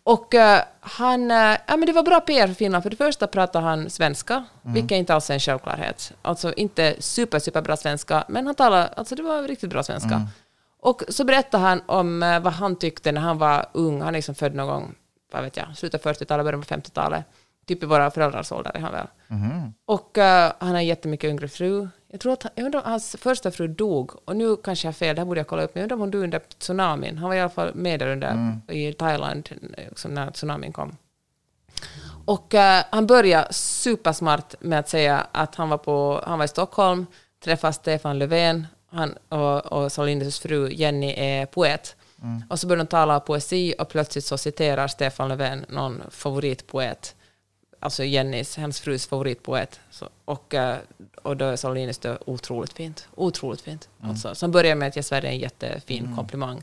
Och 0.04 0.34
eh, 0.34 0.62
han, 0.80 1.30
eh, 1.30 1.56
ja 1.66 1.76
men 1.76 1.86
det 1.86 1.92
var 1.92 2.02
bra 2.02 2.20
PR 2.20 2.46
för 2.46 2.54
Finland. 2.54 2.82
För 2.82 2.90
det 2.90 2.96
första 2.96 3.26
pratade 3.26 3.64
han 3.64 3.90
svenska, 3.90 4.44
vilket 4.62 4.96
inte 4.96 5.14
alls 5.14 5.30
är 5.30 5.34
en 5.34 5.40
självklarhet. 5.40 6.12
Alltså 6.22 6.52
inte 6.52 6.96
super, 6.98 7.38
super 7.38 7.62
bra 7.62 7.76
svenska, 7.76 8.24
men 8.28 8.46
han 8.46 8.54
talade, 8.54 8.86
alltså 8.88 9.14
det 9.14 9.22
var 9.22 9.42
riktigt 9.42 9.70
bra 9.70 9.82
svenska. 9.82 10.14
Och 10.82 11.02
så 11.08 11.24
berättade 11.24 11.64
han 11.64 11.82
om 11.86 12.22
eh, 12.22 12.40
vad 12.40 12.52
han 12.52 12.76
tyckte 12.76 13.12
när 13.12 13.20
han 13.20 13.38
var 13.38 13.66
ung. 13.72 14.00
Han 14.00 14.08
är 14.08 14.18
liksom 14.18 14.34
född 14.34 14.54
någon 14.54 14.66
gång, 14.66 14.94
vad 15.32 15.42
vet 15.42 15.56
jag, 15.56 15.66
slutet 15.76 16.06
av 16.06 16.12
40-talet, 16.12 16.44
början 16.46 16.62
på 16.62 16.74
50-talet. 16.74 17.24
Typ 17.70 17.82
i 17.82 17.86
våra 17.86 18.10
föräldrars 18.10 18.52
ålder 18.52 18.70
är 18.74 18.80
han 18.80 18.92
väl. 18.92 19.06
Och 19.84 20.18
eh, 20.18 20.52
han 20.58 20.74
har 20.74 20.80
jättemycket 20.80 21.30
yngre 21.30 21.48
fru. 21.48 21.88
Jag 22.08 22.20
tror 22.20 22.32
att 22.32 22.42
han, 22.42 22.52
jag 22.54 22.64
undrar 22.64 22.82
hans 22.82 23.16
första 23.20 23.50
fru 23.50 23.68
dog. 23.68 24.10
Och 24.24 24.36
nu 24.36 24.56
kanske 24.56 24.86
jag 24.86 24.92
har 24.92 24.94
fel, 24.94 25.16
det 25.16 25.20
här 25.20 25.26
borde 25.26 25.40
jag 25.40 25.46
kolla 25.46 25.62
upp. 25.62 25.74
Men 25.74 25.80
jag 25.80 25.84
undrar 25.84 25.94
om 25.94 26.00
hon 26.00 26.10
dog 26.10 26.22
under 26.22 26.40
tsunamin. 26.58 27.18
Han 27.18 27.28
var 27.28 27.36
i 27.36 27.40
alla 27.40 27.50
fall 27.50 27.74
med 27.74 28.00
där 28.00 28.12
under, 28.12 28.60
i 28.68 28.92
Thailand 28.92 29.48
liksom 29.88 30.14
när 30.14 30.30
tsunamin 30.30 30.72
kom. 30.72 30.96
Och 32.24 32.54
eh, 32.54 32.84
han 32.90 33.06
började 33.06 33.52
supersmart 33.52 34.54
med 34.60 34.78
att 34.78 34.88
säga 34.88 35.26
att 35.32 35.54
han 35.54 35.68
var, 35.68 35.78
på, 35.78 36.22
han 36.26 36.38
var 36.38 36.44
i 36.44 36.48
Stockholm, 36.48 37.06
träffade 37.44 37.72
Stefan 37.72 38.18
Löfven 38.18 38.66
han, 38.90 39.14
och, 39.28 39.66
och 39.66 39.92
Saulinus 39.92 40.38
fru 40.38 40.70
Jenny 40.70 41.14
är 41.16 41.46
poet. 41.46 41.96
Och 42.48 42.60
så 42.60 42.66
började 42.66 42.84
de 42.84 42.88
tala 42.88 43.20
poesi 43.20 43.74
och 43.78 43.88
plötsligt 43.88 44.24
så 44.24 44.38
citerar 44.38 44.88
Stefan 44.88 45.28
Löfven 45.28 45.64
någon 45.68 46.02
favoritpoet, 46.10 47.14
alltså 47.80 48.04
Jennys, 48.04 48.56
hennes 48.56 48.80
frus 48.80 49.06
favoritpoet. 49.06 49.80
Så, 49.90 50.08
och, 50.24 50.54
eh, 50.54 50.76
och 51.22 51.36
då 51.36 51.44
är 51.44 51.56
Saulinus 51.56 51.98
det 51.98 52.18
otroligt 52.26 52.72
fint. 52.72 53.08
Otroligt 53.14 53.60
fint. 53.60 53.88
Alltså, 54.02 54.34
så 54.34 54.46
han 54.46 54.52
börjar 54.52 54.74
med 54.74 54.88
att 54.88 54.96
ge 54.96 55.02
Sverige 55.02 55.30
en 55.30 55.38
jättefin 55.38 56.16
komplimang. 56.16 56.62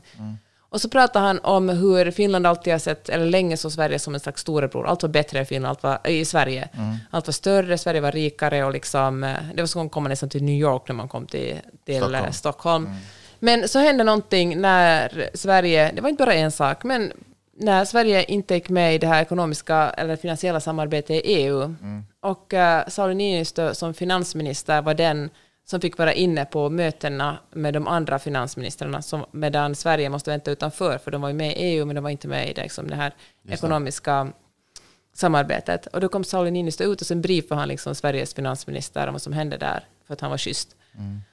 Och 0.70 0.80
så 0.80 0.88
pratar 0.88 1.20
han 1.20 1.38
om 1.38 1.68
hur 1.68 2.10
Finland 2.10 2.46
alltid 2.46 2.72
har 2.72 2.78
sett, 2.78 3.08
eller 3.08 3.26
länge 3.26 3.56
såg 3.56 3.72
Sverige 3.72 3.98
som 3.98 4.14
en 4.14 4.20
slags 4.20 4.40
storebror. 4.42 4.86
Allt 4.86 5.02
var 5.02 5.10
bättre 5.10 5.40
i 5.40 5.44
Finland, 5.44 5.70
allt 5.70 5.82
var, 5.82 6.10
i 6.10 6.24
Sverige. 6.24 6.68
Allt 7.10 7.26
var 7.26 7.32
större, 7.32 7.78
Sverige 7.78 8.00
var 8.00 8.12
rikare 8.12 8.64
och 8.64 8.72
liksom, 8.72 9.24
eh, 9.24 9.34
det 9.54 9.62
var 9.62 9.66
som 9.66 9.86
att 9.86 9.92
komma 9.92 10.08
nästan 10.08 10.28
till 10.28 10.42
New 10.42 10.60
York 10.60 10.82
när 10.88 10.94
man 10.94 11.08
kom 11.08 11.26
till, 11.26 11.60
till 11.84 11.96
Stockholm. 11.96 12.32
Stockholm. 12.32 12.32
Stockholm. 12.32 12.88
Men 13.38 13.68
så 13.68 13.78
hände 13.78 14.04
någonting 14.04 14.60
när 14.60 15.30
Sverige, 15.34 15.92
det 15.94 16.00
var 16.00 16.08
inte 16.08 16.24
bara 16.24 16.34
en 16.34 16.52
sak, 16.52 16.84
men 16.84 17.12
när 17.60 17.84
Sverige 17.84 18.24
inte 18.24 18.54
gick 18.54 18.68
med 18.68 18.94
i 18.94 18.98
det 18.98 19.06
här 19.06 19.22
ekonomiska 19.22 19.90
eller 19.90 20.16
finansiella 20.16 20.60
samarbetet 20.60 21.10
i 21.10 21.20
EU. 21.20 21.74
Och 22.20 22.52
uh, 22.52 22.88
Sauli 22.88 23.14
Niinistö 23.14 23.74
som 23.74 23.94
finansminister 23.94 24.82
var 24.82 24.94
den 24.94 25.30
som 25.64 25.80
fick 25.80 25.98
vara 25.98 26.12
inne 26.12 26.44
på 26.44 26.70
mötena 26.70 27.38
med 27.52 27.74
de 27.74 27.88
andra 27.88 28.18
finansministrarna, 28.18 29.02
som, 29.02 29.24
medan 29.32 29.74
Sverige 29.74 30.08
måste 30.08 30.30
vänta 30.30 30.50
utanför, 30.50 30.98
för 30.98 31.10
de 31.10 31.20
var 31.20 31.28
ju 31.28 31.34
med 31.34 31.52
i 31.52 31.54
EU, 31.54 31.84
men 31.84 31.94
de 31.94 32.04
var 32.04 32.10
inte 32.10 32.28
med 32.28 32.50
i 32.50 32.52
det, 32.52 32.62
liksom, 32.62 32.88
det 32.88 32.96
här 32.96 33.14
ekonomiska 33.48 34.32
samarbetet. 35.14 35.86
Och 35.86 36.00
då 36.00 36.08
kom 36.08 36.24
Sauli 36.24 36.50
Niinistö 36.50 36.84
ut 36.84 37.00
och 37.00 37.06
sen 37.06 37.22
briefade 37.22 37.60
han 37.60 37.68
liksom 37.68 37.94
Sveriges 37.94 38.34
finansminister 38.34 39.06
om 39.06 39.14
vad 39.14 39.22
som 39.22 39.32
hände 39.32 39.56
där, 39.56 39.84
för 40.06 40.14
att 40.14 40.20
han 40.20 40.30
var 40.30 40.38
schysst. 40.38 40.76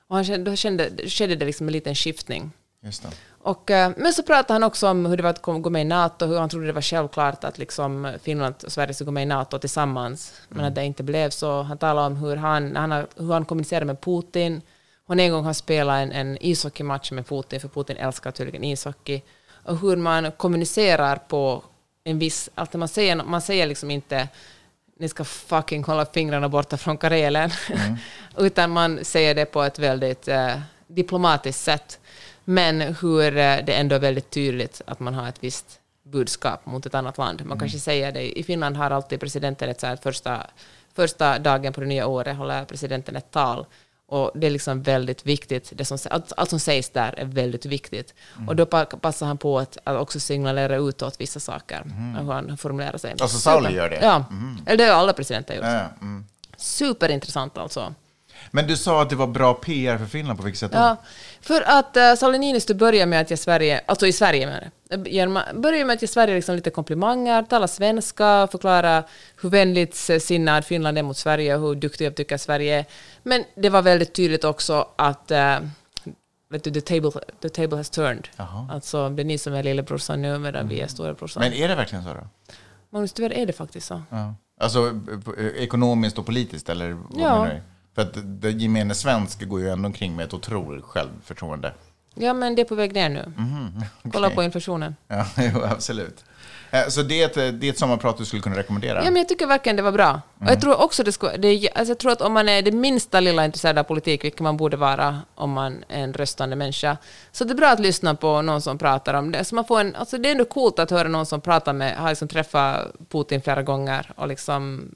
Och 0.07 0.15
han 0.15 0.25
kände, 0.25 0.51
då 0.51 0.55
kände, 0.55 0.89
skedde 1.07 1.35
det 1.35 1.45
liksom 1.45 1.67
en 1.67 1.73
liten 1.73 1.95
skiftning. 1.95 2.51
Just 2.81 3.03
det. 3.03 3.09
Och, 3.45 3.71
eh, 3.71 3.91
men 3.97 4.13
så 4.13 4.23
pratade 4.23 4.53
han 4.53 4.63
också 4.63 4.87
om 4.87 5.05
hur 5.05 5.17
det 5.17 5.23
var 5.23 5.29
att 5.29 5.41
gå 5.41 5.69
med 5.69 5.81
i 5.81 5.85
NATO, 5.85 6.25
hur 6.25 6.39
han 6.39 6.49
trodde 6.49 6.65
det 6.65 6.73
var 6.73 6.81
självklart 6.81 7.43
att 7.43 7.57
liksom 7.57 8.13
Finland 8.23 8.55
och 8.65 8.71
Sverige 8.71 8.93
skulle 8.93 9.05
gå 9.05 9.11
med 9.11 9.23
i 9.23 9.25
NATO 9.25 9.59
tillsammans, 9.59 10.33
men 10.49 10.65
att 10.65 10.75
det 10.75 10.85
inte 10.85 11.03
blev 11.03 11.29
så. 11.29 11.61
Han 11.61 11.77
talade 11.77 12.07
om 12.07 12.15
hur 12.15 12.35
han, 12.35 12.75
han, 12.75 12.91
hur 12.91 13.33
han 13.33 13.45
kommunicerar 13.45 13.85
med 13.85 14.01
Putin. 14.01 14.61
Hon 15.07 15.19
en 15.19 15.31
gång 15.31 15.45
har 15.45 15.53
spelat 15.53 16.01
en, 16.01 16.11
en 16.11 16.37
ishockeymatch 16.41 17.11
med 17.11 17.27
Putin, 17.27 17.59
för 17.59 17.67
Putin 17.67 17.97
älskar 17.97 18.31
tydligen 18.31 18.63
ishockey. 18.63 19.21
Och 19.65 19.77
hur 19.77 19.95
man 19.95 20.31
kommunicerar 20.31 21.15
på 21.15 21.63
en 22.03 22.19
viss... 22.19 22.49
Att 22.55 22.73
man 22.73 22.87
säger, 22.87 23.15
man 23.15 23.41
säger 23.41 23.67
liksom 23.67 23.91
inte 23.91 24.27
ni 24.99 25.09
ska 25.09 25.23
fucking 25.23 25.83
hålla 25.83 26.05
fingrarna 26.05 26.49
borta 26.49 26.77
från 26.77 26.97
Karelen, 26.97 27.49
utan 28.37 28.71
man 28.71 29.05
säger 29.05 29.35
det 29.35 29.45
på 29.45 29.63
ett 29.63 29.79
väldigt 29.79 30.27
eh, 30.27 30.59
diplomatiskt 30.87 31.63
sätt. 31.63 31.99
Men 32.45 32.81
hur 32.81 33.37
eh, 33.37 33.57
det 33.65 33.73
ändå 33.73 33.95
är 33.95 33.99
väldigt 33.99 34.29
tydligt 34.29 34.81
att 34.85 34.99
man 34.99 35.13
har 35.13 35.29
ett 35.29 35.43
visst 35.43 35.79
budskap 36.03 36.65
mot 36.65 36.85
ett 36.85 36.95
annat 36.95 37.17
land. 37.17 37.45
Man 37.45 37.59
kanske 37.59 37.79
säger 37.79 38.11
det, 38.11 38.39
i 38.39 38.43
Finland 38.43 38.77
har 38.77 38.91
alltid 38.91 39.19
presidenten 39.19 39.69
ett 39.69 39.79
så 39.79 39.87
här 39.87 39.95
första, 39.95 40.47
första 40.93 41.39
dagen 41.39 41.73
på 41.73 41.81
det 41.81 41.87
nya 41.87 42.07
året 42.07 42.37
håller 42.37 42.65
presidenten 42.65 43.15
ett 43.15 43.31
tal. 43.31 43.65
Och 44.07 44.31
det 44.35 44.47
är 44.47 44.51
liksom 44.51 44.83
väldigt 44.83 45.25
viktigt, 45.25 45.71
det 45.75 45.85
som, 45.85 45.97
allt, 46.09 46.31
allt 46.37 46.49
som 46.49 46.59
sägs 46.59 46.89
där 46.89 47.13
är 47.19 47.25
väldigt 47.25 47.65
viktigt. 47.65 48.13
Och 48.47 48.55
då 48.55 48.65
pa- 48.65 48.85
passar 48.85 49.25
han 49.25 49.37
på 49.37 49.59
att, 49.59 49.77
att 49.83 49.97
också 49.97 50.19
signalera 50.19 50.75
utåt 50.75 51.21
vissa 51.21 51.39
saker, 51.39 51.83
hur 52.21 52.31
han 52.31 52.57
formulerar 52.57 52.97
sig. 52.97 53.11
Alltså 53.11 53.37
Sauli 53.37 53.75
gör 53.75 53.89
det? 53.89 53.99
Ja, 54.01 54.25
eller 54.65 54.77
det 54.77 54.83
har 54.83 54.99
alla 54.99 55.13
presidenter 55.13 55.55
gjort. 55.55 55.63
Ja, 55.65 55.73
ja, 55.73 55.89
mm. 56.01 56.25
Superintressant 56.57 57.57
alltså. 57.57 57.93
Men 58.55 58.67
du 58.67 58.77
sa 58.77 59.01
att 59.01 59.09
det 59.09 59.15
var 59.15 59.27
bra 59.27 59.53
PR 59.53 59.97
för 59.97 60.05
Finland, 60.05 60.39
på 60.39 60.45
vilket 60.45 60.59
sätt 60.59 60.71
då? 60.71 60.77
Ja, 60.77 60.97
för 61.41 61.61
att 61.61 61.97
uh, 61.97 62.15
Sauli 62.15 62.37
Niinistö 62.37 62.73
börjar 62.73 63.05
med 63.05 63.21
att 63.21 63.31
ge 63.31 63.37
Sverige, 63.37 63.81
alltså 63.85 64.07
i 64.07 64.13
Sverige 64.13 64.71
genom 65.05 65.37
att- 65.37 65.55
börjar 65.55 65.85
med 65.85 65.93
att 65.93 66.01
ge 66.01 66.07
Sverige 66.07 66.35
liksom 66.35 66.55
lite 66.55 66.69
komplimanger, 66.69 67.43
tala 67.43 67.67
svenska, 67.67 68.47
förklara 68.51 69.03
hur 69.41 69.49
vänligt 69.49 69.95
sinnad 69.95 70.65
Finland 70.65 70.97
är 70.97 71.03
mot 71.03 71.17
Sverige 71.17 71.55
och 71.55 71.61
hur 71.61 71.75
duktiga 71.75 72.05
jag 72.07 72.15
tycker 72.15 72.37
Sverige 72.37 72.79
är. 72.79 72.85
Men 73.23 73.43
det 73.55 73.69
var 73.69 73.81
väldigt 73.81 74.13
tydligt 74.13 74.43
också 74.43 74.87
att 74.95 75.31
uh, 75.31 75.37
vet 76.49 76.63
du, 76.63 76.71
the, 76.71 76.81
table, 76.81 77.11
the 77.41 77.49
table 77.49 77.77
has 77.77 77.89
turned. 77.89 78.27
Jaha. 78.35 78.67
Alltså, 78.71 79.09
det 79.09 79.21
är 79.21 79.25
ni 79.25 79.37
som 79.37 79.53
är 79.53 79.63
lillebrorsan 79.63 80.21
nu 80.21 80.37
medan 80.39 80.67
vi 80.67 80.79
är 80.81 80.87
storebrorsan. 80.87 81.43
Men 81.43 81.53
är 81.53 81.67
det 81.67 81.75
verkligen 81.75 82.03
så 82.03 82.09
då? 82.13 82.27
Magnus, 82.89 83.13
tyvärr 83.13 83.33
är 83.33 83.45
det 83.45 83.53
faktiskt 83.53 83.87
så. 83.87 84.01
Ja. 84.09 84.35
Alltså 84.59 84.87
eh, 85.37 85.45
ekonomiskt 85.63 86.17
och 86.17 86.25
politiskt, 86.25 86.69
eller 86.69 86.91
vad 86.91 87.21
Ja. 87.21 87.33
menar 87.43 87.45
du? 87.55 87.61
För 87.95 88.01
att 88.01 88.41
det 88.41 88.51
gemene 88.51 88.95
svensk 88.95 89.47
går 89.47 89.59
ju 89.61 89.69
ändå 89.69 89.85
omkring 89.87 90.15
med 90.15 90.25
ett 90.25 90.33
otroligt 90.33 90.83
självförtroende. 90.83 91.73
Ja, 92.15 92.33
men 92.33 92.55
det 92.55 92.61
är 92.61 92.65
på 92.65 92.75
väg 92.75 92.93
ner 92.93 93.09
nu. 93.09 93.31
Kolla 94.11 94.27
okej. 94.27 94.35
på 94.35 94.43
inflationen. 94.43 94.95
Ja, 95.07 95.25
jo, 95.37 95.61
absolut. 95.63 96.25
Eh, 96.71 96.87
Så 96.87 97.01
det 97.01 97.21
är, 97.21 97.25
ett, 97.25 97.61
det 97.61 97.67
är 97.67 97.69
ett 97.69 97.79
sommarprat 97.79 98.17
du 98.17 98.25
skulle 98.25 98.41
kunna 98.41 98.55
rekommendera? 98.57 98.97
Ja, 99.03 99.03
men 99.11 99.15
jag 99.15 99.29
tycker 99.29 99.47
verkligen 99.47 99.75
det 99.75 99.81
var 99.81 99.91
bra. 99.91 100.21
Och 100.39 100.47
jag 100.47 100.61
tror 100.61 100.81
också 100.81 101.03
det 101.03 101.11
ska, 101.11 101.37
det, 101.37 101.69
alltså 101.75 101.91
jag 101.91 101.97
tror 101.97 102.11
att 102.11 102.21
om 102.21 102.33
man 102.33 102.49
är 102.49 102.61
det 102.61 102.71
minsta 102.71 103.19
lilla 103.19 103.45
intresserad 103.45 103.77
av 103.77 103.83
politik, 103.83 104.23
vilket 104.23 104.41
man 104.41 104.57
borde 104.57 104.77
vara 104.77 105.21
om 105.35 105.51
man 105.51 105.83
är 105.87 106.03
en 106.03 106.13
röstande 106.13 106.55
människa, 106.55 106.97
så 107.31 107.43
det 107.43 107.53
är 107.53 107.55
bra 107.55 107.67
att 107.67 107.79
lyssna 107.79 108.15
på 108.15 108.41
någon 108.41 108.61
som 108.61 108.77
pratar 108.77 109.13
om 109.13 109.31
det. 109.31 109.43
Så 109.43 109.55
man 109.55 109.65
får 109.65 109.79
en, 109.79 109.95
alltså 109.95 110.17
det 110.17 110.29
är 110.29 110.31
ändå 110.31 110.45
coolt 110.45 110.79
att 110.79 110.91
höra 110.91 111.07
någon 111.07 111.25
som 111.25 111.41
pratar 111.41 111.73
med, 111.73 111.97
har 111.97 112.09
liksom 112.09 112.27
träffat 112.27 112.91
Putin 113.09 113.41
flera 113.41 113.63
gånger 113.63 114.11
och 114.15 114.27
liksom, 114.27 114.91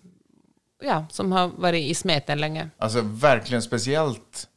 ja, 0.82 1.06
som 1.10 1.32
har 1.32 1.48
varit 1.48 1.84
i 1.86 1.96
smeten 1.96 2.38
länge. 2.42 2.70
Alltså 2.78 3.02
verkligen 3.04 3.62
speciellt 3.62 4.48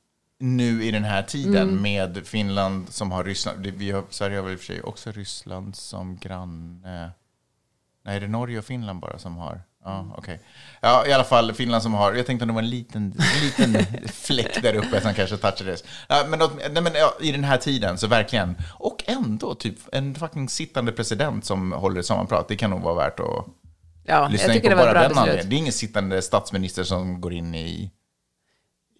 nu 0.40 0.84
i 0.84 0.90
den 0.90 1.04
här 1.04 1.22
tiden 1.22 1.68
Mm. 1.68 1.82
med 1.82 2.26
Finland 2.26 2.88
som 2.92 3.12
har 3.12 3.24
Ryssland. 3.24 3.62
Det- 3.62 3.70
Vi 3.70 3.90
har, 3.90 4.04
Sverige 4.10 4.36
har 4.36 4.42
väl 4.44 4.52
i 4.52 4.56
och 4.56 4.60
för 4.60 4.66
sig 4.66 4.82
också 4.82 5.10
Ryssland 5.10 5.76
som 5.76 6.16
granne. 6.18 7.10
Nej, 8.04 8.20
det 8.20 8.26
är 8.26 8.28
Norge 8.28 8.58
och 8.58 8.64
Finland 8.64 9.00
bara 9.00 9.18
som 9.18 9.36
har. 9.36 9.62
Ja, 9.84 9.98
Mm. 9.98 10.12
okej. 10.12 10.40
Ja, 10.80 11.06
i 11.06 11.12
alla 11.12 11.24
fall 11.24 11.52
Finland 11.52 11.82
som 11.82 11.94
har. 11.94 12.12
Jag 12.12 12.26
tänkte 12.26 12.44
att 12.44 12.48
det 12.48 12.52
var 12.54 12.62
en 12.62 12.70
liten, 12.70 13.14
liten 13.42 13.86
fläck 14.08 14.62
där 14.62 14.74
uppe 14.74 15.00
som 15.00 15.14
kanske 15.14 15.36
touchades. 15.36 15.84
Ja, 16.08 16.24
men, 16.28 16.38
nej, 16.72 16.82
men 16.82 16.92
ja, 16.94 17.14
i 17.20 17.32
den 17.32 17.44
här 17.44 17.56
tiden 17.56 17.98
så 17.98 18.06
verkligen. 18.06 18.56
Och 18.74 19.04
ändå 19.06 19.54
typ 19.54 19.76
en 19.92 20.14
fucking 20.14 20.48
sittande 20.48 20.92
president 20.92 21.44
som 21.44 21.72
håller 21.72 22.00
ett 22.00 22.06
sommarprat. 22.06 22.48
Det 22.48 22.56
kan 22.56 22.70
nog 22.70 22.80
vara 22.80 22.94
värt 22.94 23.20
att 23.20 23.46
Ja, 24.04 24.28
lyssna 24.28 24.46
jag 24.46 24.54
tycker 24.54 24.70
det 24.70 24.76
var 24.76 24.94
bara 24.94 25.08
den 25.08 25.24
beslut. 25.24 25.50
Det 25.50 25.56
är 25.56 25.58
ingen 25.58 25.72
sittande 25.72 26.22
statsminister 26.22 26.84
som 26.84 27.20
går 27.20 27.32
in 27.32 27.54
i 27.54 27.90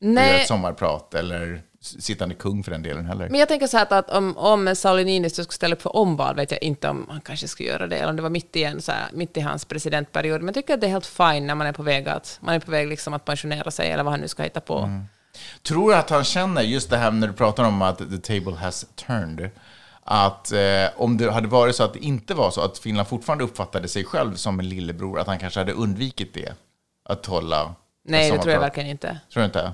Nej, 0.01 0.41
ett 0.41 0.49
sommarprat 0.49 1.15
eller 1.15 1.63
sittande 1.81 2.35
kung 2.35 2.65
för 2.65 2.71
den 2.71 2.83
delen 2.83 3.07
heller. 3.07 3.29
Men 3.29 3.41
jag 3.41 3.49
tänker 3.49 3.67
så 3.67 3.77
här 3.77 3.93
att, 3.93 4.11
om, 4.11 4.37
om 4.37 4.77
Sauli 4.77 5.05
Niinistö 5.05 5.43
skulle 5.43 5.55
ställa 5.55 5.75
upp 5.75 5.83
för 5.83 5.97
omval 5.97 6.37
vet 6.37 6.51
jag 6.51 6.63
inte 6.63 6.89
om 6.89 7.07
han 7.11 7.21
kanske 7.21 7.49
skulle 7.49 7.69
göra 7.69 7.87
det, 7.87 7.97
eller 7.97 8.11
om 8.11 8.17
det 8.17 8.23
var 8.23 8.31
mitt 8.31 8.57
i, 8.57 8.65
en, 8.65 8.83
så 8.83 8.93
här, 8.93 9.07
mitt 9.13 9.37
i 9.37 9.41
hans 9.41 9.65
presidentperiod. 9.65 10.41
Men 10.41 10.47
jag 10.47 10.55
tycker 10.55 10.75
att 10.75 10.81
det 10.81 10.87
är 10.87 10.91
helt 10.91 11.07
fine 11.07 11.47
när 11.47 11.55
man 11.55 11.67
är 11.67 11.73
på 11.73 11.83
väg 11.83 12.09
att, 12.09 12.39
man 12.43 12.55
är 12.55 12.61
på 12.61 12.71
väg 12.71 12.89
liksom 12.89 13.15
att 13.15 13.25
pensionera 13.25 13.71
sig, 13.71 13.91
eller 13.91 14.05
vad 14.05 14.13
han 14.13 14.21
nu 14.21 14.29
ska 14.29 14.43
hitta 14.43 14.61
på. 14.61 14.79
Mm. 14.79 15.05
Tror 15.63 15.91
du 15.91 15.97
att 15.97 16.11
han 16.11 16.25
känner 16.25 16.63
just 16.63 16.91
det 16.91 16.97
här 16.97 17.11
när 17.11 17.27
du 17.27 17.33
pratar 17.33 17.65
om 17.65 17.83
att 17.83 17.99
the 17.99 18.19
table 18.19 18.57
has 18.57 18.87
turned, 18.95 19.51
att 20.05 20.53
eh, 20.53 20.87
om 20.97 21.17
det 21.17 21.31
hade 21.31 21.49
varit 21.49 21.77
så 21.77 21.83
att 21.85 21.93
det 21.93 21.99
inte 21.99 22.35
var 22.35 22.51
så, 22.51 22.61
att 22.61 22.79
Finland 22.79 23.09
fortfarande 23.09 23.45
uppfattade 23.45 23.89
sig 23.89 24.05
själv 24.05 24.35
som 24.35 24.61
en 24.61 24.69
lillebror, 24.69 25.19
att 25.21 25.27
han 25.27 25.39
kanske 25.39 25.61
hade 25.61 25.73
undvikit 25.73 26.35
det? 26.35 26.55
Att 27.05 27.27
hålla 27.27 27.75
Nej, 28.05 28.31
det 28.31 28.39
tror 28.39 28.53
jag 28.53 28.61
verkligen 28.61 28.89
inte. 28.91 29.21
Tror 29.33 29.41
du 29.41 29.45
inte? 29.45 29.73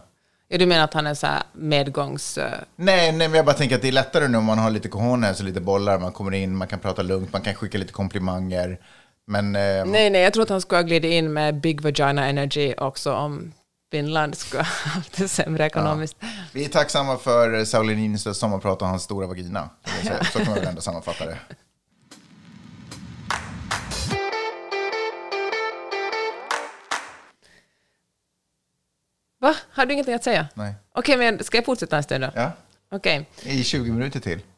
Ja, 0.48 0.58
du 0.58 0.66
menar 0.66 0.84
att 0.84 0.94
han 0.94 1.06
är 1.06 1.14
så 1.14 1.26
här 1.26 1.42
medgångs... 1.52 2.38
eh, 2.38 2.52
Nej, 2.76 3.12
nej, 3.12 3.28
men 3.28 3.36
jag 3.36 3.44
bara 3.46 3.56
tänker 3.56 3.76
att 3.76 3.82
det 3.82 3.88
är 3.88 3.92
lättare 3.92 4.28
nu 4.28 4.38
om 4.38 4.44
man 4.44 4.58
har 4.58 4.70
lite 4.70 4.88
cojones 4.88 5.40
och 5.40 5.46
lite 5.46 5.60
bollar, 5.60 5.98
man 5.98 6.12
kommer 6.12 6.34
in, 6.34 6.56
man 6.56 6.68
kan 6.68 6.78
prata 6.78 7.02
lugnt, 7.02 7.32
man 7.32 7.42
kan 7.42 7.54
skicka 7.54 7.78
lite 7.78 7.92
komplimanger. 7.92 8.78
Men 9.26 9.56
eh, 9.56 9.84
Nej, 9.86 10.10
nej, 10.10 10.22
jag 10.22 10.32
tror 10.32 10.42
att 10.42 10.48
han 10.48 10.60
skulle 10.60 10.78
ha 10.78 10.82
glidit 10.86 11.12
in 11.12 11.32
med 11.32 11.60
Big 11.60 11.80
Vagina 11.80 12.26
Energy 12.26 12.74
också 12.78 13.12
om 13.14 13.52
Finland 13.90 14.38
skulle 14.38 14.62
ha 14.62 14.90
haft 14.90 15.16
det 15.16 15.28
sämre 15.28 15.66
ekonomiskt. 15.66 16.16
vi 16.52 16.64
är 16.64 16.68
tacksamma 16.68 17.18
för 17.18 17.64
Sauli 17.64 17.96
Niinistös 17.96 18.38
sommarprat 18.38 18.82
och 18.82 18.88
hans 18.88 19.02
stora 19.02 19.26
vagina. 19.26 19.70
Så, 20.02 20.24
så 20.24 20.38
kan 20.38 20.46
man 20.46 20.54
väl 20.54 20.66
ändå 20.66 20.80
sammanfatta 20.80 21.26
det. 21.26 21.38
Va? 29.40 29.54
Har 29.72 29.86
du 29.86 29.92
ingenting 29.92 30.14
att 30.14 30.24
säga? 30.24 30.48
Nej. 30.54 30.74
Okej, 30.92 31.16
men 31.16 31.44
ska 31.44 31.56
jag 31.58 31.64
fortsätta 31.64 31.96
en 31.96 32.02
stund 32.02 32.24
då? 32.24 32.30
Ja. 32.34 32.52
Okej. 32.90 33.28
I 33.42 33.64
20 33.64 33.92
minuter 33.92 34.20
till. 34.20 34.40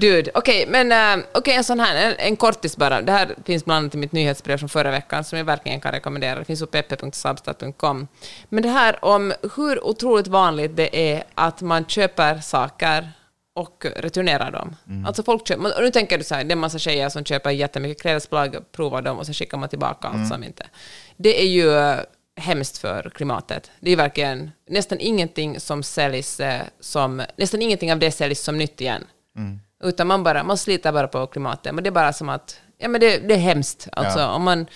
Dude, 0.00 0.30
okej, 0.34 0.66
men 0.68 1.18
uh, 1.18 1.24
okej, 1.34 1.54
en 1.54 1.64
sån 1.64 1.80
här, 1.80 1.96
en, 1.96 2.14
en 2.18 2.36
kortis 2.36 2.76
bara. 2.76 3.02
Det 3.02 3.12
här 3.12 3.34
finns 3.44 3.64
bland 3.64 3.78
annat 3.78 3.94
i 3.94 3.98
mitt 3.98 4.12
nyhetsbrev 4.12 4.56
från 4.56 4.68
förra 4.68 4.90
veckan 4.90 5.24
som 5.24 5.38
jag 5.38 5.44
verkligen 5.44 5.80
kan 5.80 5.92
rekommendera. 5.92 6.38
Det 6.38 6.44
finns 6.44 6.60
på 6.60 6.66
peppe.sabstat.com. 6.66 8.08
Men 8.48 8.62
det 8.62 8.68
här 8.68 9.04
om 9.04 9.32
hur 9.56 9.84
otroligt 9.84 10.26
vanligt 10.26 10.76
det 10.76 11.12
är 11.12 11.24
att 11.34 11.62
man 11.62 11.84
köper 11.84 12.40
saker 12.40 13.08
och 13.54 13.86
returnerar 13.96 14.50
dem. 14.50 14.76
Alltså 15.06 15.22
folk 15.22 15.48
köper, 15.48 15.76
och 15.76 15.82
nu 15.82 15.90
tänker 15.90 16.18
du 16.18 16.24
så 16.24 16.34
här, 16.34 16.44
det 16.44 16.50
är 16.50 16.52
en 16.52 16.58
massa 16.58 16.78
tjejer 16.78 17.08
som 17.08 17.24
köper 17.24 17.50
jättemycket 17.50 18.02
klädesplagg, 18.02 18.56
provar 18.72 19.02
dem 19.02 19.18
och 19.18 19.26
så 19.26 19.32
skickar 19.32 19.58
man 19.58 19.68
tillbaka 19.68 20.08
allt 20.08 20.28
som 20.28 20.44
inte. 20.44 20.66
Det 21.16 21.42
är 21.42 21.46
ju 21.46 21.76
eh, 21.76 22.00
hemskt 22.36 22.78
för 22.78 23.10
klimatet. 23.14 23.70
Det 23.80 23.90
är 23.90 23.96
verkligen 23.96 24.50
nästan 24.68 24.98
ingenting 25.00 25.60
som 25.60 25.82
säljs 25.82 26.40
eh, 26.40 26.62
som, 26.80 27.22
nästan 27.36 27.62
ingenting 27.62 27.92
av 27.92 27.98
det 27.98 28.10
säljs 28.10 28.42
som 28.42 28.58
nytt 28.58 28.80
igen. 28.80 29.04
Utan 29.84 30.06
man 30.06 30.22
bara, 30.22 30.44
man 30.44 30.58
sliter 30.58 30.92
bara 30.92 31.08
på 31.08 31.26
klimatet. 31.26 31.74
Men 31.74 31.84
det 31.84 31.88
är 31.88 31.92
bara 31.92 32.12
som 32.12 32.28
att, 32.28 32.60
ja 32.78 32.88
men 32.88 33.00
det, 33.00 33.18
det 33.18 33.34
är 33.34 33.38
hemskt. 33.38 33.88
Alltså 33.92 34.18
Ja. 34.18 34.30
om 34.32 34.42
man 34.42 34.66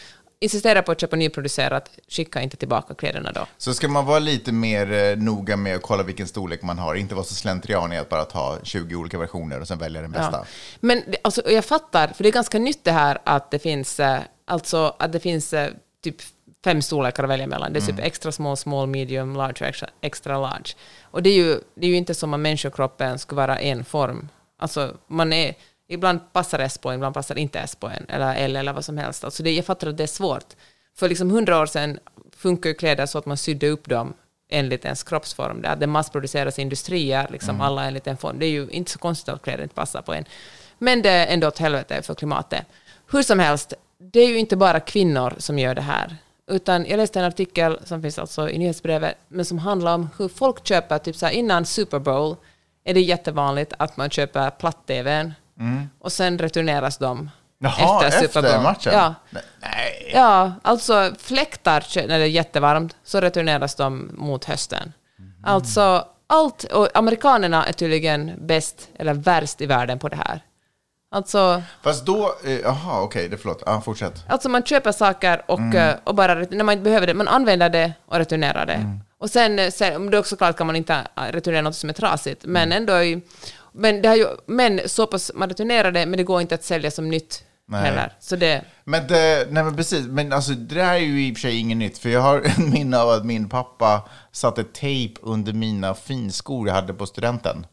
insisterar 0.40 0.82
på 0.82 0.92
att 0.92 1.00
köpa 1.00 1.16
nyproducerat, 1.16 1.90
skicka 2.08 2.42
inte 2.42 2.56
tillbaka 2.56 2.94
kläderna 2.94 3.32
då. 3.32 3.46
Så 3.58 3.74
ska 3.74 3.88
man 3.88 4.06
vara 4.06 4.18
lite 4.18 4.52
mer 4.52 4.92
eh, 4.92 5.16
noga 5.16 5.56
med 5.56 5.76
att 5.76 5.82
kolla 5.82 6.02
vilken 6.02 6.28
storlek 6.28 6.62
man 6.62 6.78
har, 6.78 6.94
inte 6.94 7.14
vara 7.14 7.24
så 7.24 7.34
slentrian 7.34 7.92
i 7.92 7.98
att 7.98 8.08
bara 8.08 8.24
ta 8.24 8.58
20 8.62 8.96
olika 8.96 9.18
versioner 9.18 9.60
och 9.60 9.68
sen 9.68 9.78
välja 9.78 10.02
den 10.02 10.10
bästa. 10.10 10.30
Ja. 10.32 10.44
Men 10.80 11.02
alltså, 11.24 11.50
jag 11.50 11.64
fattar, 11.64 12.08
för 12.08 12.22
det 12.22 12.28
är 12.28 12.32
ganska 12.32 12.58
nytt 12.58 12.84
det 12.84 12.92
här 12.92 13.18
att 13.24 13.50
det 13.50 13.58
finns, 13.58 14.00
eh, 14.00 14.20
alltså, 14.44 14.94
att 14.98 15.12
det 15.12 15.20
finns 15.20 15.52
eh, 15.52 15.70
typ 16.04 16.16
fem 16.64 16.82
storlekar 16.82 17.22
att 17.24 17.30
välja 17.30 17.46
mellan. 17.46 17.72
Det 17.72 17.78
är 17.78 17.86
typ 17.86 17.98
extra 17.98 18.32
small, 18.32 18.56
small, 18.56 18.86
medium, 18.86 19.36
large 19.36 19.56
och 19.60 19.66
extra, 19.66 19.88
extra 20.00 20.38
large. 20.38 20.70
Och 21.02 21.22
det 21.22 21.30
är, 21.30 21.34
ju, 21.34 21.60
det 21.74 21.86
är 21.86 21.90
ju 21.90 21.96
inte 21.96 22.14
som 22.14 22.34
om 22.34 22.42
människokroppen 22.42 23.18
skulle 23.18 23.36
vara 23.40 23.58
en 23.58 23.84
form. 23.84 24.28
Alltså, 24.62 24.96
man 25.06 25.32
är, 25.32 25.54
ibland 25.88 26.32
passar 26.32 26.58
S 26.58 26.78
på 26.78 26.90
en, 26.90 26.94
ibland 26.94 27.14
passar 27.14 27.38
inte 27.38 27.60
S 27.60 27.76
på 27.76 27.88
en, 27.88 28.06
eller 28.08 28.34
L 28.34 28.56
eller 28.56 28.72
vad 28.72 28.84
som 28.84 28.98
helst. 28.98 29.24
Alltså 29.24 29.42
det, 29.42 29.52
jag 29.52 29.64
fattar 29.64 29.88
att 29.88 29.96
det 29.96 30.02
är 30.02 30.06
svårt. 30.06 30.54
För 30.94 31.08
liksom 31.08 31.30
hundra 31.30 31.60
år 31.60 31.66
sedan 31.66 31.98
funkar 32.36 32.70
ju 32.70 32.74
kläder 32.74 33.06
så 33.06 33.18
att 33.18 33.26
man 33.26 33.36
sydde 33.36 33.68
upp 33.68 33.88
dem 33.88 34.14
enligt 34.48 34.84
ens 34.84 35.02
kroppsform. 35.02 35.62
Det, 35.62 35.68
att 35.68 35.80
det 35.80 35.86
massproduceras 35.86 36.58
i 36.58 36.62
industrier, 36.62 37.28
liksom 37.30 37.60
alla 37.60 37.84
enligt 37.84 38.06
en 38.06 38.16
form. 38.16 38.38
Det 38.38 38.46
är 38.46 38.50
ju 38.50 38.68
inte 38.70 38.90
så 38.90 38.98
konstigt 38.98 39.28
att 39.28 39.42
kläder 39.42 39.62
inte 39.62 39.74
passar 39.74 40.02
på 40.02 40.14
en. 40.14 40.24
Men 40.78 41.02
det 41.02 41.10
är 41.10 41.26
ändå 41.26 41.48
åt 41.48 41.58
helvete 41.58 42.02
för 42.02 42.14
klimatet. 42.14 42.66
Hur 43.10 43.22
som 43.22 43.38
helst, 43.38 43.74
det 43.98 44.20
är 44.20 44.28
ju 44.28 44.38
inte 44.38 44.56
bara 44.56 44.80
kvinnor 44.80 45.34
som 45.38 45.58
gör 45.58 45.74
det 45.74 45.82
här. 45.82 46.16
Utan 46.46 46.86
jag 46.86 46.96
läste 46.96 47.18
en 47.18 47.24
artikel 47.24 47.78
som 47.84 48.02
finns 48.02 48.18
alltså 48.18 48.50
i 48.50 48.58
nyhetsbrevet, 48.58 49.16
men 49.28 49.44
som 49.44 49.58
handlar 49.58 49.94
om 49.94 50.08
hur 50.18 50.28
folk 50.28 50.66
köper, 50.66 50.98
typ 50.98 51.16
så 51.16 51.26
här 51.26 51.32
innan 51.32 51.66
Super 51.66 51.98
Bowl 51.98 52.36
är 52.84 52.94
det 52.94 53.00
jättevanligt 53.00 53.72
att 53.78 53.96
man 53.96 54.10
köper 54.10 54.50
platt-tvn 54.50 55.34
och 56.00 56.12
sen 56.12 56.38
returneras 56.38 56.98
de 56.98 57.30
Jaha, 57.58 58.06
efter 58.06 58.20
Super 58.20 58.42
Bowl. 58.42 58.62
matchen? 58.62 58.92
Ja. 58.92 59.14
Nej. 59.60 60.10
Ja, 60.14 60.52
alltså 60.62 61.12
fläktar 61.18 62.06
när 62.08 62.18
det 62.18 62.24
är 62.24 62.28
jättevarmt 62.28 62.96
så 63.04 63.20
returneras 63.20 63.74
de 63.74 64.10
mot 64.14 64.44
hösten. 64.44 64.92
Alltså 65.44 66.06
allt, 66.26 66.64
och 66.64 66.88
amerikanerna 66.94 67.66
är 67.66 67.72
tydligen 67.72 68.32
bäst 68.46 68.88
eller 68.98 69.14
värst 69.14 69.60
i 69.60 69.66
världen 69.66 69.98
på 69.98 70.08
det 70.08 70.16
här. 70.16 70.42
Alltså, 71.10 71.62
Fast 71.82 72.06
då, 72.06 72.34
eh, 72.44 72.60
jaha 72.60 73.00
okej, 73.00 73.28
det 73.28 73.36
förlåt. 73.36 73.62
Ja, 73.66 73.80
fortsätt. 73.80 74.24
alltså 74.28 74.48
man 74.48 74.62
köper 74.62 74.92
saker 74.92 75.42
och, 75.46 75.74
eh, 75.74 75.96
och 76.04 76.14
bara 76.14 76.34
när 76.34 76.64
man 76.64 76.72
inte 76.72 76.84
behöver 76.84 77.06
det, 77.06 77.14
man 77.14 77.28
använder 77.28 77.68
det 77.68 77.92
och 78.06 78.16
returnerar 78.16 78.66
det. 78.66 78.98
Och 79.22 79.30
sen, 79.30 79.58
eh, 79.58 79.70
sen 79.70 80.10
det 80.10 80.16
är 80.16 80.18
också 80.18 80.36
klart 80.36 80.56
kan 80.56 80.66
man 80.66 80.76
inte 80.76 80.94
eh, 81.16 81.22
returnera 81.22 81.62
något 81.62 81.76
som 81.76 81.88
är 81.88 81.94
trasigt, 81.94 82.44
men 82.44 82.72
ändå 82.72 83.02
i, 83.02 83.20
men, 83.72 84.02
det 84.02 84.08
har 84.08 84.16
ju, 84.16 84.26
men 84.46 84.80
så 84.86 85.06
pass, 85.06 85.30
man 85.34 85.48
returnerar 85.48 85.92
det, 85.92 86.06
men 86.06 86.16
det 86.16 86.24
går 86.24 86.40
inte 86.40 86.54
att 86.54 86.64
sälja 86.64 86.90
som 86.90 87.08
nytt 87.08 87.44
Nej. 87.66 87.82
heller. 87.82 88.12
Så 88.20 88.36
det, 88.36 88.64
Men, 88.84 89.06
det, 89.06 89.46
nej 89.50 89.64
men 89.64 89.76
precis, 89.76 90.06
men 90.06 90.32
alltså 90.32 90.52
det 90.52 90.74
där 90.74 90.94
är 90.94 90.98
ju 90.98 91.26
i 91.26 91.32
och 91.32 91.36
för 91.36 91.40
sig 91.40 91.58
inget 91.58 91.76
nytt. 91.76 91.98
För 91.98 92.08
jag 92.08 92.20
har 92.20 92.40
en 92.58 92.70
minne 92.70 92.98
av 92.98 93.10
att 93.10 93.24
min 93.24 93.48
pappa 93.48 94.08
satte 94.32 94.64
tejp 94.64 95.20
under 95.22 95.52
mina 95.52 95.94
finskor 95.94 96.68
jag 96.68 96.74
hade 96.74 96.94
på 96.94 97.06
studenten. 97.06 97.66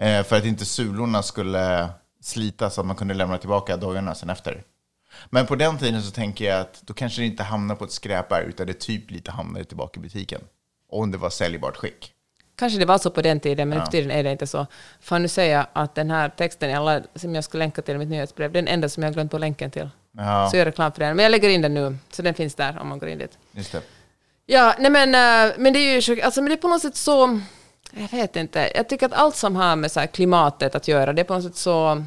Eh, 0.00 0.22
för 0.22 0.36
att 0.36 0.44
inte 0.44 0.64
sulorna 0.64 1.22
skulle 1.22 1.88
slita 2.22 2.70
så 2.70 2.80
att 2.80 2.86
man 2.86 2.96
kunde 2.96 3.14
lämna 3.14 3.38
tillbaka 3.38 3.76
dojorna 3.76 4.14
sen 4.14 4.30
efter. 4.30 4.62
Men 5.30 5.46
på 5.46 5.54
den 5.56 5.78
tiden 5.78 6.02
så 6.02 6.10
tänker 6.10 6.44
jag 6.44 6.60
att 6.60 6.82
då 6.82 6.94
kanske 6.94 7.22
det 7.22 7.26
inte 7.26 7.42
hamnar 7.42 7.74
på 7.74 7.84
ett 7.84 7.92
skräpberg 7.92 8.44
utan 8.46 8.66
det 8.66 8.80
typ 8.80 9.10
lite 9.10 9.30
hamnar 9.30 9.62
tillbaka 9.62 10.00
i 10.00 10.02
butiken. 10.02 10.40
Om 10.94 11.10
det 11.10 11.18
var 11.18 11.30
säljbart 11.30 11.76
skick. 11.76 12.10
Kanske 12.56 12.78
det 12.78 12.84
var 12.84 12.98
så 12.98 13.10
på 13.10 13.22
den 13.22 13.40
tiden, 13.40 13.68
men 13.68 13.78
nu 13.78 13.84
för 13.84 13.90
tiden 13.92 14.10
är 14.10 14.22
det 14.22 14.30
inte 14.32 14.46
så. 14.46 14.66
Fan, 15.00 15.22
nu 15.22 15.28
säger 15.28 15.56
jag 15.56 15.66
att 15.72 15.94
den 15.94 16.10
här 16.10 16.28
texten 16.28 16.70
jag 16.70 16.84
la, 16.84 17.00
som 17.14 17.34
jag 17.34 17.44
ska 17.44 17.58
länka 17.58 17.82
till 17.82 17.94
i 17.94 17.98
mitt 17.98 18.08
nyhetsbrev, 18.08 18.52
den 18.52 18.68
enda 18.68 18.88
som 18.88 19.02
jag 19.02 19.12
glömt 19.14 19.30
på 19.30 19.38
länken 19.38 19.70
till. 19.70 19.90
Ja, 20.16 20.48
Så 20.50 20.56
jag 20.56 20.58
gör 20.58 20.64
reklam 20.66 20.92
för 20.92 21.00
den. 21.00 21.16
Men 21.16 21.22
jag 21.22 21.30
lägger 21.30 21.48
in 21.48 21.62
den 21.62 21.74
nu, 21.74 21.96
så 22.10 22.22
den 22.22 22.34
finns 22.34 22.54
där 22.54 22.78
om 22.80 22.88
man 22.88 22.98
går 22.98 23.08
in 23.08 23.18
dit. 23.18 23.38
just 23.52 23.72
det. 23.72 23.82
Ja, 24.46 24.74
nej 24.78 24.90
men, 24.90 25.08
eh, 25.48 25.54
men 25.58 25.72
det 25.72 25.78
är 25.78 25.94
ju 25.94 26.02
så- 26.02 26.22
alltså, 26.24 26.42
men 26.42 26.48
det 26.48 26.54
är 26.54 26.62
på 26.62 26.68
något 26.68 26.82
sätt 26.82 26.96
så... 26.96 27.40
Jag 27.92 28.08
vet 28.10 28.36
inte. 28.36 28.72
Jag 28.74 28.88
tycker 28.88 29.06
att 29.06 29.12
allt 29.12 29.36
som 29.36 29.56
har 29.56 29.76
med 29.76 29.92
så 29.92 30.00
klimatet 30.12 30.74
att 30.74 30.88
göra, 30.88 31.12
det 31.12 31.22
är 31.22 31.24
på 31.24 31.34
något 31.34 31.42
sätt 31.44 31.56
så... 31.56 32.04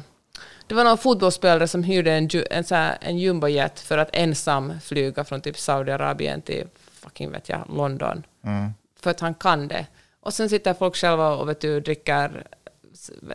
Det 0.66 0.74
var 0.74 0.84
någon 0.84 0.98
fotbollsspelare 0.98 1.68
som 1.68 1.82
hyrde 1.82 2.12
en, 2.12 2.28
en, 2.50 2.64
så 2.64 2.74
här, 2.74 2.98
en 3.00 3.18
jumbojet 3.18 3.80
för 3.80 3.98
att 3.98 4.08
ensam 4.12 4.80
flyga 4.80 5.24
från 5.24 5.40
typ 5.40 5.58
Saudiarabien 5.58 6.42
till 6.42 6.66
fucking 6.92 7.30
vet 7.30 7.48
jag, 7.48 7.60
London. 7.76 8.22
För 9.00 9.10
att 9.10 9.20
han 9.20 9.34
kan 9.34 9.68
det. 9.68 9.86
Och 10.20 10.34
sen 10.34 10.48
sitter 10.48 10.74
folk 10.74 10.96
själva 10.96 11.34
och 11.34 11.48
vet 11.48 11.60
du, 11.60 11.80
dricker 11.80 12.46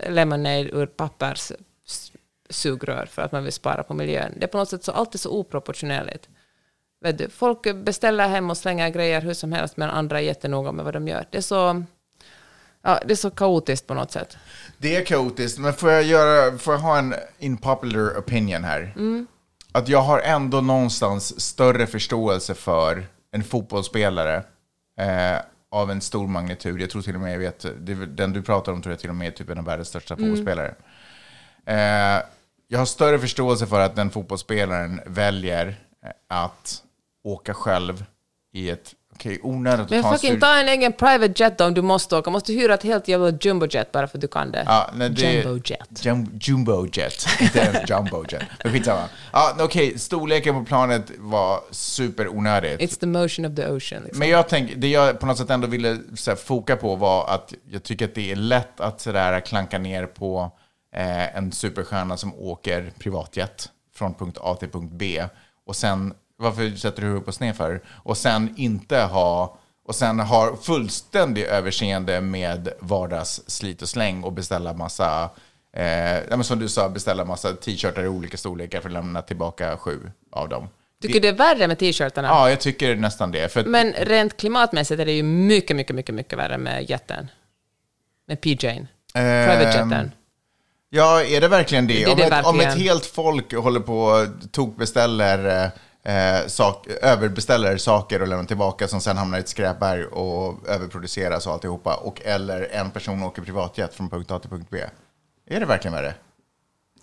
lemonade 0.10 0.60
ur 0.62 0.86
pappers 0.86 1.52
sugrör 2.50 3.06
för 3.06 3.22
att 3.22 3.32
man 3.32 3.44
vill 3.44 3.54
spara 3.54 3.84
på 3.84 3.94
miljön. 3.94 4.34
Det 4.38 4.44
är 4.44 4.48
på 4.48 4.58
något 4.58 4.70
sätt 4.70 4.84
så 4.84 4.92
alltid 4.92 5.22
så 5.22 5.30
oproportionerligt. 5.30 6.30
Vet 7.02 7.18
du, 7.18 7.30
folk 7.30 7.76
beställer 7.76 8.28
hem 8.28 8.50
och 8.50 8.58
slänger 8.58 8.90
grejer 8.90 9.22
hur 9.22 9.34
som 9.34 9.52
helst, 9.52 9.78
men 9.78 9.90
andra 9.90 10.20
är 10.20 10.24
jättenoga 10.24 10.72
med 10.72 10.86
vad 10.86 10.94
de 10.94 11.08
gör. 11.08 11.26
Det 11.30 11.38
är 11.38 11.42
så, 11.42 11.84
ja, 12.82 13.00
det 13.06 13.14
är 13.14 13.16
så 13.16 13.30
kaotiskt 13.30 13.88
på 13.88 13.94
något 13.94 14.12
sätt. 14.12 14.38
Det 14.78 14.96
är 14.96 15.06
kaotiskt, 15.06 15.60
men 15.60 15.74
får 15.74 15.92
jag, 15.92 16.04
göra, 16.04 16.58
får 16.58 16.74
jag 16.74 16.82
ha 16.82 16.98
en 16.98 17.16
unpopular 17.42 18.20
opinion 18.20 18.64
här? 18.64 18.94
Att 19.72 19.88
jag 19.88 20.02
har 20.02 20.20
ändå 20.20 20.62
någonstans 20.62 21.42
större 21.42 21.88
förståelse 21.88 22.54
för 22.54 23.06
en 23.32 23.44
fotbollsspelare 23.44 24.44
eh, 25.00 25.42
av 25.72 25.92
en 25.92 26.02
stor 26.02 26.28
magnitud. 26.28 26.82
Jag 26.82 26.90
tror 26.90 27.02
till 27.02 27.16
och 27.16 27.22
med, 27.22 27.34
jag 27.34 27.40
vet, 27.40 27.66
den 28.18 28.34
du 28.34 28.42
pratar 28.42 28.72
om 28.72 28.82
tror 28.82 28.94
jag 28.94 29.00
till 29.00 29.10
och 29.10 29.16
med 29.16 29.28
är 29.28 29.32
typ 29.32 29.50
en 29.50 29.58
av 29.58 29.66
världens 29.66 29.88
största 29.88 30.16
fotbollsspelare. 30.16 30.76
Eh, 31.66 32.24
jag 32.68 32.80
har 32.80 32.86
större 32.86 33.20
förståelse 33.20 33.68
för 33.68 33.80
att 33.80 33.96
den 33.96 34.10
fotbollsspelaren 34.10 35.02
väljer 35.06 35.68
eh, 36.06 36.12
att 36.28 36.84
åka 37.24 37.54
själv 37.54 38.06
i 38.54 38.70
ett, 38.70 38.96
okej, 39.16 39.40
onödigt 39.44 39.80
att 39.80 39.90
Men 39.90 40.02
ta 40.02 40.10
en 40.10 40.18
fucking 40.18 40.40
ta 40.40 40.58
en 40.58 40.70
egen 40.70 40.94
private 40.94 41.34
jet 41.44 41.58
då 41.58 41.66
om 41.66 41.74
du 41.74 41.82
måste 41.82 42.16
åka. 42.16 42.30
Måste 42.30 42.54
hyra 42.54 42.74
ett 42.74 42.84
helt 42.84 43.08
jävla 43.08 43.38
jumbojet 43.42 43.92
bara 43.92 44.08
för 44.08 44.18
att 44.18 44.22
du 44.22 44.28
kan 44.28 44.52
det. 44.52 44.64
Ja, 44.66 44.90
nej, 44.94 45.10
det, 45.10 45.34
Jumbojet. 45.34 46.06
Jum, 46.06 46.40
jumbo 46.42 46.88
jet, 46.94 47.26
inte 47.42 47.60
ens 47.60 47.90
jumbo 47.90 48.26
jet. 48.30 48.44
Men 48.64 48.74
skitsamma. 48.74 49.04
Ja, 49.32 49.56
Okej, 49.60 50.00
storleken 50.00 50.56
på 50.56 50.66
planet 50.66 51.12
var 51.18 51.60
superonödigt. 51.72 52.82
It's 52.82 53.00
the 53.00 53.08
motion 53.08 53.46
of 53.46 53.56
the 53.56 53.68
ocean. 53.68 54.04
Liksom. 54.04 54.20
Men 54.20 54.30
jag 54.30 54.50
tänker, 54.50 54.76
det 54.76 54.88
jag 54.88 55.20
på 55.20 55.26
något 55.26 55.38
sätt 55.38 55.50
ändå 55.50 55.68
ville 55.68 55.98
så 56.16 56.36
foka 56.36 56.76
på 56.76 56.96
var 56.96 57.28
att 57.28 57.54
jag 57.72 57.84
tycker 57.84 58.06
att 58.06 58.16
det 58.16 58.32
är 58.32 58.36
lätt 58.36 58.80
att 58.80 59.02
sådär 59.02 59.40
klanka 59.40 59.80
ner 59.80 60.06
på 60.06 60.52
eh, 60.96 61.38
en 61.38 61.52
superstjärna 61.52 62.18
som 62.18 62.34
åker 62.36 62.92
privatjet 63.00 63.70
från 63.96 64.14
punkt 64.14 64.38
A 64.42 64.56
till 64.60 64.70
punkt 64.70 64.92
B. 64.94 65.24
Och 65.66 65.76
sen, 65.76 66.14
varför 66.38 66.76
sätter 66.76 67.02
du 67.02 67.08
huvudet 67.08 67.26
på 67.26 67.32
sned 67.32 67.56
för? 67.56 67.82
Och 67.88 68.18
sen 68.18 68.54
inte 68.58 68.98
ha, 68.98 69.58
och 69.86 69.96
sen 69.96 70.20
har 70.20 70.56
fullständig 70.56 71.44
överseende 71.44 72.22
med 72.22 72.70
vardagsslit 72.80 73.82
och 73.82 73.90
släng 73.90 74.24
och 74.24 74.34
beställa 74.34 74.74
massa, 74.74 75.30
eh, 75.74 76.42
som 76.42 76.60
du 76.60 76.70
sa, 76.70 76.90
beställa 76.90 77.26
massa 77.26 77.54
t-shirtar 77.54 78.04
i 78.04 78.08
olika 78.08 78.38
storlekar 78.38 78.82
för 78.82 78.90
att 78.90 78.94
lämna 78.94 79.22
tillbaka 79.22 79.78
sju 79.78 80.12
av 80.32 80.50
dem. 80.50 80.68
Tycker 81.02 81.14
du 81.14 81.20
det 81.20 81.28
är 81.28 81.34
värre 81.56 81.68
med 81.68 81.80
t-shirtarna? 81.80 82.28
Ja, 82.28 82.50
jag 82.50 82.60
tycker 82.60 82.96
nästan 82.96 83.32
det. 83.32 83.66
Men 83.66 83.94
rent 83.94 84.38
klimatmässigt 84.38 85.02
är 85.02 85.06
det 85.06 85.12
ju 85.12 85.24
mycket, 85.24 85.76
mycket, 85.76 85.96
mycket, 85.96 86.16
mycket 86.16 86.40
värre 86.40 86.58
med 86.58 86.90
jätten. 86.90 87.28
Med 88.28 88.40
PJ'n. 88.40 88.88
Ehm, 89.14 89.62
jeten. 89.62 90.12
Ja, 90.90 91.24
är 91.24 91.42
det 91.42 91.48
verkligen 91.48 91.88
det? 91.88 91.94
Det 91.94 92.04
är 92.04 92.12
om, 92.12 92.18
det 92.18 92.24
ett, 92.24 92.46
om 92.46 92.60
ett 92.60 92.78
helt 92.78 93.06
folk 93.06 93.54
håller 93.54 93.80
på 93.80 94.00
och 94.04 94.28
tokbeställer, 94.52 95.72
eh, 96.04 96.48
sak, 96.48 96.88
överbeställer 97.02 97.78
saker 97.78 98.22
och 98.22 98.28
lämnar 98.28 98.46
tillbaka 98.46 98.88
som 98.88 99.02
sen 99.02 99.18
hamnar 99.18 99.38
i 99.38 99.42
ett 99.42 99.50
skräpberg 99.50 100.06
och 100.06 100.68
överproduceras 100.70 101.48
och 101.48 101.54
alltihopa. 101.54 101.96
Och 101.96 102.22
eller 102.26 102.68
en 102.72 102.92
person 102.92 103.24
åker 103.24 103.42
privatjet 103.42 103.94
från 103.96 104.10
punkt 104.10 104.32
A 104.32 104.40
till 104.40 104.50
punkt 104.50 104.68
B. 104.72 104.84
Är 105.50 105.60
det 105.60 105.66
verkligen 105.66 105.94
värre? 105.96 106.14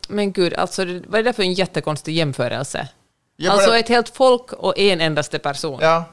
Men 0.09 0.33
gud, 0.33 0.55
alltså, 0.55 0.85
vad 0.85 1.21
är 1.21 1.25
det 1.25 1.33
för 1.33 1.43
en 1.43 1.53
jättekonstig 1.53 2.15
jämförelse? 2.15 2.89
Jag 3.37 3.53
alltså 3.53 3.71
bara- 3.71 3.79
ett 3.79 3.89
helt 3.89 4.09
folk 4.09 4.53
och 4.53 4.79
en 4.79 5.01
endaste 5.01 5.39
person. 5.39 5.79
Ja. 5.83 6.05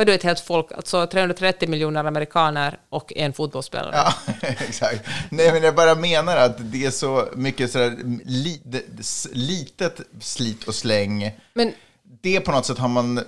Vadå 0.00 0.12
ett 0.12 0.22
helt 0.22 0.40
folk? 0.40 0.72
Alltså 0.72 1.06
330 1.06 1.68
miljoner 1.68 2.04
amerikaner 2.04 2.78
och 2.88 3.12
en 3.16 3.32
fotbollsspelare. 3.32 3.94
Ja, 3.94 4.14
exakt. 4.48 5.08
Nej, 5.30 5.52
men 5.52 5.62
jag 5.62 5.74
bara 5.74 5.94
menar 5.94 6.36
att 6.36 6.56
det 6.58 6.86
är 6.86 6.90
så 6.90 7.28
mycket 7.36 7.70
sådär 7.70 7.96
li, 8.24 8.60
litet 9.32 10.00
slit 10.20 10.68
och 10.68 10.74
släng. 10.74 11.30
Men 11.54 11.72
Det 12.22 12.40
på 12.40 12.52
något 12.52 12.66
sätt 12.66 12.78
har 12.78 12.88
man... 12.88 13.20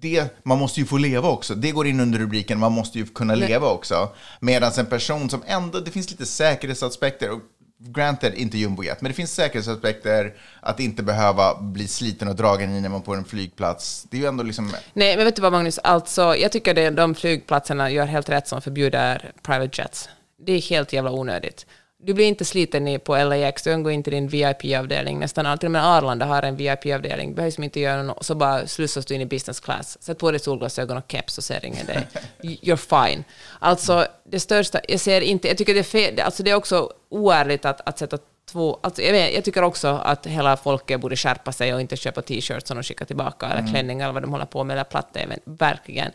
Det, 0.00 0.44
man 0.44 0.58
måste 0.58 0.80
ju 0.80 0.86
få 0.86 0.98
leva 0.98 1.28
också. 1.28 1.54
Det 1.54 1.70
går 1.70 1.86
in 1.86 2.00
under 2.00 2.18
rubriken 2.18 2.58
man 2.58 2.72
måste 2.72 2.98
ju 2.98 3.06
kunna 3.06 3.34
leva 3.34 3.70
också. 3.70 4.08
Medan 4.40 4.72
en 4.76 4.86
person 4.86 5.30
som 5.30 5.42
ändå, 5.46 5.80
det 5.80 5.90
finns 5.90 6.10
lite 6.10 6.26
säkerhetsaspekter. 6.26 7.30
Och 7.30 7.40
granted, 7.80 8.34
inte 8.34 8.58
jumbojet, 8.58 9.00
men 9.00 9.10
det 9.10 9.14
finns 9.14 9.34
säkerhetsaspekter 9.34 10.34
att 10.60 10.80
inte 10.80 11.02
behöva 11.02 11.60
bli 11.60 11.88
sliten 11.88 12.28
och 12.28 12.36
dragen 12.36 12.74
i 12.74 12.80
när 12.80 12.88
man 12.88 13.00
är 13.00 13.04
på 13.04 13.14
en 13.14 13.24
flygplats. 13.24 14.06
Det 14.10 14.16
är 14.16 14.20
ju 14.20 14.26
ändå 14.26 14.42
liksom... 14.42 14.72
Nej, 14.92 15.16
men 15.16 15.24
vet 15.24 15.36
du 15.36 15.42
vad 15.42 15.52
Magnus, 15.52 15.78
alltså, 15.78 16.36
jag 16.36 16.52
tycker 16.52 16.74
det, 16.74 16.90
de 16.90 17.14
flygplatserna 17.14 17.90
gör 17.90 18.06
helt 18.06 18.28
rätt 18.28 18.48
som 18.48 18.62
förbjuder 18.62 19.32
private 19.42 19.82
jets. 19.82 20.08
Det 20.46 20.52
är 20.52 20.60
helt 20.60 20.92
jävla 20.92 21.10
onödigt. 21.10 21.66
Du 22.02 22.14
blir 22.14 22.26
inte 22.26 22.44
sliten 22.44 23.00
på 23.00 23.16
LAX, 23.16 23.62
du 23.62 23.70
kan 23.70 23.82
gå 23.82 23.90
in 23.90 24.02
till 24.02 24.12
din 24.12 24.28
VIP-avdelning. 24.28 25.18
Nästan 25.18 25.46
alltid, 25.46 25.60
till 25.60 25.66
och 25.66 25.72
med 25.72 25.86
Arlanda 25.86 26.26
har 26.26 26.42
en 26.42 26.56
VIP-avdelning. 26.56 27.34
behövs 27.34 27.58
inte 27.58 27.80
göra 27.80 28.02
något, 28.02 28.24
så 28.24 28.34
bara 28.34 28.66
slussas 28.66 29.06
du 29.06 29.14
in 29.14 29.20
i 29.20 29.26
business 29.26 29.60
class. 29.60 30.02
Sätt 30.02 30.18
på 30.18 30.30
dig 30.30 30.40
solglasögon 30.40 30.96
och 30.96 31.04
keps 31.08 31.34
så 31.34 31.42
ser 31.42 31.64
ingen 31.64 31.86
dig. 31.86 32.06
You're 32.42 33.06
fine. 33.06 33.24
Alltså, 33.58 34.06
det 34.24 34.40
största, 34.40 34.80
jag 34.88 35.00
ser 35.00 35.20
inte, 35.20 35.48
jag 35.48 35.56
tycker 35.56 35.74
det 35.74 35.80
är 35.80 35.84
fel, 35.84 36.20
alltså 36.20 36.42
det 36.42 36.50
är 36.50 36.54
också 36.54 36.92
oärligt 37.08 37.64
att, 37.64 37.88
att 37.88 37.98
sätta 37.98 38.18
två... 38.50 38.80
Alltså 38.82 39.02
jag, 39.02 39.12
vet, 39.12 39.34
jag 39.34 39.44
tycker 39.44 39.62
också 39.62 39.88
att 39.88 40.26
hela 40.26 40.56
folket 40.56 41.00
borde 41.00 41.16
skärpa 41.16 41.52
sig 41.52 41.74
och 41.74 41.80
inte 41.80 41.96
köpa 41.96 42.22
t-shirts 42.22 42.68
som 42.68 42.76
de 42.76 42.82
skickar 42.82 43.04
tillbaka, 43.04 43.46
eller 43.46 43.68
klänningar 43.72 44.04
eller 44.04 44.14
vad 44.14 44.22
de 44.22 44.30
håller 44.30 44.44
på 44.44 44.64
med, 44.64 44.74
eller 44.74 44.84
platt-tv, 44.84 45.38
verkligen. 45.44 46.12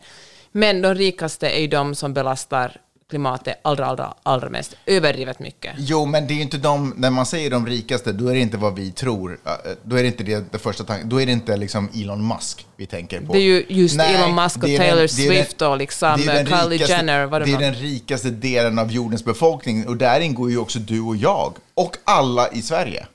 Men 0.52 0.82
de 0.82 0.94
rikaste 0.94 1.48
är 1.48 1.60
ju 1.60 1.66
de 1.66 1.94
som 1.94 2.14
belastar 2.14 2.80
klimatet 3.10 3.60
allra, 3.62 3.86
allra, 3.86 4.14
allra 4.22 4.50
mest, 4.50 4.74
överdrivet 4.86 5.38
mycket. 5.38 5.74
Jo, 5.78 6.04
men 6.06 6.26
det 6.26 6.32
är 6.32 6.36
ju 6.36 6.42
inte 6.42 6.58
de, 6.58 6.94
när 6.96 7.10
man 7.10 7.26
säger 7.26 7.50
de 7.50 7.66
rikaste, 7.66 8.12
då 8.12 8.28
är 8.28 8.34
det 8.34 8.40
inte 8.40 8.56
vad 8.56 8.74
vi 8.74 8.92
tror. 8.92 9.38
Eh, 9.44 9.52
Då 9.82 9.96
är 9.96 10.02
det 10.02 10.08
inte 10.08 10.24
det, 10.24 10.52
det 10.52 10.58
första 10.58 10.84
tanken. 10.84 11.08
Då 11.08 11.20
är 11.22 11.26
det 11.26 11.32
inte 11.32 11.56
liksom 11.56 11.88
Elon 11.94 12.28
Musk 12.28 12.66
vi 12.76 12.86
tänker 12.86 13.20
på. 13.20 13.32
Det 13.32 13.38
är 13.38 13.42
ju 13.42 13.64
just 13.68 14.00
Elon 14.00 14.34
Musk 14.34 14.56
och 14.56 14.62
Taylor 14.62 15.02
är 15.02 15.06
Swift 15.06 15.62
och 15.62 15.76
liksom 15.76 16.20
den 16.26 16.46
Kylie 16.46 16.78
rikaste- 16.78 16.92
Jenner, 16.92 17.26
vad 17.26 17.40
det 17.40 17.44
Det 17.44 17.52
är 17.52 17.58
den 17.60 17.74
rikaste 17.74 18.30
delen 18.30 18.78
av 18.78 18.92
jordens 18.92 19.24
befolkning 19.24 19.86
och 19.88 19.96
där 19.96 20.20
ingår 20.20 20.50
ju 20.50 20.58
också 20.58 20.78
du 20.78 21.00
och 21.00 21.16
jag 21.16 21.54
och 21.74 21.96
alla 22.04 22.48
i 22.48 22.62
Sverige. 22.62 23.06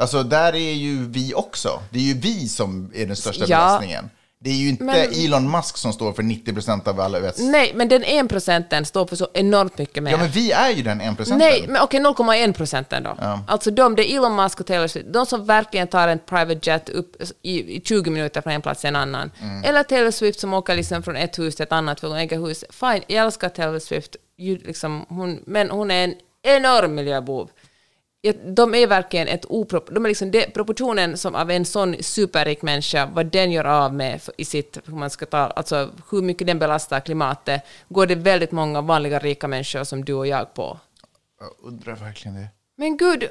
Alltså 0.00 0.22
där 0.22 0.54
är 0.54 0.72
ju 0.72 1.06
vi 1.08 1.34
också. 1.34 1.82
Det 1.90 1.98
är 1.98 2.02
ju 2.02 2.14
vi 2.14 2.48
som 2.48 2.90
är 2.94 3.06
den 3.06 3.16
största 3.16 3.44
Ja. 3.48 3.48
belastningen. 3.48 4.10
Det 4.38 4.50
är 4.50 4.54
ju 4.54 4.68
inte 4.68 4.84
Men- 4.84 5.12
Elon 5.12 5.50
Musk 5.50 5.76
som 5.76 5.92
står 5.92 6.12
för 6.12 6.22
90 6.22 6.52
procent 6.52 6.88
av 6.88 7.00
alla 7.00 7.18
US. 7.18 7.38
Nej, 7.38 7.72
men 7.74 7.88
den 7.88 8.04
1 8.04 8.28
procenten 8.28 8.84
står 8.84 9.06
för 9.06 9.16
så 9.16 9.28
enormt 9.34 9.78
mycket 9.78 10.02
mer. 10.02 10.10
Ja, 10.10 10.16
men 10.16 10.28
vi 10.28 10.52
är 10.52 10.70
ju 10.70 10.82
den 10.82 11.00
1 11.00 11.16
procenten. 11.16 11.48
Nej, 11.48 11.64
men 11.68 11.82
okej, 11.82 12.00
0,1 12.00 12.52
procenten 12.52 13.02
då. 13.02 13.16
Alltså 13.48 13.70
de, 13.70 13.96
det 13.96 14.12
är 14.12 14.16
Elon 14.16 14.36
Musk 14.36 14.60
och 14.60 14.66
Taylor 14.66 14.86
Swift, 14.86 15.06
de 15.12 15.26
som 15.26 15.44
verkligen 15.46 15.88
tar 15.88 16.08
en 16.08 16.18
private 16.18 16.70
jet 16.70 16.88
upp 16.88 17.16
i, 17.42 17.76
i 17.76 17.82
20 17.84 18.10
minuter 18.10 18.40
från 18.40 18.52
en 18.52 18.62
plats 18.62 18.80
till 18.80 18.88
en 18.88 18.96
annan. 18.96 19.30
Mm. 19.40 19.64
Eller 19.64 19.82
Taylor 19.82 20.10
Swift 20.10 20.40
som 20.40 20.54
åker 20.54 20.74
liksom 20.74 21.02
från 21.02 21.16
ett 21.16 21.38
hus 21.38 21.56
till 21.56 21.62
ett 21.62 21.72
annat 21.72 22.00
för 22.00 22.14
att 22.14 22.20
äga 22.20 22.38
hus. 22.38 22.64
Fine, 22.70 23.02
jag 23.06 23.24
älskar 23.26 23.48
Taylor 23.48 23.78
Swift, 23.78 24.16
liksom, 24.38 25.06
hon, 25.08 25.42
men 25.46 25.70
hon 25.70 25.90
är 25.90 26.04
en 26.04 26.14
enorm 26.42 26.94
miljöbov. 26.94 27.50
De 28.56 28.74
är 28.74 28.86
verkligen 28.86 29.28
ett 29.28 29.44
oprop... 29.48 29.88
De 29.94 30.04
är 30.04 30.08
liksom 30.08 30.30
det, 30.30 30.54
proportionen 30.54 31.16
som 31.16 31.34
av 31.34 31.50
en 31.50 31.64
sån 31.64 31.96
superrik 32.00 32.62
människa, 32.62 33.06
vad 33.14 33.26
den 33.26 33.52
gör 33.52 33.64
av 33.64 33.94
med 33.94 34.20
i 34.36 34.44
sitt... 34.44 34.78
Hur, 34.84 34.94
man 34.94 35.10
ska 35.10 35.26
ta, 35.26 35.38
alltså, 35.38 35.90
hur 36.10 36.22
mycket 36.22 36.46
den 36.46 36.58
belastar 36.58 37.00
klimatet, 37.00 37.62
går 37.88 38.06
det 38.06 38.14
väldigt 38.14 38.52
många 38.52 38.80
vanliga 38.80 39.18
rika 39.18 39.48
människor 39.48 39.84
som 39.84 40.04
du 40.04 40.12
och 40.14 40.26
jag 40.26 40.54
på. 40.54 40.78
Jag 41.40 41.68
undrar 41.68 41.94
verkligen 41.96 42.34
det. 42.36 42.46
Men 42.78 42.96
gud, 42.96 43.28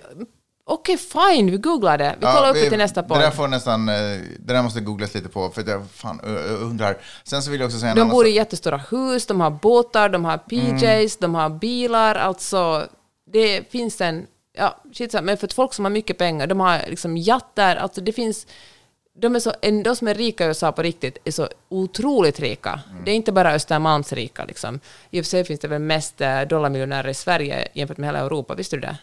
okej 0.66 0.98
fine, 0.98 1.52
vi 1.52 1.58
googlar 1.58 1.98
det. 1.98 2.16
Vi 2.20 2.26
kollar 2.26 2.50
upp 2.50 2.56
det 2.56 2.70
till 2.70 2.78
nästa 2.78 3.02
Det 3.02 3.08
där 3.16 3.22
podd. 3.26 3.34
får 3.34 3.48
nästan, 3.48 3.90
eh, 3.90 3.96
det 4.40 4.54
där 4.54 4.64
måste 4.64 4.80
googlas 4.82 5.14
lite 5.14 5.30
på, 5.30 5.50
för 5.50 5.64
jag 5.70 5.86
fan 5.90 6.20
undrar. 6.62 6.98
Sen 7.24 7.42
så 7.44 7.52
vill 7.52 7.60
jag 7.60 7.68
också 7.68 7.80
säga 7.80 7.96
De 7.96 8.10
bor 8.10 8.28
i 8.28 8.32
jättestora 8.32 8.78
hus, 8.78 9.26
de 9.28 9.42
har 9.42 9.50
båtar, 9.50 10.10
de 10.10 10.26
har 10.26 10.38
PJs, 10.38 11.18
Mm. 11.22 11.32
de 11.32 11.36
har 11.36 11.50
bilar, 11.50 12.16
alltså 12.16 12.88
det 13.32 13.72
finns 13.72 14.02
en... 14.02 14.28
Ja, 14.58 14.82
shit, 14.94 15.24
men 15.24 15.38
för 15.38 15.48
folk 15.48 15.74
som 15.74 15.86
har 15.86 15.90
mycket 15.90 16.18
pengar, 16.18 16.48
de 16.48 16.60
har 16.60 16.82
liksom 16.88 17.18
jatter, 17.18 17.76
alltså 17.76 18.02
det 18.02 18.12
finns... 18.12 18.48
De, 19.18 19.36
är 19.36 19.40
så, 19.40 19.54
de 19.84 19.96
som 19.96 20.08
är 20.08 20.14
rika 20.14 20.44
i 20.44 20.48
USA 20.48 20.72
på 20.72 20.82
riktigt 20.82 21.18
är 21.24 21.32
så 21.32 21.48
otroligt 21.70 22.40
rika. 22.40 22.80
Mm. 22.92 23.06
Det 23.06 23.12
är 23.12 23.16
inte 23.16 23.32
bara 23.32 23.54
Östermalmsrika. 23.54 24.46
Liksom. 24.46 24.80
I 25.10 25.22
och 25.22 25.26
för 25.26 25.30
sig 25.30 25.44
finns 25.44 25.60
det 25.60 25.68
väl 25.68 25.82
mest 25.82 26.22
eh, 26.22 26.42
dollarmiljonärer 26.42 27.10
i 27.10 27.14
Sverige 27.14 27.68
jämfört 27.74 27.98
med 27.98 28.08
hela 28.08 28.20
Europa, 28.20 28.56
visste 28.56 28.76
du 28.76 28.82
det? 28.82 28.98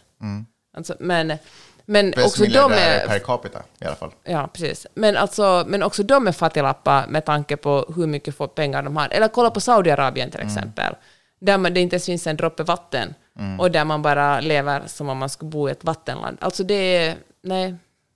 Alltså, 0.77 0.95
men 0.99 1.37
men 1.85 2.13
också 2.25 2.45
de 2.45 2.71
är... 2.71 3.07
per 3.07 3.19
capita 3.19 3.63
i 3.79 3.85
alla 3.85 3.95
fall. 3.95 4.11
Ja, 4.23 4.49
precis. 4.53 4.87
Men, 4.93 5.17
alltså, 5.17 5.63
men 5.67 5.83
också 5.83 6.03
de 6.03 6.27
är 6.27 6.31
fattiglappar 6.31 7.07
med 7.07 7.25
tanke 7.25 7.57
på 7.57 7.93
hur 7.95 8.07
mycket 8.07 8.55
pengar 8.55 8.83
de 8.83 8.97
har. 8.97 9.07
Eller 9.11 9.27
kolla 9.27 9.51
på 9.51 9.59
Saudiarabien 9.59 10.31
till 10.31 10.39
exempel, 10.39 10.95
där 11.41 11.57
man, 11.57 11.73
det 11.73 11.79
inte 11.79 11.95
ens 11.95 12.05
finns 12.05 12.27
en 12.27 12.37
droppe 12.37 12.63
vatten 12.63 13.13
och 13.59 13.71
där 13.71 13.85
man 13.85 14.01
bara 14.01 14.39
lever 14.39 14.87
som 14.87 15.09
om 15.09 15.17
man 15.17 15.29
skulle 15.29 15.49
bo 15.49 15.69
i 15.69 15.71
ett 15.71 15.83
vattenland. 15.83 16.37
Alltså 16.41 16.63
det 16.63 16.97
är... 16.97 17.15
Nej, 17.41 17.75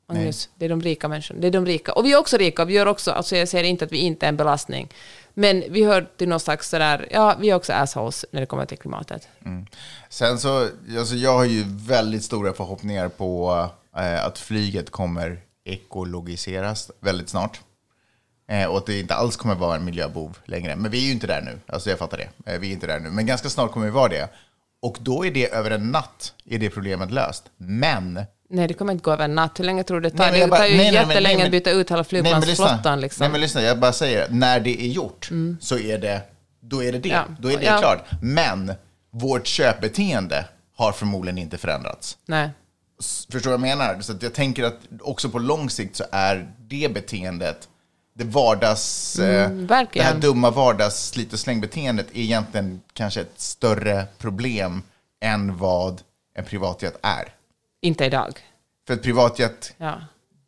Magnus, 0.10 0.50
det 0.56 0.66
är 0.66 0.70
de 0.70 0.82
rika 0.82 1.08
människorna. 1.08 1.40
Det 1.40 1.48
är 1.48 1.52
de 1.52 1.66
rika. 1.66 1.94
Och 1.94 2.06
vi 2.06 2.14
är 2.14 2.18
också 2.18 2.38
rika, 2.38 2.66
vi 2.66 2.74
gör 2.74 2.86
också... 2.86 3.12
Alltså 3.12 3.36
jag 3.36 3.48
säger 3.48 3.64
inte 3.64 3.86
att 3.86 3.92
vi 3.92 3.98
inte 3.98 4.26
är 4.26 4.30
en 4.30 4.38
belastning, 4.38 4.90
men 5.34 5.64
vi 5.70 5.84
hör 5.84 6.08
till 6.18 6.30
någon 6.30 6.40
slags 6.40 6.70
sådär... 6.70 7.08
Ja, 7.12 7.36
vi 7.40 7.50
är 7.50 7.56
också 7.56 7.74
assholes 7.74 8.26
när 8.32 8.40
det 8.40 8.46
kommer 8.46 8.66
till 8.66 8.78
klimatet. 8.78 9.28
Sen 10.10 10.40
så, 10.40 10.68
alltså 10.98 11.16
jag 11.16 11.34
har 11.34 11.46
ju 11.46 11.64
väldigt 11.68 12.24
stora 12.24 12.54
förhoppningar 12.54 13.10
på 13.10 13.66
eh, 13.98 14.26
att 14.26 14.40
flyget 14.40 14.90
kommer 14.90 15.40
ekologiseras 15.66 16.92
väldigt 17.00 17.30
snart. 17.30 17.60
Eh, 18.50 18.66
och 18.66 18.78
att 18.78 18.86
det 18.86 19.00
inte 19.00 19.16
alls 19.16 19.36
kommer 19.36 19.56
vara 19.56 19.76
en 19.76 19.86
miljöbov 19.86 20.38
längre. 20.46 20.76
Men 20.76 20.92
vi 20.92 20.98
är 20.98 21.06
ju 21.06 21.12
inte 21.12 21.28
där 21.28 21.42
nu. 21.42 21.60
Alltså 21.68 21.90
jag 21.90 22.00
fattar 22.00 22.18
det. 22.18 22.52
Eh, 22.54 22.60
vi 22.60 22.68
är 22.68 22.74
inte 22.74 22.88
där 22.88 23.00
nu. 23.00 23.10
Men 23.10 23.26
ganska 23.26 23.50
snart 23.50 23.72
kommer 23.72 23.86
vi 23.86 23.92
vara 23.92 24.08
det. 24.08 24.30
Och 24.88 24.98
då 25.02 25.26
är 25.26 25.32
det 25.32 25.54
över 25.54 25.72
en 25.72 25.92
natt 25.92 26.34
är 26.50 26.60
det 26.60 26.70
problemet 26.70 27.12
löst. 27.12 27.44
Men... 27.58 28.20
Nej, 28.50 28.68
det 28.68 28.74
kommer 28.74 28.94
inte 28.94 29.04
gå 29.04 29.12
över 29.12 29.26
en 29.26 29.36
natt. 29.36 29.60
Hur 29.60 29.64
länge 29.66 29.84
tror 29.84 30.02
du 30.02 30.10
det 30.10 30.18
tar? 30.18 30.32
Nej, 30.32 30.40
det 30.42 30.48
bara- 30.48 30.58
tar 30.58 30.66
ju 30.66 30.78
nej, 30.78 30.92
nej, 30.92 30.94
men- 31.02 31.10
jättelänge 31.10 31.36
nej, 31.38 31.46
att 31.46 31.52
men- 31.52 31.52
byta 31.52 31.72
ut 31.72 31.92
hela 31.92 32.04
flygplansflottan. 32.04 33.02
Liksom. 33.02 33.24
Nej 33.24 33.32
men 33.32 33.42
lyssna, 33.42 33.62
jag 33.62 33.80
bara 33.80 33.94
säger, 33.94 34.28
när 34.30 34.60
det 34.60 34.82
är 34.82 34.88
gjort 34.88 35.30
så 35.60 35.78
är 35.78 35.98
det, 35.98 36.22
då 36.62 36.84
är 36.84 36.92
det 36.92 37.00
det. 37.00 37.10
Ja. 37.10 37.24
Då 37.40 37.52
är 37.52 37.58
det 37.58 37.64
Ja. 37.66 37.78
klart. 37.80 38.06
Men 38.22 38.74
vårt 39.12 39.48
köpbeteende 39.48 40.46
har 40.78 40.92
förmodligen 40.92 41.38
inte 41.38 41.58
förändrats. 41.58 42.18
Nej. 42.26 42.50
Förstår 43.32 43.40
du 43.40 43.58
vad 43.58 43.70
jag 43.70 43.78
menar? 43.78 44.02
Så 44.02 44.12
att 44.12 44.24
jag 44.24 44.34
tänker 44.34 44.64
att 44.64 44.78
också 45.02 45.30
på 45.30 45.40
lång 45.40 45.70
sikt 45.70 45.96
så 45.96 46.04
är 46.12 46.48
det 46.68 46.94
beteendet, 46.94 47.68
det 48.18 48.24
vardags... 48.24 49.20
eh, 49.20 49.50
det 49.94 50.02
här 50.02 50.20
dumma 50.20 50.52
vardags 50.52 51.10
slit 51.10 51.34
och 51.34 51.40
slängbeteendet 51.40 52.08
är 52.12 52.20
egentligen 52.20 52.82
kanske 52.94 53.22
ett 53.22 53.40
större 53.42 54.06
problem 54.18 54.84
än 55.22 55.58
vad 55.58 56.02
en 56.34 56.46
privatjet 56.46 57.00
är. 57.02 57.34
Inte 57.82 58.06
idag. 58.06 58.40
För 58.88 58.94
ett 58.94 59.04
privatjet 59.04 59.74
Ja. 59.78 60.02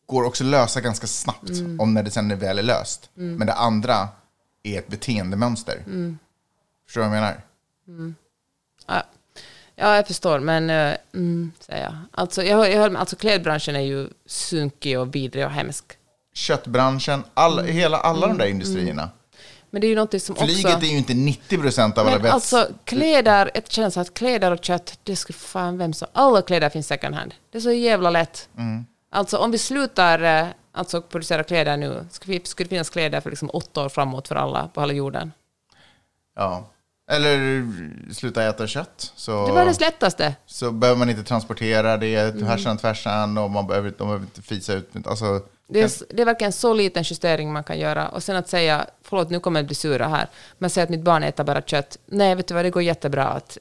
går 0.05 0.23
också 0.23 0.43
att 0.43 0.49
lösa 0.49 0.81
ganska 0.81 1.07
snabbt 1.07 1.49
om 1.79 1.93
när 1.93 2.03
det 2.03 2.11
sen 2.11 2.31
är 2.31 2.35
väl 2.35 2.59
är 2.59 2.63
löst. 2.63 3.09
Men 3.13 3.47
det 3.47 3.53
andra 3.53 4.07
är 4.63 4.79
ett 4.79 4.87
beteendemönster. 4.87 5.83
Förstår 6.85 7.01
du 7.01 7.07
vad 7.07 7.17
jag 7.17 7.21
menar? 7.21 7.41
Ja. 8.87 9.03
ja, 9.75 9.95
jag 9.95 10.07
förstår, 10.07 10.39
men 10.39 10.69
uh, 10.69 10.95
mm, 11.13 11.51
säger 11.59 11.83
jag. 11.83 11.95
Alltså, 12.11 12.43
jag, 12.43 12.71
jag 12.71 12.95
alltså 12.95 13.15
klädbranschen 13.15 13.75
är 13.75 13.79
ju 13.79 14.09
sunkig 14.25 14.99
och 14.99 15.15
vidrig 15.15 15.45
och 15.45 15.51
hemsk. 15.51 15.98
Köttbranschen, 16.39 17.23
all, 17.33 17.63
hela, 17.65 17.97
alla 17.97 18.27
de 18.27 18.37
där 18.37 18.45
industrierna. 18.45 19.09
Men 19.69 19.81
det 19.81 19.87
är 19.87 19.89
ju 19.89 19.95
något 19.95 20.21
som 20.21 20.35
Flyget 20.35 20.65
också... 20.65 20.85
är 20.85 20.91
ju 20.91 20.97
inte 20.97 21.13
90 21.13 21.57
procent 21.57 21.97
av 21.97 22.07
alla 22.07 22.17
vets... 22.17 22.33
alltså 22.33 22.67
kläder, 22.83 23.51
känner 23.67 23.89
så 23.89 23.99
att 23.99 24.13
kläder 24.13 24.51
och 24.51 24.63
kött, 24.65 24.99
det 25.03 25.15
skulle 25.15 25.37
fan 25.37 25.77
vem 25.77 25.93
som... 25.93 26.07
Alla 26.13 26.41
kläder 26.41 26.69
finns 26.69 26.87
second 26.87 27.15
hand. 27.15 27.33
Det 27.51 27.57
är 27.57 27.61
så 27.61 27.71
jävla 27.71 28.09
lätt. 28.09 28.49
Alltså 29.11 29.37
om 29.37 29.51
vi 29.51 29.57
slutar 29.57 30.23
eh, 30.41 30.47
alltså, 30.71 31.01
producera 31.01 31.43
kläder 31.43 31.77
nu, 31.77 32.05
skulle 32.11 32.39
det 32.57 32.65
finnas 32.65 32.89
kläder 32.89 33.21
för 33.21 33.29
liksom 33.29 33.49
åtta 33.53 33.85
år 33.85 33.89
framåt 33.89 34.27
för 34.27 34.35
alla 34.35 34.67
på 34.67 34.81
hela 34.81 34.93
jorden. 34.93 35.31
Ja. 36.35 36.69
Eller 37.11 37.67
sluta 38.13 38.43
äta 38.43 38.67
kött. 38.67 39.13
Så, 39.15 39.47
Det 39.47 39.53
var 39.53 39.65
det 39.65 39.79
lättaste. 39.79 40.35
så 40.45 40.71
behöver 40.71 40.99
man 40.99 41.09
inte 41.09 41.23
transportera 41.23 41.97
det 41.97 42.15
Mm. 42.15 42.47
härsan 42.47 42.77
tvärsan 42.77 43.37
och 43.37 43.51
man 43.51 43.67
behöver, 43.67 43.89
de 43.97 44.07
behöver 44.07 44.25
inte 44.25 44.41
fisa 44.41 44.73
ut. 44.73 44.89
Alltså, 45.05 45.41
Det 45.71 45.81
är, 45.81 46.15
det 46.15 46.21
är 46.21 46.25
verkligen 46.25 46.49
en 46.49 46.53
så 46.53 46.73
liten 46.73 47.03
justering 47.03 47.53
man 47.53 47.63
kan 47.63 47.79
göra. 47.79 48.09
Och 48.09 48.23
sen 48.23 48.35
att 48.35 48.49
säga, 48.49 48.87
förlåt 49.03 49.29
nu 49.29 49.39
kommer 49.39 49.59
jag 49.59 49.67
bli 49.67 49.75
sura 49.75 50.07
här, 50.07 50.27
men 50.57 50.69
säga 50.69 50.83
att 50.83 50.89
mitt 50.89 51.01
barn 51.01 51.23
äter 51.23 51.43
bara 51.43 51.61
kött. 51.61 51.97
Nej, 52.05 52.35
vet 52.35 52.47
du 52.47 52.53
vad, 52.53 52.65
det 52.65 52.69
går 52.69 52.83
jättebra 52.83 53.27
att... 53.27 53.57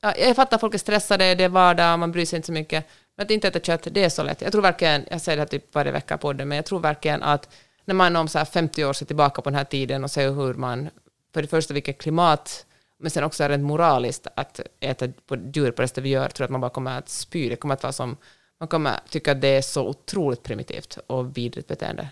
Ja, 0.00 0.14
jag 0.16 0.36
fattar 0.36 0.56
att 0.56 0.60
folk 0.60 0.74
är 0.74 0.78
stressade, 0.78 1.34
det 1.34 1.44
är 1.44 1.48
vardag, 1.48 1.98
man 1.98 2.12
bryr 2.12 2.26
sig 2.26 2.36
inte 2.36 2.46
så 2.46 2.52
mycket. 2.52 2.84
Men 3.16 3.24
att 3.24 3.30
inte 3.30 3.48
äta 3.48 3.60
kött, 3.60 3.88
det 3.90 4.04
är 4.04 4.08
så 4.08 4.22
lätt. 4.22 4.42
Jag 4.42 4.52
tror 4.52 4.62
verkligen, 4.62 5.04
jag 5.10 5.20
säger 5.20 5.36
det 5.36 5.40
här 5.40 5.48
typ 5.48 5.74
varje 5.74 5.92
vecka 5.92 6.18
på 6.18 6.32
det, 6.32 6.44
men 6.44 6.56
jag 6.56 6.64
tror 6.64 6.80
verkligen 6.80 7.22
att 7.22 7.48
när 7.84 7.94
man 7.94 8.16
om 8.16 8.28
så 8.28 8.38
här 8.38 8.44
50 8.44 8.84
år 8.84 8.92
ser 8.92 9.06
tillbaka 9.06 9.42
på 9.42 9.50
den 9.50 9.56
här 9.56 9.64
tiden 9.64 10.04
och 10.04 10.10
ser 10.10 10.30
hur 10.30 10.54
man, 10.54 10.90
för 11.34 11.42
det 11.42 11.48
första 11.48 11.74
vilket 11.74 11.98
klimat, 11.98 12.66
men 12.98 13.10
sen 13.10 13.24
också 13.24 13.48
rent 13.48 13.64
moraliskt 13.64 14.26
att 14.36 14.60
äta 14.80 15.08
på 15.26 15.36
djur 15.36 15.70
på 15.70 15.82
det 15.82 15.88
sättet 15.88 16.04
vi 16.04 16.08
gör, 16.08 16.28
tror 16.28 16.44
jag 16.44 16.46
att 16.46 16.50
man 16.50 16.60
bara 16.60 16.70
kommer 16.70 16.98
att 16.98 17.08
spy. 17.08 17.48
Det 17.48 17.56
kommer 17.56 17.74
att 17.74 17.82
vara 17.82 17.92
som, 17.92 18.16
man 18.60 18.68
kommer 18.68 19.00
tycka 19.08 19.32
att 19.32 19.40
det 19.40 19.48
är 19.48 19.62
så 19.62 19.88
otroligt 19.88 20.42
primitivt 20.42 20.98
och 21.06 21.36
vidrigt 21.38 21.68
beteende. 21.68 22.08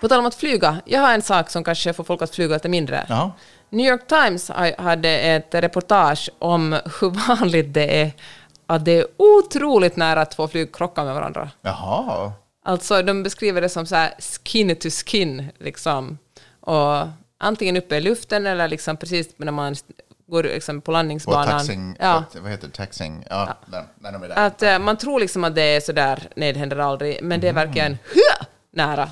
På 0.00 0.08
tal 0.08 0.18
om 0.18 0.26
att 0.26 0.34
flyga, 0.34 0.80
jag 0.84 1.00
har 1.00 1.14
en 1.14 1.22
sak 1.22 1.50
som 1.50 1.64
kanske 1.64 1.92
får 1.92 2.04
folk 2.04 2.22
att 2.22 2.34
flyga 2.34 2.54
lite 2.54 2.68
mindre. 2.68 3.06
Jaha. 3.08 3.32
New 3.70 3.86
York 3.86 4.06
Times 4.06 4.48
ha- 4.48 4.82
hade 4.82 5.08
ett 5.18 5.54
reportage 5.54 6.30
om 6.38 6.72
hur 7.00 7.10
vanligt 7.38 7.74
det 7.74 8.00
är 8.02 8.12
att 8.66 8.84
det 8.84 8.92
är 8.98 9.06
otroligt 9.16 9.96
nära 9.96 10.20
att 10.20 10.30
två 10.30 10.48
flyg 10.48 10.74
krockar 10.74 11.04
med 11.04 11.14
varandra. 11.14 11.50
Jaha. 11.62 12.32
Alltså 12.64 13.02
de 13.02 13.22
beskriver 13.22 13.60
det 13.60 13.68
som 13.68 13.86
så 13.86 13.94
här 13.96 14.14
skin 14.44 14.76
to 14.76 14.88
skin, 14.90 15.48
liksom. 15.58 16.18
Och 16.60 17.08
antingen 17.38 17.76
uppe 17.76 17.96
i 17.96 18.00
luften 18.00 18.46
eller 18.46 18.68
liksom 18.68 18.96
precis 18.96 19.28
när 19.36 19.52
man 19.52 19.74
går 20.26 20.42
liksom 20.42 20.80
på 20.80 20.84
På 20.84 20.92
landningsbanan. 20.92 21.46
taxing, 21.48 21.96
ja. 22.00 22.24
på, 22.32 22.40
vad 22.40 22.50
heter 22.50 22.66
det? 22.68 22.74
Taxing? 22.74 23.24
Ja, 23.30 23.54
Där, 23.66 23.84
där 24.00 24.12
de 24.12 24.22
är 24.22 24.28
där. 24.28 24.46
Att 24.46 24.62
eh, 24.62 24.78
man 24.78 24.96
tror 24.96 25.20
liksom 25.20 25.44
att 25.44 25.54
det 25.54 25.62
är 25.62 25.80
så 25.80 25.92
där, 25.92 26.28
nej 26.36 26.52
det 26.52 26.58
händer 26.58 26.78
aldrig, 26.78 27.18
men 27.22 27.40
det 27.40 27.48
är 27.48 27.52
verkligen 27.52 27.92
hö, 28.14 28.44
nära. 28.72 29.10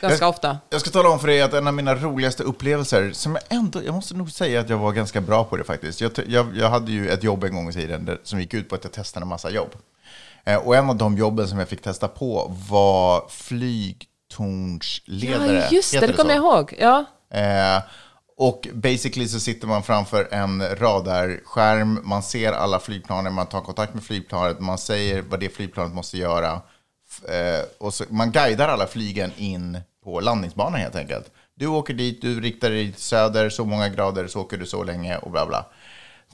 Ganska 0.00 0.24
Jag- 0.24 0.30
ofta. 0.30 0.58
Jag 0.70 0.80
ska 0.80 0.90
tala 0.90 1.08
om 1.08 1.18
för 1.18 1.26
dig 1.26 1.42
att 1.42 1.54
en 1.54 1.66
av 1.66 1.74
mina 1.74 1.94
roligaste 1.94 2.42
upplevelser, 2.42 3.12
som 3.12 3.34
jag 3.34 3.42
ändå, 3.58 3.82
jag 3.84 3.94
måste 3.94 4.14
nog 4.14 4.30
säga 4.32 4.60
att 4.60 4.68
jag 4.68 4.78
var 4.78 4.92
ganska 4.92 5.20
bra 5.20 5.44
på 5.44 5.56
det 5.56 5.64
faktiskt. 5.64 6.00
Jag, 6.00 6.10
jag, 6.26 6.56
jag 6.56 6.70
hade 6.70 6.92
ju 6.92 7.08
ett 7.08 7.22
jobb 7.22 7.44
en 7.44 7.54
gång 7.54 7.68
i 7.68 7.72
tiden 7.72 8.04
där, 8.04 8.18
som 8.22 8.40
gick 8.40 8.54
ut 8.54 8.68
på 8.68 8.74
att 8.74 8.84
jag 8.84 8.92
testade 8.92 9.24
en 9.24 9.28
massa 9.28 9.50
jobb. 9.50 9.70
Eh, 10.44 10.56
och 10.56 10.76
en 10.76 10.90
av 10.90 10.96
de 10.96 11.16
jobben 11.18 11.48
som 11.48 11.58
jag 11.58 11.68
fick 11.68 11.82
testa 11.82 12.08
på 12.08 12.56
var 12.68 13.24
flygtornsledare. 13.28 15.54
Ja, 15.54 15.68
just 15.70 15.92
det, 16.00 16.06
det 16.06 16.12
kommer 16.12 16.30
jag 16.34 16.38
ihåg. 16.44 16.74
Ja. 16.80 17.04
Eh, 17.34 17.82
och 18.36 18.68
basically 18.72 19.28
så 19.28 19.40
sitter 19.40 19.66
man 19.66 19.82
framför 19.82 20.28
en 20.30 20.76
radarskärm, 20.76 22.00
man 22.04 22.22
ser 22.22 22.52
alla 22.52 22.78
flygplanen, 22.78 23.34
man 23.34 23.46
tar 23.46 23.60
kontakt 23.60 23.94
med 23.94 24.02
flygplanet, 24.02 24.60
man 24.60 24.78
säger 24.78 25.22
vad 25.22 25.40
det 25.40 25.48
flygplanet 25.48 25.94
måste 25.94 26.18
göra. 26.18 26.60
Eh, 27.28 27.64
och 27.78 27.94
så, 27.94 28.04
man 28.08 28.32
guidar 28.32 28.68
alla 28.68 28.86
flygen 28.86 29.32
in 29.36 29.78
på 30.04 30.20
landningsbanan 30.20 30.80
helt 30.80 30.96
enkelt. 30.96 31.30
Du 31.54 31.66
åker 31.66 31.94
dit, 31.94 32.22
du 32.22 32.40
riktar 32.40 32.70
dig 32.70 32.94
söder, 32.96 33.50
så 33.50 33.64
många 33.64 33.88
grader, 33.88 34.26
så 34.26 34.40
åker 34.40 34.56
du 34.58 34.66
så 34.66 34.84
länge 34.84 35.16
och 35.16 35.30
bla 35.30 35.46
bla. 35.46 35.66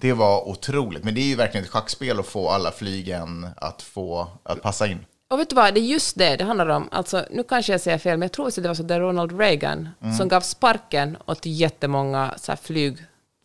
Det 0.01 0.13
var 0.13 0.49
otroligt, 0.49 1.05
men 1.05 1.15
det 1.15 1.21
är 1.21 1.27
ju 1.27 1.35
verkligen 1.35 1.65
ett 1.65 1.71
schackspel 1.71 2.21
att 2.21 2.27
få 2.27 2.49
alla 2.49 2.71
flygen 2.71 3.47
att, 3.57 3.83
få, 3.83 4.29
att 4.43 4.63
passa 4.63 4.87
in. 4.87 5.05
Och 5.31 5.39
vet 5.41 5.49
du 5.51 5.57
vad, 5.57 5.75
det 5.75 5.81
är 5.81 5.83
just 5.83 6.19
det 6.19 6.37
det 6.37 6.45
handlar 6.45 6.69
om. 6.69 6.89
Alltså, 6.93 7.25
nu 7.31 7.43
kanske 7.43 7.73
jag 7.73 7.81
säger 7.81 7.99
fel, 7.99 8.19
men 8.19 8.27
jag 8.27 8.33
tror 8.33 8.49
att 8.49 8.55
det 8.55 8.69
var 8.69 8.75
så 8.75 8.83
där 8.83 9.01
Ronald 9.01 9.39
Reagan 9.41 9.89
Mm. 10.03 10.15
som 10.17 10.29
gav 10.29 10.41
sparken 10.41 11.17
åt 11.27 11.47
jättemånga 11.47 12.35
så 12.39 12.53
här 12.53 12.57
flyg, 12.63 12.99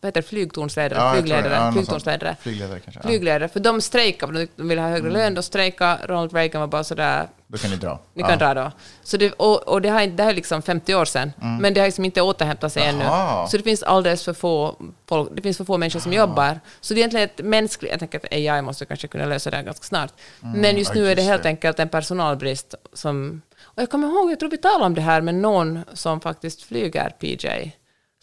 vad 0.04 0.08
heter 0.08 0.22
det, 0.22 0.28
flygtornsledare, 0.28 0.98
Ja, 0.98 1.12
flygledare, 1.12 1.54
Ja, 1.54 1.72
flygtornsledare. 1.72 2.36
Flygledare 2.40 2.80
kanske, 2.80 3.00
ja. 3.04 3.08
Flygledare, 3.08 3.48
för 3.48 3.60
de 3.60 3.80
strejkade, 3.80 4.46
de 4.56 4.68
ville 4.68 4.80
ha 4.80 4.88
högre 4.88 5.10
lön, 5.10 5.34
då 5.34 5.42
strejkade 5.42 5.98
Ronald 6.06 6.32
Reagan 6.32 6.60
var 6.60 6.66
bara 6.68 6.84
sådär, 6.84 7.26
Då 7.46 7.58
kan 7.58 7.70
ni 7.70 7.76
dra. 7.76 7.98
ni 8.14 8.22
kan 8.22 8.38
dra 8.38 8.54
då. 8.54 8.72
Så 9.02 9.16
det, 9.16 9.32
och, 9.32 9.68
och 9.68 9.82
det, 9.82 9.90
här, 9.90 10.06
det 10.06 10.22
här 10.22 10.30
är 10.30 10.34
liksom 10.34 10.62
50 10.62 10.94
år 10.94 11.04
sedan, 11.04 11.32
men 11.60 11.74
det 11.74 11.80
har 11.80 11.86
liksom 11.88 12.04
inte 12.04 12.22
återhämtat 12.22 12.72
sig 12.72 12.82
Mm. 12.88 13.00
Jaha. 13.00 13.38
ännu. 13.38 13.48
Så 13.48 13.56
det 13.56 13.62
finns 13.62 13.82
alldeles 13.82 14.24
för 14.24 14.32
få 14.32 14.76
folk, 15.08 15.28
det 15.32 15.42
finns 15.42 15.56
för 15.56 15.64
få 15.64 15.78
människor 15.78 16.00
som 16.00 16.12
jobbar. 16.12 16.60
Så 16.80 16.94
det 16.94 16.98
är 16.98 17.00
egentligen 17.00 17.24
ett 17.34 17.44
mänskligt, 17.44 17.90
jag 17.90 17.98
tänker 18.00 18.18
att 18.18 18.32
AI 18.32 18.62
måste 18.62 18.84
kanske 18.84 19.08
kunna 19.08 19.26
lösa 19.26 19.50
det 19.50 19.56
här 19.56 19.64
ganska 19.64 19.84
snart. 19.84 20.12
Men 20.40 20.76
just 20.78 20.90
Mm. 20.90 21.02
ja, 21.02 21.04
nu 21.06 21.10
är 21.12 21.16
det 21.16 21.22
helt 21.22 21.46
enkelt 21.46 21.78
en 21.78 21.88
personalbrist 21.88 22.74
som... 22.92 23.42
Och 23.64 23.82
jag 23.82 23.90
kommer 23.90 24.08
ihåg, 24.08 24.32
jag 24.32 24.40
tror 24.40 24.50
vi 24.50 24.56
talade 24.58 24.84
om 24.84 24.94
det 24.94 25.00
här 25.00 25.20
med 25.20 25.34
någon 25.34 25.84
som 25.92 26.20
faktiskt 26.20 26.62
flyger 26.62 27.10
PJ, 27.20 27.72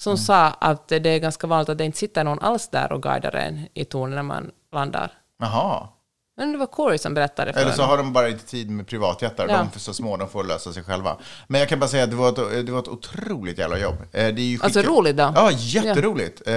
som 0.01 0.11
Mm. 0.11 0.17
sa 0.17 0.47
att 0.47 0.87
det 0.87 1.05
är 1.09 1.19
ganska 1.19 1.47
vanligt 1.47 1.69
att 1.69 1.77
det 1.77 1.85
inte 1.85 1.97
sitter 1.97 2.23
någon 2.23 2.39
alls 2.39 2.69
där 2.69 2.91
och 2.91 3.03
guidar 3.03 3.35
en 3.35 3.67
i 3.73 3.85
tornet 3.85 4.15
när 4.15 4.23
man 4.23 4.51
landar. 4.73 5.11
Jaha. 5.39 5.87
Men 6.41 6.51
det 6.51 6.57
var 6.57 6.65
Corey 6.67 6.97
som 6.97 7.13
berättade 7.13 7.53
för 7.53 7.59
Eller 7.59 7.71
så 7.71 7.81
har 7.83 7.97
de 7.97 8.13
bara 8.13 8.29
inte 8.29 8.45
tid 8.45 8.69
med 8.69 8.87
privatjättar. 8.87 9.45
Ja. 9.49 9.57
De 9.57 9.69
är 9.75 9.79
så 9.79 9.93
små, 9.93 10.17
de 10.17 10.29
får 10.29 10.43
lösa 10.43 10.73
sig 10.73 10.83
själva. 10.83 11.17
Men 11.47 11.59
jag 11.59 11.69
kan 11.69 11.79
bara 11.79 11.87
säga 11.87 12.03
att 12.03 12.09
det 12.09 12.15
var 12.15 12.29
ett, 12.29 12.65
det 12.65 12.71
var 12.71 12.79
ett 12.79 12.87
otroligt 12.87 13.57
jävla 13.57 13.77
jobb. 13.77 13.95
Eh, 14.01 14.07
Det 14.11 14.41
är 14.41 14.45
ju 14.45 14.59
Alltså 14.61 14.81
roligt 14.81 15.17
då? 15.17 15.33
Ja, 15.35 15.51
jätteroligt. 15.51 16.41
Eh, 16.47 16.53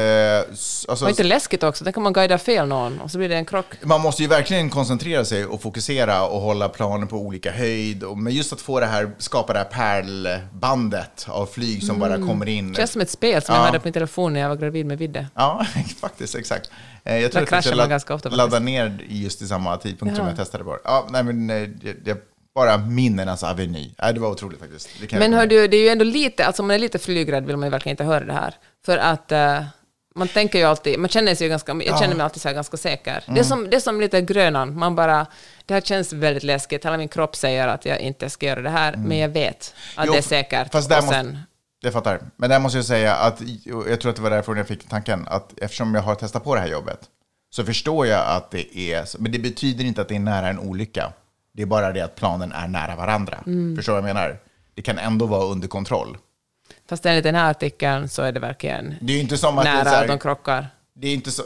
s- 0.53 0.87
Alltså, 0.89 1.05
Och 1.05 1.11
inte 1.11 1.23
läskigt 1.23 1.63
också, 1.63 1.85
där 1.85 1.93
kan 1.93 2.03
man 2.03 2.13
guida 2.13 2.39
fel 2.39 2.69
någon 2.69 3.01
och 3.01 3.11
så 3.11 3.19
blir 3.19 3.29
det 3.29 3.37
en 3.37 3.45
krock. 3.45 3.67
man 3.83 4.01
måste 4.01 4.23
ju 4.23 4.29
verkligen 4.29 4.71
koncentrera 4.71 5.25
sig 5.25 5.47
och 5.47 5.63
fokusera 5.63 6.27
och 6.27 6.41
hålla 6.41 6.69
planen 6.69 7.09
på 7.09 7.17
olika 7.17 7.53
höjd. 7.53 8.05
Men 8.17 8.33
just 8.33 8.53
att 8.53 8.61
få 8.61 8.81
det 8.81 8.87
här, 8.87 9.11
skapa 9.19 9.53
det 9.53 9.59
här 9.59 9.67
pärlbandet 9.67 11.27
av 11.29 11.47
flyg 11.47 11.83
som 11.85 11.99
bara 11.99 12.17
kommer 12.17 12.49
in. 12.49 12.57
Det 12.57 12.61
Mm. 12.69 12.75
känns 12.75 12.91
som 12.93 13.01
ett 13.01 13.11
spel 13.11 13.43
som 13.43 13.55
Ja. 13.55 13.61
jag 13.61 13.67
hade 13.67 13.79
på 13.81 13.87
min 13.87 13.93
telefon 13.93 14.33
när 14.33 14.41
jag 14.41 14.49
var 14.49 14.57
gravid 14.57 14.87
med 14.87 14.99
Vidde. 14.99 15.27
Ja, 15.35 15.67
faktiskt, 16.01 16.35
exakt. 16.35 16.71
Eh, 17.05 17.17
Jag 17.19 17.33
tror 17.33 17.55
att 17.55 17.67
jag 17.67 17.89
ganska 17.89 18.15
ofta, 18.15 18.31
faktiskt. 18.31 18.37
ladda 18.37 18.59
ner 18.59 18.99
just 19.09 19.43
i 19.43 19.47
samma 19.47 19.77
tidpunkt 19.77 20.17
som 20.17 20.25
Jaha. 20.25 20.31
jag 20.31 20.39
testade 20.45 20.65
på 20.65 20.73
det. 20.73 20.81
Ja, 20.85 21.07
nej, 21.11 21.23
men 21.23 21.51
eh, 21.51 21.57
jag, 21.57 21.95
jag, 22.05 22.17
bara 22.55 22.79
minnenas 22.79 23.43
aveny. 23.43 23.95
Nej, 24.03 24.15
det 24.15 24.21
var 24.21 24.29
otroligt 24.31 24.61
faktiskt. 24.61 24.89
Det 25.01 25.07
kan 25.07 25.21
jag 25.21 25.31
Men 25.31 25.39
hör 25.39 25.47
du, 25.47 25.69
det 25.69 25.77
är 25.77 25.81
ju 25.83 25.89
ändå 25.89 26.05
lite, 26.05 26.47
alltså 26.47 26.63
om 26.63 26.67
man 26.69 26.75
är 26.75 26.79
lite 26.79 26.99
flygrädd 26.99 27.47
vill 27.47 27.57
man 27.57 27.67
ju 27.67 27.71
verkligen 27.71 27.93
inte 27.93 28.05
höra 28.05 28.25
det 28.25 28.33
här. 28.33 28.55
För 28.87 28.99
att 28.99 29.33
eh, 29.33 29.65
man 30.15 30.29
tänker 30.29 30.59
ju 30.59 30.65
alltid, 30.65 30.99
man 30.99 31.09
känner 31.09 31.35
sig 31.35 31.45
ju 31.47 31.49
ganska, 31.51 31.73
jag 31.87 31.99
känner 31.99 32.15
mig 32.15 32.25
alltid 32.25 32.43
så 32.43 32.49
här 32.49 32.55
ganska 32.55 32.77
säker. 32.77 33.13
Det, 33.13 33.23
Mm. 33.29 33.41
är 33.41 33.45
som, 33.45 33.71
det 33.71 33.77
är 33.77 33.81
som 33.81 34.01
lite 34.01 34.21
grönan, 34.21 34.79
man 34.79 34.95
bara, 34.97 35.27
det 35.67 35.75
här 35.75 35.81
känns 35.81 36.13
väldigt 36.13 36.43
läskigt, 36.43 36.85
hela 36.85 36.97
min 36.97 37.09
kropp 37.09 37.37
säger 37.37 37.69
att 37.69 37.85
jag 37.85 38.01
inte 38.01 38.31
ska 38.31 38.47
göra 38.47 38.61
det 38.63 38.71
här, 38.71 38.97
men 38.97 39.19
jag 39.19 39.29
vet 39.29 39.75
att 39.95 39.97
Mm. 39.99 40.07
Jo, 40.07 40.13
det 40.13 40.19
är 40.19 40.23
säkert. 40.23 40.73
Fast 40.73 40.89
där 40.89 40.99
och 40.99 41.05
måste, 41.05 41.17
sen, 41.21 41.39
Jag 41.85 41.93
fattar. 41.93 42.21
Men 42.37 42.51
där 42.51 42.59
måste 42.59 42.79
jag 42.79 42.85
säga 42.85 43.15
att, 43.15 43.43
jag 43.65 44.01
tror 44.01 44.11
att 44.11 44.17
det 44.17 44.23
var 44.23 44.31
därifrån 44.31 44.57
jag 44.57 44.69
fick 44.69 44.89
tanken, 44.89 45.25
att 45.29 45.59
eftersom 45.59 45.95
jag 45.95 46.03
har 46.03 46.15
testat 46.15 46.45
på 46.45 46.55
det 46.55 46.61
här 46.61 46.69
jobbet, 46.69 47.01
så 47.55 47.65
förstår 47.65 48.07
jag 48.07 48.37
att 48.37 48.51
det 48.51 48.79
är, 48.79 49.07
men 49.19 49.33
det 49.33 49.39
betyder 49.39 49.85
inte 49.85 50.01
att 50.01 50.09
det 50.09 50.15
är 50.17 50.21
nära 50.21 50.49
en 50.49 50.59
olycka. 50.59 51.13
Det 51.53 51.63
är 51.63 51.67
bara 51.67 51.93
det 51.93 52.01
att 52.01 52.15
planen 52.15 52.53
är 52.53 52.69
nära 52.69 52.97
varandra. 52.97 53.39
Mm. 53.47 53.77
Förstår 53.77 53.93
du 53.93 54.01
vad 54.01 54.09
jag 54.09 54.15
menar? 54.15 54.39
Det 54.75 54.83
kan 54.83 54.99
ändå 54.99 55.27
vara 55.27 55.45
under 55.45 55.69
kontroll. 55.69 56.17
fast 56.89 57.07
enligt 57.07 57.25
den 57.25 57.35
här 57.35 57.51
artikeln 57.51 58.09
så 58.09 58.23
är 58.23 58.33
det 58.33 58.41
verkligen 58.41 58.95
Det 59.01 59.13
är 59.13 59.21
inte 59.21 59.39
som 59.39 59.59
att 59.59 59.65
det 59.65 59.71
är 59.71 59.75
nära 59.75 59.89
här, 59.89 60.03
att 60.03 60.09
de 60.09 60.19
krockar. 60.19 60.69
Det 60.97 61.09
är 61.09 61.15
inte 61.15 61.31
så, 61.31 61.43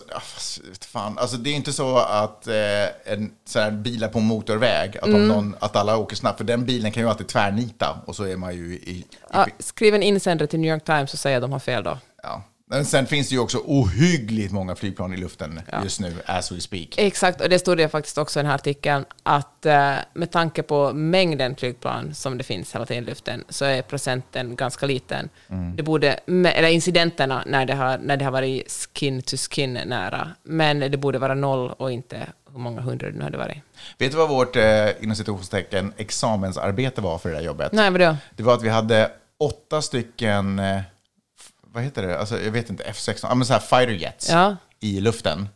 fan, 0.81 1.19
alltså 1.19 1.37
det 1.37 1.51
är 1.51 1.55
inte 1.55 1.73
så 1.73 1.97
att 1.99 2.47
eh, 2.47 2.85
en 3.13 3.33
sån 3.45 3.63
här 3.63 3.71
bilar 3.71 4.09
på 4.09 4.21
motorväg, 4.21 4.97
att, 4.99 5.07
Mm. 5.09 5.29
någon, 5.29 5.57
att 5.61 5.77
alla 5.77 5.97
åker 5.97 6.17
snabbt, 6.17 6.39
för 6.39 6.45
den 6.45 6.67
bilen 6.67 6.93
kan 6.93 7.03
ju 7.03 7.09
alltid 7.09 7.29
tvärnita 7.29 8.01
och 8.07 8.17
så 8.17 8.25
är 8.25 8.37
man 8.37 8.55
ju 8.57 8.75
i... 8.75 8.91
i 8.91 9.05
Ja, 9.33 9.47
skriv 9.59 9.95
en 9.95 10.03
insändare 10.03 10.47
till 10.49 10.61
New 10.61 10.71
York 10.73 10.85
Times 10.85 11.13
och 11.13 11.19
säg 11.19 11.35
att 11.35 11.43
de 11.43 11.53
har 11.53 11.59
fel 11.59 11.83
då. 11.85 11.99
ja. 12.23 12.43
Men 12.71 12.85
sen 12.85 13.07
finns 13.07 13.29
det 13.29 13.35
ju 13.35 13.41
också 13.41 13.59
ohyggligt 13.65 14.53
många 14.53 14.75
flygplan 14.75 15.15
i 15.15 15.17
luften 15.17 15.61
Ja. 15.73 15.83
just 15.83 16.01
nu, 16.01 16.15
as 16.27 16.53
we 16.53 16.61
speak. 16.61 16.89
Exakt, 16.97 17.41
och 17.41 17.49
det 17.49 17.59
stod 17.59 17.77
det 17.77 17.89
faktiskt 17.89 18.19
också 18.19 18.39
i 18.39 18.43
den 18.43 18.47
här 18.47 18.55
artikeln, 18.55 19.05
att 19.23 19.67
eh, 19.67 19.95
med 20.15 20.31
tanke 20.31 20.63
på 20.63 20.93
mängden 20.93 21.57
flygplan 21.57 22.15
som 22.15 22.39
det 22.39 22.45
finns 22.45 22.75
hela 22.75 22.87
tiden 22.87 23.05
i 23.05 23.07
luften, 23.07 23.45
så 23.49 23.65
är 23.65 23.83
procenten 23.83 24.57
ganska 24.57 24.87
liten. 24.87 25.29
Mm. 25.49 25.77
Det 25.77 25.83
borde, 25.83 26.13
eller 26.13 26.69
incidenterna 26.69 27.43
när 27.47 27.67
det, 27.67 27.75
har, 27.75 27.99
när 27.99 28.17
det 28.17 28.25
har 28.25 28.33
varit 28.33 28.89
skin 28.95 29.23
to 29.23 29.37
skin 29.37 29.73
nära, 29.75 30.31
men 30.43 30.81
det 30.81 30.97
borde 30.97 31.19
vara 31.19 31.35
noll 31.35 31.71
och 31.71 31.93
inte 31.93 32.27
hur 32.53 32.59
många 32.59 32.81
hundra 32.81 33.11
det 33.11 33.19
nu 33.19 33.25
hade 33.25 33.39
varit. 33.39 33.59
Vet 33.99 34.11
du 34.11 34.17
vad 34.17 34.29
vårt, 34.29 34.57
eh, 34.57 34.89
inom 35.01 35.17
citationstecken, 35.17 35.93
examensarbete 35.97 37.01
var 37.01 37.19
för 37.19 37.29
det 37.29 37.35
där 37.35 37.43
jobbet? 37.43 37.73
Nej, 37.73 37.91
vadå? 37.91 38.17
Det 38.37 38.43
var 38.43 38.55
att 38.55 38.63
vi 38.63 38.69
hade 38.69 39.11
åtta 39.39 39.83
stycken, 39.83 40.59
eh, 40.59 40.81
vad 41.79 41.85
heter 41.85 42.03
det, 42.07 42.19
alltså, 42.19 42.41
jag 42.41 42.51
vet 42.51 42.71
inte, 42.71 42.85
F16, 42.85 43.19
ja, 43.23 43.35
men 43.35 43.47
så 43.47 43.53
här 43.53 43.61
fighter 43.61 43.93
jets 43.93 44.29
Ja. 44.31 44.57
i 44.81 45.01
luften. 45.01 45.49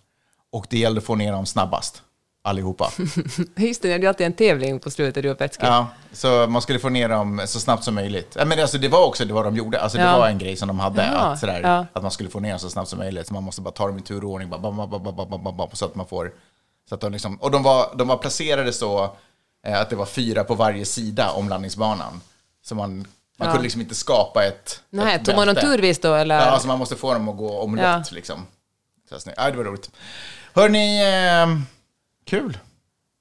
Och 0.52 0.66
det 0.70 0.78
gällde 0.78 0.98
att 0.98 1.04
få 1.04 1.14
ner 1.14 1.32
dem 1.32 1.46
snabbast, 1.46 2.02
allihopa. 2.44 2.90
Just 3.56 3.82
det, 3.82 3.88
det 3.88 3.94
är 3.94 3.98
ju 3.98 4.06
alltid 4.06 4.26
en 4.26 4.32
tävling 4.32 4.80
på 4.80 4.90
slutet, 4.90 5.22
du 5.22 5.30
och 5.30 5.38
Petski. 5.38 5.66
Ja, 5.66 5.86
så 6.12 6.46
man 6.46 6.62
skulle 6.62 6.78
få 6.78 6.88
ner 6.88 7.08
dem 7.08 7.42
så 7.46 7.60
snabbt 7.60 7.84
som 7.84 7.94
möjligt. 7.94 8.36
Ja, 8.38 8.44
men 8.44 8.60
alltså, 8.60 8.78
det 8.78 8.88
var 8.88 9.06
också 9.06 9.24
det 9.24 9.32
vad 9.34 9.44
de 9.44 9.56
gjorde. 9.56 9.80
Alltså, 9.80 9.98
det 9.98 10.04
Ja. 10.04 10.18
var 10.18 10.28
en 10.28 10.38
grej 10.38 10.56
som 10.56 10.68
de 10.68 10.80
hade, 10.80 11.04
Jaha, 11.04 11.18
att, 11.32 11.38
sådär, 11.40 11.60
ja. 11.62 11.86
att 11.92 12.02
man 12.02 12.10
skulle 12.10 12.28
få 12.30 12.40
ner 12.40 12.50
dem 12.50 12.58
så 12.58 12.70
snabbt 12.70 12.88
som 12.88 12.98
möjligt. 12.98 13.26
Så 13.26 13.34
man 13.34 13.42
måste 13.42 13.60
bara 13.60 13.70
ta 13.74 13.86
dem 13.86 13.98
i 13.98 14.02
tur 14.02 14.24
och 14.24 14.30
ordning, 14.30 14.50
bara, 14.50 14.60
bam, 14.60 14.76
bam, 14.76 14.90
bam, 14.90 15.02
bam, 15.02 15.16
bam, 15.30 15.44
bam, 15.44 15.56
bam, 15.56 15.68
så 15.72 15.84
att 15.84 15.94
man 15.94 16.06
får... 16.06 16.32
Så 16.88 16.94
att 16.94 17.00
de 17.00 17.12
liksom, 17.12 17.36
och 17.36 17.50
de 17.50 17.62
var, 17.62 17.94
de 17.96 18.08
var 18.08 18.16
placerade 18.16 18.72
så 18.72 19.16
eh, 19.66 19.80
att 19.80 19.90
det 19.90 19.96
var 19.96 20.06
fyra 20.06 20.44
på 20.44 20.54
varje 20.54 20.84
sida 20.84 21.30
om 21.30 21.48
landningsbanan. 21.48 22.20
Så 22.64 22.74
man, 22.74 23.06
man 23.42 23.48
Ja. 23.48 23.52
kunde 23.52 23.62
liksom 23.62 23.80
inte 23.80 23.94
skapa 23.94 24.44
ett 24.44 24.80
Nej, 24.90 25.14
ett 25.14 25.24
tog 25.24 25.36
man 25.36 25.46
någon 25.46 25.56
turvis 25.56 26.00
då, 26.00 26.14
eller? 26.14 26.34
Ja, 26.34 26.42
alltså 26.42 26.68
man 26.68 26.78
måste 26.78 26.96
få 26.96 27.12
dem 27.12 27.28
att 27.28 27.36
gå 27.36 27.60
omelett 27.62 27.84
Ja. 28.10 28.14
liksom. 28.14 28.46
Så 29.20 29.30
ja, 29.36 29.50
det 29.50 29.56
var 29.56 29.64
roligt. 29.64 29.90
Hörni, 30.54 31.02
eh, 31.02 31.58
kul. 32.26 32.58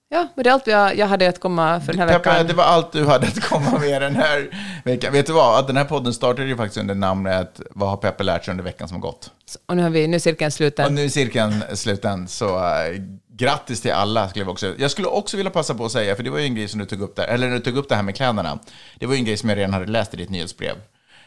Ja, 0.09 0.27
men 0.35 0.43
det 0.43 0.49
är 0.49 0.53
allt 0.53 0.67
jag, 0.67 0.97
jag 0.97 1.07
hade 1.07 1.29
att 1.29 1.39
komma 1.39 1.79
för 1.81 1.93
den 1.93 1.99
här 1.99 2.07
Peppe, 2.07 2.29
veckan. 2.29 2.47
det 2.47 2.53
var 2.53 2.63
allt 2.63 2.91
du 2.91 3.05
hade 3.05 3.27
att 3.27 3.41
komma 3.49 3.79
med 3.79 4.01
den 4.01 4.15
här 4.15 4.57
veckan. 4.85 5.13
Vet 5.13 5.25
du 5.25 5.33
vad? 5.33 5.59
Att 5.59 5.67
den 5.67 5.77
här 5.77 5.85
podden 5.85 6.13
startade 6.13 6.47
ju 6.47 6.57
faktiskt 6.57 6.77
under 6.77 6.95
namnet 6.95 7.61
Vad 7.71 7.89
har 7.89 7.97
Peppe 7.97 8.23
lärt 8.23 8.45
sig 8.45 8.51
under 8.51 8.63
veckan 8.63 8.87
som 8.87 8.99
gått? 8.99 9.31
Och 9.65 9.77
nu 9.77 9.83
har 9.83 9.89
vi, 9.89 10.07
nu 10.07 10.15
är 10.15 10.19
cirkeln 10.19 10.51
sluten. 10.51 10.85
Och 10.85 10.91
nu 10.93 11.03
är 11.05 11.09
cirkeln 11.09 11.63
sluten, 11.73 12.27
så 12.27 12.57
uh, 12.57 13.01
grattis 13.41 13.81
till 13.81 13.91
alla. 13.91 14.29
Skulle 14.29 14.45
jag, 14.45 14.51
också. 14.51 14.75
jag 14.77 14.91
skulle 14.91 15.07
också 15.07 15.37
vilja 15.37 15.51
passa 15.51 15.75
på 15.75 15.85
att 15.85 15.91
säga, 15.91 16.15
för 16.15 16.23
det 16.23 16.29
var 16.29 16.39
ju 16.39 16.45
en 16.45 16.55
grej 16.55 16.67
som 16.67 16.79
du 16.79 16.85
tog 16.85 17.01
upp 17.01 17.15
där, 17.15 17.27
eller 17.27 17.47
när 17.47 17.55
du 17.55 17.61
tog 17.61 17.77
upp 17.77 17.89
det 17.89 17.95
här 17.95 18.03
med 18.03 18.15
kläderna. 18.15 18.59
Det 18.99 19.05
var 19.05 19.13
ju 19.13 19.19
en 19.19 19.25
grej 19.25 19.37
som 19.37 19.49
jag 19.49 19.57
redan 19.57 19.73
hade 19.73 19.85
läst 19.85 20.13
i 20.13 20.17
ditt 20.17 20.29
nyhetsbrev. 20.29 20.75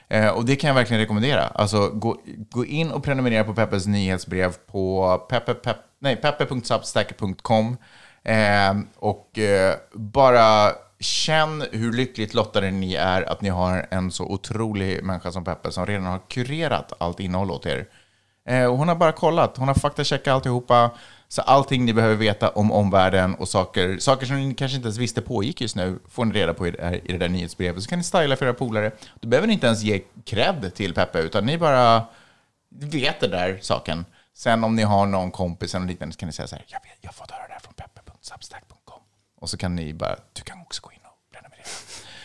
Eh, 0.08 0.28
och 0.28 0.44
det 0.44 0.56
kan 0.56 0.68
jag 0.68 0.74
verkligen 0.74 1.00
rekommendera. 1.00 1.46
Alltså 1.46 1.88
gå, 1.88 2.16
gå 2.50 2.64
in 2.64 2.90
och 2.90 3.04
prenumerera 3.04 3.44
på 3.44 3.54
Peppes 3.54 3.86
nyhetsbrev 3.86 4.56
på 4.66 5.18
peppe, 5.30 5.54
peppe.substack.com 6.00 7.76
eh, 8.24 8.74
och 8.96 9.38
eh, 9.38 9.74
bara 9.92 10.72
känn 11.00 11.64
hur 11.72 11.92
lyckligt 11.92 12.34
lottade 12.34 12.70
ni 12.70 12.94
är 12.94 13.22
att 13.22 13.40
ni 13.40 13.48
har 13.48 13.86
en 13.90 14.10
så 14.10 14.24
otrolig 14.24 15.04
människa 15.04 15.32
som 15.32 15.44
Peppe 15.44 15.72
som 15.72 15.86
redan 15.86 16.04
har 16.04 16.20
kurerat 16.28 16.92
allt 16.98 17.20
innehåll 17.20 17.50
åt 17.50 17.66
er. 17.66 17.86
Eh, 18.48 18.64
och 18.64 18.78
hon 18.78 18.88
har 18.88 18.94
bara 18.94 19.12
kollat, 19.12 19.56
hon 19.56 19.68
har 19.68 19.74
faktacheckat 19.74 20.34
alltihopa. 20.34 20.90
Så 21.28 21.42
allting 21.42 21.84
ni 21.84 21.92
behöver 21.92 22.14
veta 22.14 22.48
om 22.48 22.72
omvärlden 22.72 23.34
och 23.34 23.48
saker, 23.48 23.98
saker 23.98 24.26
som 24.26 24.36
ni 24.36 24.54
kanske 24.54 24.76
inte 24.76 24.86
ens 24.86 24.98
visste 24.98 25.22
pågick 25.22 25.60
just 25.60 25.76
nu 25.76 25.98
får 26.08 26.24
ni 26.24 26.34
reda 26.34 26.54
på 26.54 26.66
i 26.66 26.70
det, 26.70 26.84
här, 26.84 27.00
i 27.04 27.12
det 27.12 27.18
där 27.18 27.28
nyhetsbrevet. 27.28 27.82
Så 27.82 27.88
kan 27.88 27.98
ni 27.98 28.04
styla 28.04 28.36
för 28.36 28.46
era 28.46 28.54
polare. 28.54 28.92
Då 29.20 29.28
behöver 29.28 29.46
ni 29.46 29.54
inte 29.54 29.66
ens 29.66 29.82
ge 29.82 30.02
cred 30.24 30.74
till 30.74 30.94
Peppe, 30.94 31.18
utan 31.18 31.46
ni 31.46 31.58
bara 31.58 32.06
vet 32.68 33.20
den 33.20 33.30
där 33.30 33.58
saken. 33.62 34.04
Sen 34.34 34.64
om 34.64 34.76
ni 34.76 34.82
har 34.82 35.06
någon 35.06 35.30
kompis 35.30 35.74
eller 35.74 35.86
liknande 35.86 36.12
så 36.12 36.18
kan 36.18 36.26
ni 36.26 36.32
säga 36.32 36.48
så 36.48 36.56
här, 36.56 36.64
jag, 36.68 36.78
vet, 36.78 36.98
jag 37.00 37.08
har 37.08 37.14
fått 37.14 37.30
höra 37.30 37.46
det 37.46 37.52
här 37.52 37.60
från 37.60 37.74
peppe.substack.com. 37.74 39.02
Och 39.40 39.50
så 39.50 39.56
kan 39.56 39.76
ni 39.76 39.94
bara, 39.94 40.16
du 40.32 40.42
kan 40.42 40.60
också 40.60 40.82
gå 40.82 40.92
in 40.92 40.98
och 41.04 41.32
prenumerera. 41.32 41.64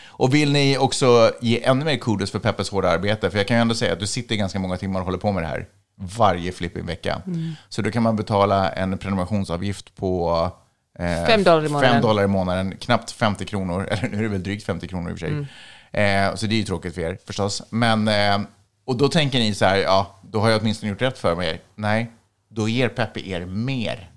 Och 0.08 0.34
vill 0.34 0.52
ni 0.52 0.78
också 0.78 1.32
ge 1.42 1.64
ännu 1.64 1.86
mer 1.86 1.98
kudos 1.98 2.32
för 2.32 2.40
Peppes 2.40 2.70
hårda 2.70 2.90
arbete, 2.90 3.32
för 3.32 3.38
jag 3.38 3.48
kan 3.48 3.58
ju 3.58 3.62
ändå 3.62 3.76
säga 3.76 3.94
att 3.94 4.00
du 4.00 4.08
sitter 4.08 4.36
ganska 4.36 4.60
många 4.60 4.78
timmar 4.78 5.00
och 5.00 5.06
håller 5.06 5.18
på 5.18 5.32
med 5.32 5.44
det 5.44 5.48
här 5.48 5.68
varje 6.00 6.52
flipping-vecka. 6.52 7.22
Mm. 7.28 7.52
Så 7.70 7.82
då 7.82 7.92
kan 7.92 8.04
man 8.04 8.16
betala 8.16 8.70
en 8.70 8.98
prenumerationsavgift 8.98 9.96
på 9.96 10.52
eh, 11.00 11.26
fem 11.26 11.44
dollar 11.44 11.66
i 11.66 11.70
månaden. 11.70 12.02
Dollar 12.02 12.24
i 12.24 12.28
månaden, 12.28 12.78
knappt 12.78 13.12
50 13.12 13.46
kronor, 13.46 13.88
eller 13.92 14.10
nu 14.10 14.18
är 14.18 14.22
det 14.22 14.30
väl 14.30 14.44
drygt 14.44 14.66
50 14.66 14.88
kronor 14.88 15.10
i 15.10 15.14
och 15.14 15.20
för 15.20 15.28
sig. 15.28 15.36
Mm. 15.36 16.30
Eh, 16.30 16.36
så 16.36 16.46
det 16.46 16.56
är 16.56 16.58
ju 16.58 16.64
tråkigt 16.64 16.96
för 16.96 17.02
er 17.02 17.18
förstås. 17.26 17.64
Men, 17.70 18.08
eh, 18.08 18.40
och 18.86 18.98
då 18.98 19.08
tänker 19.08 19.40
ni 19.40 19.54
så 19.54 19.66
här, 19.66 19.78
ja, 19.78 20.20
då 20.22 20.40
har 20.40 20.50
jag 20.50 20.62
åtminstone 20.62 20.90
gjort 20.90 21.02
rätt 21.02 21.18
för 21.18 21.36
mig. 21.36 21.62
Nej, 21.76 22.12
då 22.50 22.70
ger 22.70 22.90
Peppe 22.90 23.30
er 23.30 23.46
mer. 23.46 24.12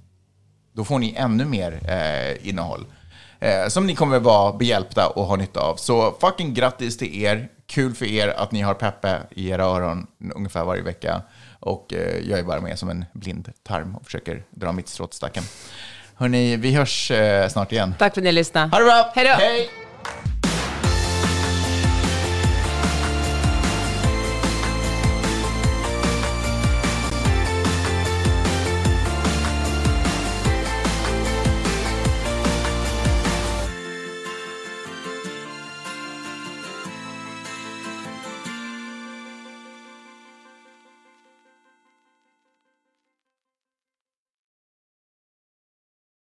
Då 0.73 0.85
får 0.85 0.99
ni 0.99 1.15
ännu 1.17 1.45
mer 1.45 1.81
eh, 1.89 2.49
innehåll. 2.49 2.87
Eh, 3.41 3.69
som 3.69 3.87
ni 3.87 3.95
kommer 3.95 4.19
vara 4.19 4.53
behjälpta 4.53 5.09
och 5.09 5.25
ha 5.25 5.37
nytta 5.37 5.61
av. 5.61 5.77
Så 5.77 6.15
fucking 6.21 6.55
grattis 6.55 6.99
till 6.99 7.23
er. 7.23 7.49
Kul 7.67 7.95
för 7.95 8.07
er 8.07 8.29
att 8.29 8.53
ni 8.53 8.61
har 8.61 8.75
Peppe 8.75 9.19
i 9.31 9.49
era 9.49 9.65
öron 9.65 10.07
ungefär 10.35 10.65
varje 10.65 10.83
vecka. 10.83 11.23
Och 11.63 11.95
eh, 11.95 12.19
jag 12.31 12.39
är 12.39 12.43
bara 12.43 12.61
med 12.61 12.79
som 12.79 12.91
en 12.91 13.05
blind 13.13 13.53
tarm 13.63 13.97
och 13.97 14.05
försöker 14.05 14.43
dra 14.51 14.73
mitt 14.73 14.89
strå 14.89 15.07
till 15.07 15.17
stacken. 15.17 15.43
Hörni, 16.15 16.57
vi 16.57 16.75
hörs 16.75 17.11
eh, 17.11 17.49
snart 17.49 17.73
igen. 17.73 17.95
Tack 17.99 18.15
för 18.15 18.21
att 18.21 18.25
ni 18.25 18.33
lyssnade. 18.33 18.69
Ha 18.69 18.79
det 18.79 18.85
bra! 18.85 19.13
Hej 19.15 19.25
då! 19.25 19.31
Hej! 19.31 19.71